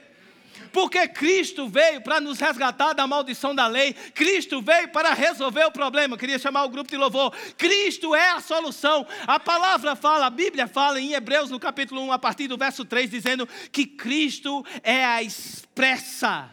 Porque 0.72 1.06
Cristo 1.08 1.68
veio 1.68 2.00
para 2.00 2.20
nos 2.20 2.38
resgatar 2.38 2.92
da 2.92 3.06
maldição 3.06 3.54
da 3.54 3.66
lei, 3.66 3.92
Cristo 3.92 4.62
veio 4.62 4.88
para 4.88 5.12
resolver 5.12 5.64
o 5.64 5.72
problema. 5.72 6.14
Eu 6.14 6.18
queria 6.18 6.38
chamar 6.38 6.64
o 6.64 6.68
grupo 6.68 6.90
de 6.90 6.96
louvor. 6.96 7.34
Cristo 7.56 8.14
é 8.14 8.30
a 8.30 8.40
solução. 8.40 9.06
A 9.26 9.38
palavra 9.38 9.94
fala, 9.94 10.26
a 10.26 10.30
Bíblia 10.30 10.66
fala 10.66 11.00
em 11.00 11.12
Hebreus, 11.12 11.50
no 11.50 11.60
capítulo 11.60 12.02
1, 12.02 12.12
a 12.12 12.18
partir 12.18 12.48
do 12.48 12.56
verso 12.56 12.84
3, 12.84 13.10
dizendo 13.10 13.48
que 13.70 13.86
Cristo 13.86 14.64
é 14.82 15.04
a 15.04 15.22
expressa 15.22 16.50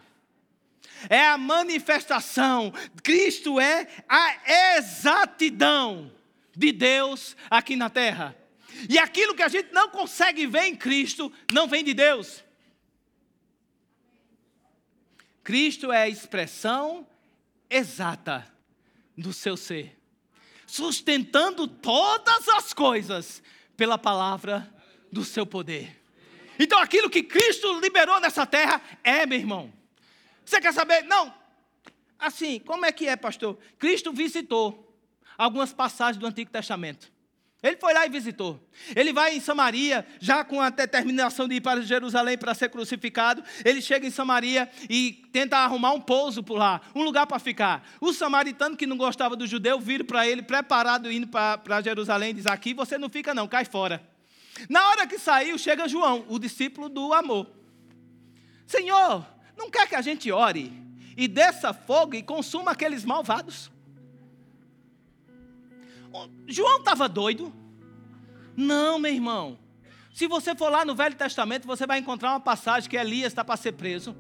é 1.07 1.27
a 1.27 1.37
manifestação, 1.37 2.73
Cristo 3.03 3.59
é 3.59 3.87
a 4.07 4.77
exatidão 4.77 6.11
de 6.55 6.71
Deus 6.71 7.37
aqui 7.49 7.75
na 7.75 7.89
terra. 7.89 8.35
E 8.89 8.97
aquilo 8.97 9.35
que 9.35 9.43
a 9.43 9.47
gente 9.47 9.71
não 9.71 9.89
consegue 9.89 10.45
ver 10.45 10.65
em 10.65 10.75
Cristo 10.75 11.31
não 11.47 11.67
vem 11.67 11.83
de 11.83 11.93
Deus. 11.93 12.43
Cristo 15.49 15.91
é 15.91 16.03
a 16.03 16.07
expressão 16.07 17.07
exata 17.67 18.47
do 19.17 19.33
seu 19.33 19.57
ser, 19.57 19.99
sustentando 20.67 21.67
todas 21.67 22.47
as 22.49 22.71
coisas 22.71 23.41
pela 23.75 23.97
palavra 23.97 24.71
do 25.11 25.25
seu 25.25 25.47
poder. 25.47 26.03
Então 26.59 26.77
aquilo 26.77 27.09
que 27.09 27.23
Cristo 27.23 27.79
liberou 27.79 28.19
nessa 28.19 28.45
terra 28.45 28.79
é, 29.03 29.25
meu 29.25 29.39
irmão. 29.39 29.73
Você 30.45 30.61
quer 30.61 30.71
saber? 30.71 31.01
Não. 31.05 31.33
Assim, 32.19 32.59
como 32.59 32.85
é 32.85 32.91
que 32.91 33.07
é, 33.07 33.15
pastor? 33.15 33.57
Cristo 33.79 34.13
visitou 34.13 34.95
algumas 35.35 35.73
passagens 35.73 36.17
do 36.17 36.27
Antigo 36.27 36.51
Testamento. 36.51 37.11
Ele 37.61 37.75
foi 37.75 37.93
lá 37.93 38.05
e 38.05 38.09
visitou. 38.09 38.57
Ele 38.95 39.11
vai 39.11 39.35
em 39.35 39.41
Samaria, 39.41 40.07
já 40.19 40.45
com 40.45 40.61
a 40.61 40.69
determinação 40.69 41.45
de 41.45 41.55
ir 41.55 41.61
para 41.61 41.81
Jerusalém 41.81 42.37
para 42.37 42.53
ser 42.53 42.69
crucificado. 42.69 43.43
Ele 43.65 43.81
chega 43.81 44.07
em 44.07 44.11
Samaria 44.11 44.69
e 44.89 45.27
tenta 45.33 45.57
arrumar 45.57 45.91
um 45.91 45.99
pouso 45.99 46.41
por 46.41 46.57
lá, 46.57 46.79
um 46.95 47.03
lugar 47.03 47.27
para 47.27 47.37
ficar. 47.37 47.85
O 47.99 48.13
samaritano 48.13 48.77
que 48.77 48.87
não 48.87 48.95
gostava 48.95 49.35
do 49.35 49.45
judeu 49.45 49.77
vira 49.77 50.05
para 50.05 50.25
ele, 50.25 50.41
preparado, 50.41 51.11
indo 51.11 51.27
para 51.27 51.81
Jerusalém, 51.81 52.33
diz: 52.33 52.45
Aqui 52.45 52.73
você 52.73 52.97
não 52.97 53.09
fica, 53.09 53.33
não, 53.33 53.47
cai 53.47 53.65
fora. 53.65 54.01
Na 54.69 54.89
hora 54.89 55.05
que 55.05 55.19
saiu, 55.19 55.57
chega 55.57 55.87
João, 55.87 56.25
o 56.29 56.39
discípulo 56.39 56.87
do 56.87 57.13
amor. 57.13 57.45
Senhor, 58.65 59.25
não 59.57 59.69
quer 59.69 59.87
que 59.87 59.95
a 59.95 60.01
gente 60.01 60.31
ore 60.31 60.71
e 61.17 61.27
desça 61.27 61.73
fogo 61.73 62.15
e 62.15 62.23
consuma 62.23 62.71
aqueles 62.71 63.03
malvados? 63.03 63.69
João 66.47 66.79
estava 66.79 67.07
doido? 67.07 67.53
Não, 68.55 68.99
meu 68.99 69.11
irmão. 69.11 69.57
Se 70.13 70.27
você 70.27 70.55
for 70.55 70.69
lá 70.69 70.83
no 70.83 70.95
Velho 70.95 71.15
Testamento, 71.15 71.65
você 71.65 71.87
vai 71.87 71.99
encontrar 71.99 72.31
uma 72.31 72.39
passagem 72.39 72.89
que 72.89 72.97
Elias 72.97 73.31
está 73.31 73.43
para 73.43 73.55
ser 73.55 73.73
preso. 73.73 74.15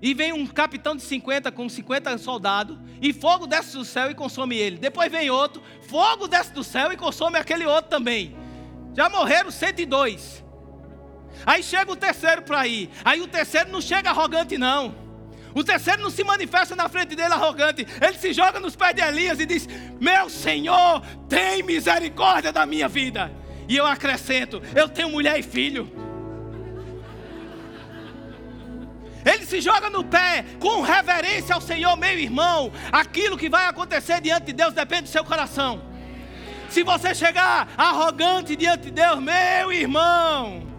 E 0.00 0.12
vem 0.12 0.32
um 0.32 0.46
capitão 0.46 0.94
de 0.94 1.02
50 1.02 1.50
com 1.50 1.68
50 1.68 2.18
soldados, 2.18 2.78
e 3.00 3.12
fogo 3.12 3.46
desce 3.46 3.76
do 3.76 3.84
céu 3.84 4.10
e 4.10 4.14
consome 4.14 4.56
ele. 4.56 4.76
Depois 4.76 5.10
vem 5.10 5.30
outro, 5.30 5.62
fogo 5.88 6.28
desce 6.28 6.52
do 6.52 6.62
céu 6.62 6.92
e 6.92 6.96
consome 6.96 7.38
aquele 7.38 7.64
outro 7.64 7.90
também. 7.90 8.36
Já 8.94 9.08
morreram 9.08 9.50
102. 9.50 10.44
Aí 11.44 11.62
chega 11.62 11.90
o 11.90 11.96
terceiro 11.96 12.42
para 12.42 12.66
ir. 12.66 12.90
Aí 13.04 13.20
o 13.20 13.28
terceiro 13.28 13.70
não 13.70 13.80
chega 13.80 14.10
arrogante, 14.10 14.56
não. 14.56 15.05
O 15.56 15.64
terceiro 15.64 16.02
não 16.02 16.10
se 16.10 16.22
manifesta 16.22 16.76
na 16.76 16.86
frente 16.86 17.16
dele 17.16 17.32
arrogante. 17.32 17.86
Ele 17.98 18.18
se 18.18 18.30
joga 18.34 18.60
nos 18.60 18.76
pés 18.76 18.94
de 18.94 19.00
Elias 19.00 19.40
e 19.40 19.46
diz: 19.46 19.66
Meu 19.98 20.28
Senhor, 20.28 21.00
tem 21.30 21.62
misericórdia 21.62 22.52
da 22.52 22.66
minha 22.66 22.86
vida. 22.86 23.32
E 23.66 23.74
eu 23.74 23.86
acrescento: 23.86 24.60
Eu 24.74 24.86
tenho 24.86 25.08
mulher 25.08 25.40
e 25.40 25.42
filho. 25.42 25.90
Ele 29.24 29.46
se 29.46 29.62
joga 29.62 29.88
no 29.88 30.04
pé 30.04 30.44
com 30.60 30.82
reverência 30.82 31.54
ao 31.54 31.60
Senhor, 31.62 31.96
meu 31.96 32.18
irmão. 32.18 32.70
Aquilo 32.92 33.38
que 33.38 33.48
vai 33.48 33.64
acontecer 33.64 34.20
diante 34.20 34.44
de 34.44 34.52
Deus 34.52 34.74
depende 34.74 35.04
do 35.04 35.08
seu 35.08 35.24
coração. 35.24 35.82
Se 36.68 36.82
você 36.82 37.14
chegar 37.14 37.66
arrogante 37.78 38.54
diante 38.54 38.84
de 38.84 38.90
Deus, 38.90 39.18
meu 39.20 39.72
irmão, 39.72 40.75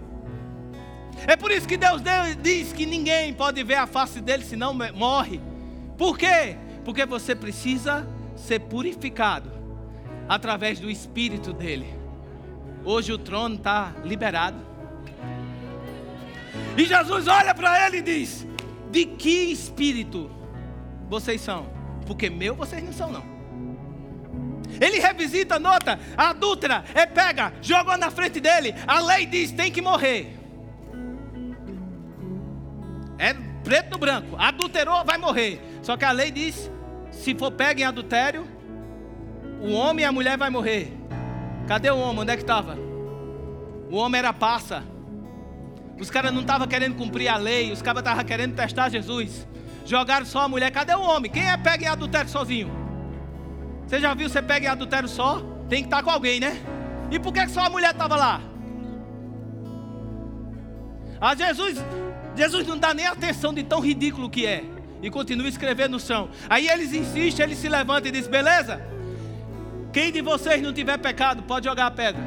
é 1.28 1.36
por 1.36 1.52
isso 1.52 1.68
que 1.68 1.76
Deus 1.76 2.02
diz 2.42 2.72
que 2.72 2.86
ninguém 2.86 3.34
pode 3.34 3.62
ver 3.62 3.76
a 3.76 3.86
face 3.86 4.22
dele 4.22 4.46
senão 4.46 4.74
morre. 4.96 5.42
Por 5.98 6.18
quê? 6.18 6.56
Porque 6.86 7.06
você 7.06 7.36
precisa 7.36 8.08
ser 8.38 8.62
purificado 8.62 9.52
através 10.30 10.80
do 10.80 10.90
Espírito 10.90 11.52
dele. 11.52 11.94
Hoje 12.86 13.12
o 13.12 13.18
trono 13.18 13.56
está 13.56 13.94
liberado. 14.06 14.66
E 16.78 16.86
Jesus 16.86 17.28
olha 17.28 17.54
para 17.54 17.86
ele 17.86 17.98
e 17.98 18.02
diz: 18.02 18.48
De 18.90 19.06
que 19.06 19.52
espírito 19.52 20.32
vocês 21.10 21.42
são? 21.42 21.68
Porque 22.06 22.30
meu 22.30 22.56
vocês 22.56 22.82
não 22.82 22.94
são, 22.94 23.12
não. 23.12 23.38
Ele 24.80 25.00
revisita, 25.00 25.60
nota, 25.60 26.00
a 26.16 26.30
adúltera 26.30 26.86
é 26.94 27.06
pega, 27.06 27.52
jogou 27.62 27.98
na 27.98 28.12
frente 28.12 28.40
dele. 28.40 28.74
A 28.86 29.02
lei 29.02 29.26
diz: 29.26 29.52
tem 29.52 29.70
que 29.70 29.82
morrer. 29.82 30.37
É 33.18 33.34
preto 33.64 33.92
no 33.92 33.98
branco. 33.98 34.36
Adulterou, 34.38 35.04
vai 35.04 35.18
morrer. 35.18 35.62
Só 35.82 35.98
que 35.98 36.06
a 36.06 36.12
lei 36.12 36.32
diz: 36.32 36.72
se 37.12 37.36
for 37.36 37.52
pego 37.52 37.80
em 37.80 37.84
adultério, 37.84 38.48
o 39.62 39.72
homem 39.72 40.04
e 40.04 40.08
a 40.08 40.12
mulher 40.12 40.38
vai 40.38 40.50
morrer. 40.50 40.94
Cadê 41.68 41.90
o 41.90 41.98
homem? 41.98 42.22
Onde 42.22 42.32
é 42.32 42.36
que 42.36 42.44
estava? 42.44 42.78
O 43.90 43.96
homem 43.98 44.20
era 44.20 44.34
passa. 44.34 44.84
Os 46.00 46.10
caras 46.12 46.32
não 46.32 46.42
estavam 46.42 46.68
querendo 46.68 46.96
cumprir 46.96 47.28
a 47.28 47.38
lei, 47.38 47.72
os 47.72 47.82
caras 47.82 48.02
estavam 48.02 48.24
querendo 48.24 48.56
testar 48.56 48.90
Jesus. 48.90 49.48
Jogaram 49.86 50.26
só 50.26 50.42
a 50.42 50.48
mulher. 50.48 50.70
Cadê 50.72 50.94
o 50.94 51.02
homem? 51.02 51.32
Quem 51.32 51.50
é 51.50 51.58
pega 51.58 51.86
em 51.86 51.88
adultério 51.88 52.30
sozinho? 52.30 52.70
Você 53.86 54.00
já 54.00 54.14
viu 54.14 54.30
você 54.30 54.42
pega 54.42 54.68
em 54.68 54.70
adultério 54.70 55.08
só? 55.08 55.42
Tem 55.68 55.82
que 55.82 55.88
estar 55.88 56.04
com 56.04 56.10
alguém, 56.10 56.40
né? 56.40 56.62
E 57.10 57.18
por 57.18 57.34
que 57.34 57.48
só 57.48 57.62
a 57.62 57.70
mulher 57.70 57.92
estava 57.92 58.16
lá? 58.16 58.42
A 61.20 61.34
Jesus 61.34 61.84
Jesus 62.38 62.68
não 62.68 62.78
dá 62.78 62.94
nem 62.94 63.08
atenção 63.08 63.54
de 63.54 63.64
tão 63.64 63.80
ridículo 63.80 64.30
que 64.30 64.46
é. 64.46 64.64
E 65.02 65.10
continua 65.10 65.48
escrevendo 65.48 65.92
no 65.92 66.00
chão. 66.00 66.30
Aí 66.50 66.68
eles 66.70 66.94
insistem, 66.94 67.46
ele 67.46 67.56
se 67.56 67.68
levanta 67.68 68.08
e 68.08 68.12
diz: 68.12 68.28
Beleza? 68.28 68.82
Quem 69.92 70.12
de 70.12 70.22
vocês 70.22 70.62
não 70.62 70.72
tiver 70.72 70.98
pecado, 70.98 71.44
pode 71.44 71.66
jogar 71.66 71.88
a 71.88 71.92
pedra. 71.92 72.22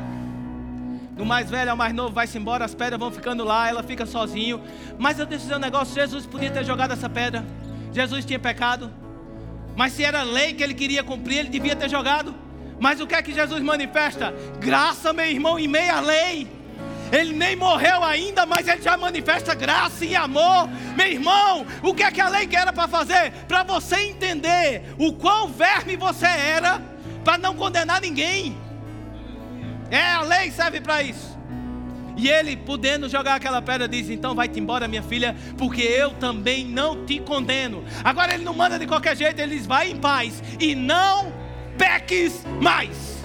Do 1.13 1.25
mais 1.25 1.51
velho 1.51 1.71
ao 1.71 1.77
mais 1.77 1.93
novo, 1.93 2.15
vai-se 2.15 2.39
embora, 2.39 2.65
as 2.65 2.75
pedras 2.75 2.99
vão 2.99 3.11
ficando 3.11 3.45
lá, 3.45 3.69
ela 3.69 3.83
fica 3.83 4.07
sozinho. 4.07 4.63
Mas 4.99 5.19
eu 5.19 5.27
decidir 5.27 5.55
um 5.55 5.59
negócio: 5.59 5.95
Jesus 5.95 6.27
podia 6.27 6.51
ter 6.51 6.65
jogado 6.65 6.93
essa 6.93 7.09
pedra. 7.09 7.45
Jesus 7.93 8.25
tinha 8.25 8.39
pecado. 8.39 8.91
Mas 9.77 9.93
se 9.93 10.05
era 10.05 10.23
lei 10.23 10.53
que 10.53 10.63
ele 10.63 10.75
queria 10.75 11.03
cumprir, 11.03 11.39
ele 11.39 11.49
devia 11.49 11.77
ter 11.77 11.89
jogado. 11.89 12.35
Mas 12.79 13.01
o 13.01 13.07
que 13.07 13.15
é 13.15 13.23
que 13.23 13.33
Jesus 13.33 13.63
manifesta? 13.63 14.35
Graça, 14.59 15.13
meu 15.13 15.27
irmão, 15.27 15.59
em 15.59 15.69
meia 15.69 16.01
lei. 16.01 16.60
Ele 17.13 17.33
nem 17.33 17.57
morreu 17.57 18.05
ainda, 18.05 18.47
mas 18.47 18.69
ele 18.69 18.83
já 18.83 18.97
manifesta 18.97 19.55
graça 19.55 20.05
e 20.05 20.15
amor. 20.15 20.69
Meu 20.97 21.07
irmão, 21.07 21.67
o 21.83 21.95
que 21.95 22.03
é 22.03 22.11
que 22.11 22.21
a 22.21 22.29
lei 22.29 22.49
era 22.53 22.73
para 22.73 22.87
fazer? 22.87 23.33
Para 23.49 23.63
você 23.63 23.97
entender 23.97 24.83
o 24.99 25.13
quão 25.13 25.49
verme 25.49 25.97
você 25.97 26.27
era, 26.27 26.81
para 27.25 27.37
não 27.37 27.55
condenar 27.55 28.01
ninguém. 28.01 28.57
É, 29.91 30.13
a 30.13 30.23
lei 30.23 30.51
serve 30.51 30.81
para 30.81 31.03
isso. 31.03 31.39
E 32.17 32.29
ele, 32.29 32.57
podendo 32.57 33.09
jogar 33.09 33.37
aquela 33.37 33.63
pedra, 33.63 33.89
diz: 33.89 34.11
Então 34.11 34.35
vai-te 34.35 34.61
embora, 34.61 34.87
minha 34.87 35.03
filha, 35.03 35.35
porque 35.57 35.83
eu 35.83 36.11
também 36.13 36.65
não 36.65 37.05
te 37.07 37.19
condeno. 37.19 37.85
Agora 38.05 38.35
ele 38.35 38.45
não 38.45 38.55
manda 38.55 38.79
de 38.79 38.87
qualquer 38.87 39.17
jeito, 39.17 39.41
ele 39.41 39.57
diz: 39.57 39.67
Vai 39.67 39.91
em 39.91 39.97
paz 39.97 40.43
e 40.61 40.75
não 40.75 41.33
peques 41.79 42.45
mais. 42.61 43.20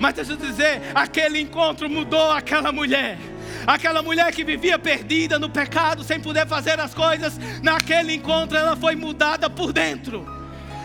Mas 0.00 0.14
deixa 0.14 0.32
eu 0.32 0.36
dizer, 0.38 0.80
aquele 0.94 1.38
encontro 1.38 1.88
mudou 1.88 2.32
aquela 2.32 2.72
mulher. 2.72 3.18
Aquela 3.66 4.02
mulher 4.02 4.32
que 4.32 4.42
vivia 4.42 4.78
perdida 4.78 5.38
no 5.38 5.50
pecado, 5.50 6.02
sem 6.02 6.18
poder 6.18 6.46
fazer 6.46 6.80
as 6.80 6.94
coisas, 6.94 7.38
naquele 7.62 8.14
encontro 8.14 8.56
ela 8.56 8.74
foi 8.74 8.96
mudada 8.96 9.50
por 9.50 9.74
dentro. 9.74 10.26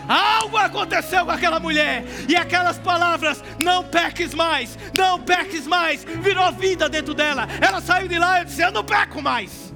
Algo 0.06 0.58
aconteceu 0.58 1.24
com 1.24 1.30
aquela 1.30 1.58
mulher, 1.58 2.04
e 2.28 2.36
aquelas 2.36 2.78
palavras, 2.78 3.42
não 3.58 3.82
peques 3.82 4.34
mais, 4.34 4.78
não 4.94 5.18
peques 5.18 5.66
mais, 5.66 6.04
virou 6.04 6.52
vida 6.52 6.86
dentro 6.86 7.14
dela. 7.14 7.48
Ela 7.60 7.80
saiu 7.80 8.06
de 8.06 8.18
lá 8.18 8.42
e 8.42 8.44
disse: 8.44 8.60
Eu 8.60 8.70
não 8.70 8.84
peco 8.84 9.22
mais. 9.22 9.74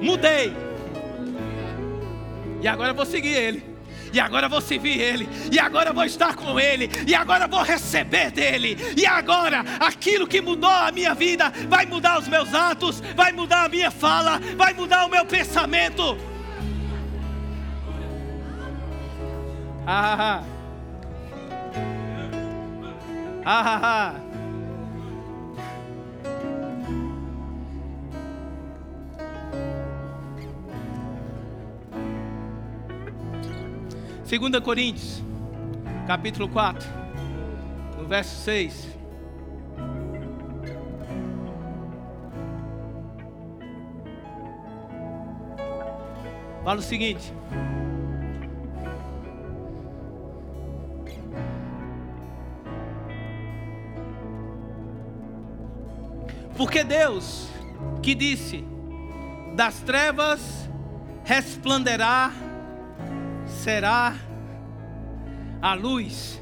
Mudei. 0.00 0.56
E 2.62 2.68
agora 2.68 2.90
eu 2.90 2.94
vou 2.94 3.04
seguir 3.04 3.34
ele 3.34 3.75
e 4.16 4.20
agora 4.20 4.48
vou 4.48 4.62
servir 4.62 4.98
Ele, 4.98 5.28
e 5.52 5.58
agora 5.58 5.92
vou 5.92 6.04
estar 6.04 6.34
com 6.34 6.58
Ele, 6.58 6.90
e 7.06 7.14
agora 7.14 7.46
vou 7.46 7.62
receber 7.62 8.30
dEle, 8.30 8.74
e 8.96 9.04
agora 9.04 9.62
aquilo 9.78 10.26
que 10.26 10.40
mudou 10.40 10.70
a 10.70 10.90
minha 10.90 11.14
vida 11.14 11.52
vai 11.68 11.84
mudar 11.84 12.18
os 12.18 12.26
meus 12.26 12.54
atos, 12.54 13.02
vai 13.14 13.30
mudar 13.30 13.66
a 13.66 13.68
minha 13.68 13.90
fala, 13.90 14.40
vai 14.56 14.72
mudar 14.72 15.04
o 15.04 15.10
meu 15.10 15.26
pensamento. 15.26 16.16
Ah, 19.86 20.16
ah, 20.18 20.42
ah. 23.44 23.62
ah, 23.62 23.80
ah. 23.82 24.14
2 34.28 34.60
Coríntios, 34.60 35.22
capítulo 36.04 36.48
4, 36.48 36.84
no 37.96 38.08
verso 38.08 38.42
6. 38.42 38.88
Fala 46.64 46.80
o 46.80 46.82
seguinte: 46.82 47.32
Porque 56.56 56.82
Deus, 56.82 57.48
que 58.02 58.12
disse: 58.16 58.64
das 59.54 59.78
trevas 59.82 60.68
resplanderá, 61.22 62.32
será 63.46 64.14
a 65.62 65.74
luz. 65.74 66.40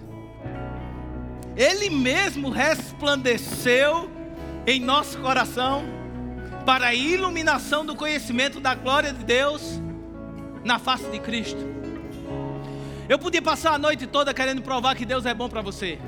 Ele 1.57 1.89
mesmo 1.89 2.51
resplandeceu 2.51 4.11
em 4.67 4.81
nosso 4.81 5.19
coração 5.19 5.85
para 6.67 6.87
a 6.87 6.95
iluminação 6.95 7.85
do 7.85 7.95
conhecimento 7.95 8.59
da 8.59 8.75
glória 8.75 9.13
de 9.13 9.23
Deus 9.23 9.81
na 10.65 10.79
face 10.79 11.09
de 11.11 11.21
Cristo. 11.21 11.75
Eu 13.09 13.19
podia 13.19 13.43
passar 13.43 13.75
a 13.75 13.79
noite 13.79 14.07
toda 14.07 14.33
querendo 14.33 14.63
provar 14.63 14.97
que 14.97 15.05
Deus 15.05 15.27
é 15.27 15.35
bom 15.35 15.49
para 15.49 15.61
você, 15.61 15.99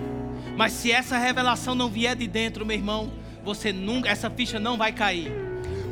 mas 0.56 0.72
se 0.72 0.90
essa 0.90 1.18
revelação 1.18 1.74
não 1.74 1.90
vier 1.90 2.16
de 2.16 2.26
dentro, 2.26 2.64
meu 2.64 2.76
irmão, 2.76 3.12
você 3.44 3.72
nunca, 3.72 4.08
essa 4.08 4.30
ficha 4.30 4.58
não 4.58 4.78
vai 4.78 4.92
cair. 4.92 5.30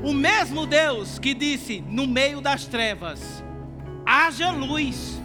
O 0.02 0.14
mesmo 0.14 0.66
Deus 0.66 1.18
que 1.18 1.34
disse 1.34 1.84
no 1.88 2.06
meio 2.06 2.40
das 2.40 2.66
trevas, 2.66 3.43
haja 4.06 4.50
luz. 4.50 5.20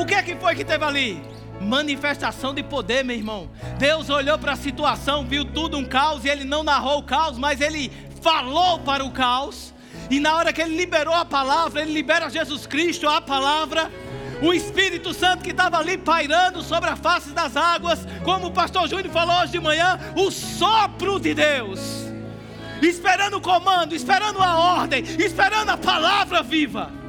O 0.00 0.06
que 0.06 0.14
é 0.14 0.22
que 0.22 0.36
foi 0.36 0.54
que 0.54 0.64
teve 0.64 0.84
ali? 0.84 1.32
manifestação 1.62 2.52
de 2.52 2.62
poder, 2.62 3.04
meu 3.04 3.16
irmão. 3.16 3.48
Deus 3.78 4.10
olhou 4.10 4.38
para 4.38 4.52
a 4.52 4.56
situação, 4.56 5.24
viu 5.24 5.44
tudo 5.44 5.78
um 5.78 5.84
caos 5.84 6.24
e 6.24 6.28
ele 6.28 6.44
não 6.44 6.62
narrou 6.62 6.98
o 6.98 7.02
caos, 7.02 7.38
mas 7.38 7.60
ele 7.60 7.90
falou 8.20 8.80
para 8.80 9.04
o 9.04 9.10
caos. 9.10 9.72
E 10.10 10.20
na 10.20 10.34
hora 10.34 10.52
que 10.52 10.60
ele 10.60 10.76
liberou 10.76 11.14
a 11.14 11.24
palavra, 11.24 11.82
ele 11.82 11.92
libera 11.92 12.28
Jesus 12.28 12.66
Cristo, 12.66 13.08
a 13.08 13.20
palavra. 13.20 13.90
O 14.42 14.52
Espírito 14.52 15.14
Santo 15.14 15.44
que 15.44 15.50
estava 15.50 15.78
ali 15.78 15.96
pairando 15.96 16.62
sobre 16.62 16.90
a 16.90 16.96
face 16.96 17.30
das 17.30 17.56
águas, 17.56 18.00
como 18.24 18.48
o 18.48 18.52
pastor 18.52 18.88
Júnior 18.88 19.12
falou 19.12 19.40
hoje 19.40 19.52
de 19.52 19.60
manhã, 19.60 19.98
o 20.16 20.32
sopro 20.32 21.20
de 21.20 21.32
Deus, 21.32 21.80
esperando 22.82 23.36
o 23.36 23.40
comando, 23.40 23.94
esperando 23.94 24.42
a 24.42 24.56
ordem, 24.56 25.04
esperando 25.04 25.70
a 25.70 25.76
palavra 25.76 26.42
viva. 26.42 27.01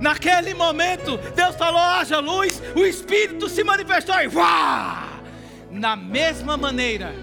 Naquele 0.00 0.54
momento, 0.54 1.18
Deus 1.36 1.54
falou: 1.56 1.80
haja 1.80 2.18
luz, 2.18 2.62
o 2.74 2.84
Espírito 2.84 3.48
se 3.48 3.62
manifestou 3.62 4.18
e 4.20 4.28
vá! 4.28 5.20
Na 5.70 5.94
mesma 5.94 6.56
maneira, 6.56 7.14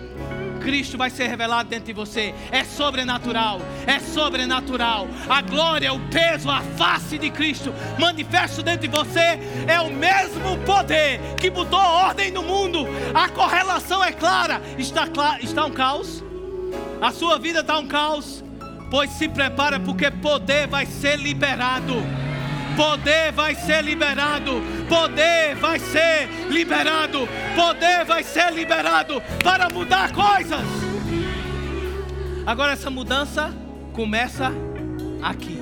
Cristo 0.62 0.98
vai 0.98 1.10
ser 1.10 1.28
revelado 1.28 1.70
dentro 1.70 1.88
de 1.88 1.94
você. 1.94 2.36
É 2.52 2.64
sobrenatural, 2.64 3.60
é 3.86 4.00
sobrenatural. 4.00 5.08
A 5.28 5.42
glória, 5.42 5.92
o 5.92 6.00
peso, 6.10 6.50
a 6.50 6.62
face 6.62 7.18
de 7.18 7.30
Cristo 7.30 7.74
manifesto 7.98 8.62
dentro 8.62 8.88
de 8.88 8.96
você 8.96 9.40
é 9.68 9.82
o 9.82 9.92
mesmo 9.92 10.58
poder 10.66 11.20
que 11.40 11.50
botou 11.50 11.80
ordem 11.80 12.32
no 12.32 12.44
mundo. 12.44 12.86
A 13.14 13.28
correlação 13.28 14.04
é 14.04 14.12
clara. 14.12 14.62
Está, 14.78 15.08
clara, 15.08 15.42
está 15.42 15.66
um 15.66 15.72
caos? 15.72 16.24
A 17.02 17.12
sua 17.12 17.40
vida 17.40 17.62
está 17.62 17.80
um 17.80 17.88
caos? 17.88 18.44
Pois 18.92 19.10
se 19.12 19.28
prepara, 19.28 19.80
porque 19.80 20.12
poder 20.12 20.68
vai 20.68 20.86
ser 20.86 21.18
liberado 21.18 21.96
poder 22.78 23.32
vai 23.32 23.56
ser 23.56 23.84
liberado, 23.84 24.62
poder 24.88 25.56
vai 25.56 25.80
ser 25.80 26.30
liberado, 26.48 27.28
poder 27.56 28.06
vai 28.06 28.24
ser 28.24 28.54
liberado 28.54 29.20
para 29.44 29.68
mudar 29.68 30.14
coisas. 30.14 30.62
Agora 32.46 32.74
essa 32.74 32.92
mudança 32.92 33.52
começa 33.94 34.54
aqui. 35.24 35.60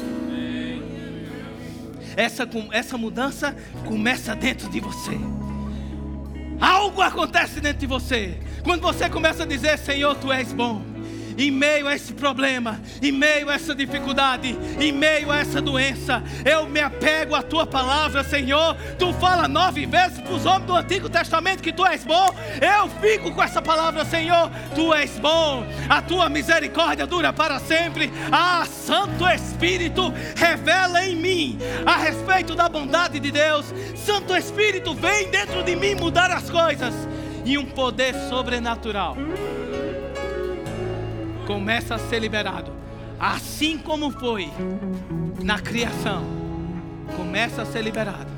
Essa, 2.17 2.47
essa 2.71 2.97
mudança 2.97 3.55
começa 3.85 4.35
dentro 4.35 4.69
de 4.69 4.81
você. 4.81 5.17
Algo 6.59 7.01
acontece 7.01 7.61
dentro 7.61 7.79
de 7.79 7.87
você. 7.87 8.37
Quando 8.63 8.81
você 8.81 9.09
começa 9.09 9.43
a 9.43 9.45
dizer: 9.45 9.77
Senhor, 9.77 10.15
tu 10.15 10.31
és 10.31 10.51
bom 10.53 10.94
em 11.37 11.51
meio 11.51 11.87
a 11.87 11.95
esse 11.95 12.13
problema, 12.13 12.79
em 13.01 13.11
meio 13.11 13.49
a 13.49 13.55
essa 13.55 13.75
dificuldade, 13.75 14.57
em 14.79 14.91
meio 14.91 15.31
a 15.31 15.39
essa 15.39 15.61
doença, 15.61 16.23
eu 16.43 16.67
me 16.67 16.79
apego 16.79 17.35
à 17.35 17.41
tua 17.41 17.65
palavra, 17.65 18.23
Senhor. 18.23 18.75
Tu 18.97 19.13
fala 19.13 19.47
nove 19.47 19.85
vezes 19.85 20.19
para 20.21 20.33
os 20.33 20.45
homens 20.45 20.65
do 20.65 20.75
Antigo 20.75 21.09
Testamento 21.09 21.61
que 21.61 21.73
tu 21.73 21.85
és 21.85 22.03
bom. 22.03 22.33
Eu 22.61 22.89
fico 23.01 23.31
com 23.31 23.43
essa 23.43 23.61
palavra, 23.61 24.05
Senhor. 24.05 24.49
Tu 24.73 24.93
és 24.93 25.17
bom, 25.19 25.65
a 25.89 26.01
tua 26.01 26.29
misericórdia 26.29 27.05
dura 27.05 27.33
para 27.33 27.59
sempre. 27.59 28.11
Ah, 28.31 28.65
Santo 28.65 29.27
Espírito, 29.27 30.13
revela 30.35 31.05
em 31.05 31.15
mim 31.15 31.59
a 31.85 31.97
respeito 31.97 32.55
da 32.55 32.69
bondade 32.69 33.19
de 33.19 33.31
Deus. 33.31 33.65
Santo 33.95 34.35
Espírito, 34.35 34.93
vem 34.93 35.29
dentro 35.29 35.63
de 35.63 35.75
mim 35.75 35.95
mudar 35.95 36.31
as 36.31 36.49
coisas 36.49 36.93
e 37.43 37.57
um 37.57 37.65
poder 37.65 38.13
sobrenatural 38.29 39.15
começa 41.45 41.95
a 41.95 41.99
ser 41.99 42.19
liberado. 42.19 42.71
Assim 43.19 43.77
como 43.77 44.11
foi 44.11 44.51
na 45.41 45.59
criação, 45.59 46.25
começa 47.15 47.61
a 47.61 47.65
ser 47.65 47.81
liberado. 47.81 48.31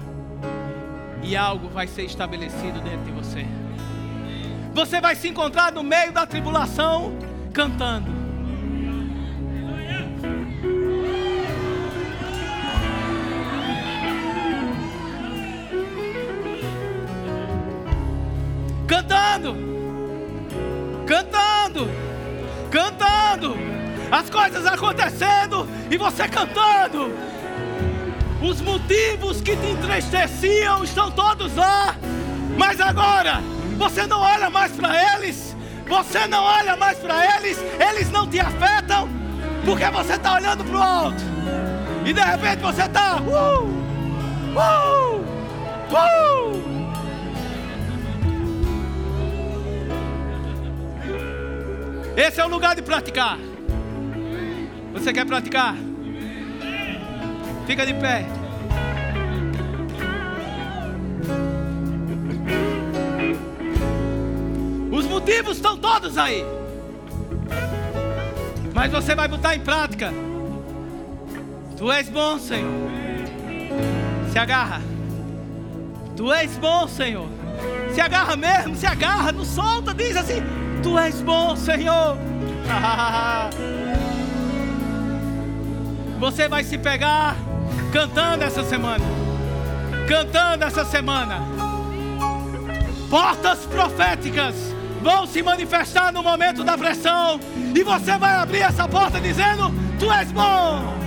E 1.23 1.35
algo 1.35 1.67
vai 1.69 1.87
ser 1.87 2.03
estabelecido 2.03 2.79
dentro 2.81 3.05
de 3.05 3.11
você. 3.11 3.45
Você 4.73 5.01
vai 5.01 5.15
se 5.15 5.27
encontrar 5.27 5.71
no 5.71 5.81
meio 5.81 6.11
da 6.11 6.25
tribulação 6.25 7.17
cantando. 7.51 8.15
Cantando. 18.87 19.55
Cantando 21.05 22.07
cantando, 22.69 23.55
as 24.11 24.29
coisas 24.29 24.65
acontecendo 24.65 25.67
e 25.89 25.97
você 25.97 26.27
cantando. 26.27 27.11
Os 28.41 28.61
motivos 28.61 29.41
que 29.41 29.55
te 29.55 29.67
entristeciam 29.67 30.83
estão 30.83 31.09
todos 31.09 31.55
lá, 31.55 31.95
mas 32.57 32.79
agora 32.79 33.41
você 33.77 34.05
não 34.05 34.19
olha 34.19 34.49
mais 34.49 34.71
para 34.71 35.15
eles, 35.15 35.55
você 35.87 36.27
não 36.27 36.43
olha 36.43 36.75
mais 36.75 36.97
para 36.99 37.37
eles, 37.37 37.57
eles 37.79 38.11
não 38.11 38.27
te 38.27 38.39
afetam, 38.39 39.09
porque 39.65 39.85
você 39.85 40.13
está 40.13 40.35
olhando 40.35 40.63
para 40.63 40.77
o 40.77 40.81
alto 40.81 41.23
e 42.05 42.13
de 42.13 42.21
repente 42.21 42.61
você 42.61 42.83
está. 42.83 43.17
Uh, 43.17 43.65
uh, 44.55 45.19
uh. 45.91 46.76
Esse 52.17 52.41
é 52.41 52.43
o 52.43 52.47
lugar 52.47 52.75
de 52.75 52.81
praticar. 52.81 53.37
Você 54.91 55.13
quer 55.13 55.23
praticar? 55.23 55.75
Fica 57.67 57.85
de 57.85 57.93
pé. 57.93 58.25
Os 64.91 65.05
motivos 65.05 65.57
estão 65.57 65.77
todos 65.77 66.17
aí. 66.17 66.43
Mas 68.73 68.91
você 68.91 69.13
vai 69.13 69.27
botar 69.27 69.55
em 69.55 69.59
prática. 69.59 70.11
Tu 71.77 71.91
és 71.91 72.09
bom, 72.09 72.39
Senhor. 72.39 72.89
Se 74.31 74.39
agarra. 74.39 74.81
Tu 76.15 76.33
és 76.33 76.57
bom, 76.57 76.87
Senhor. 76.87 77.29
Se 77.93 78.01
agarra 78.01 78.35
mesmo, 78.35 78.75
se 78.75 78.87
agarra, 78.87 79.31
não 79.31 79.45
solta, 79.45 79.93
diz 79.93 80.17
assim: 80.17 80.41
Tu 80.87 80.97
és 80.97 81.21
bom, 81.21 81.53
Senhor. 81.57 82.17
Você 86.17 86.47
vai 86.47 86.63
se 86.63 86.77
pegar 86.77 87.35
cantando 87.91 88.45
essa 88.45 88.63
semana. 88.63 89.03
Cantando 90.07 90.63
essa 90.63 90.85
semana. 90.85 91.41
Portas 93.09 93.65
proféticas 93.65 94.55
vão 95.01 95.27
se 95.27 95.43
manifestar 95.43 96.13
no 96.13 96.23
momento 96.23 96.63
da 96.63 96.77
pressão. 96.77 97.37
E 97.75 97.83
você 97.83 98.17
vai 98.17 98.35
abrir 98.35 98.61
essa 98.61 98.87
porta 98.87 99.19
dizendo: 99.19 99.69
Tu 99.99 100.09
és 100.09 100.31
bom. 100.31 101.06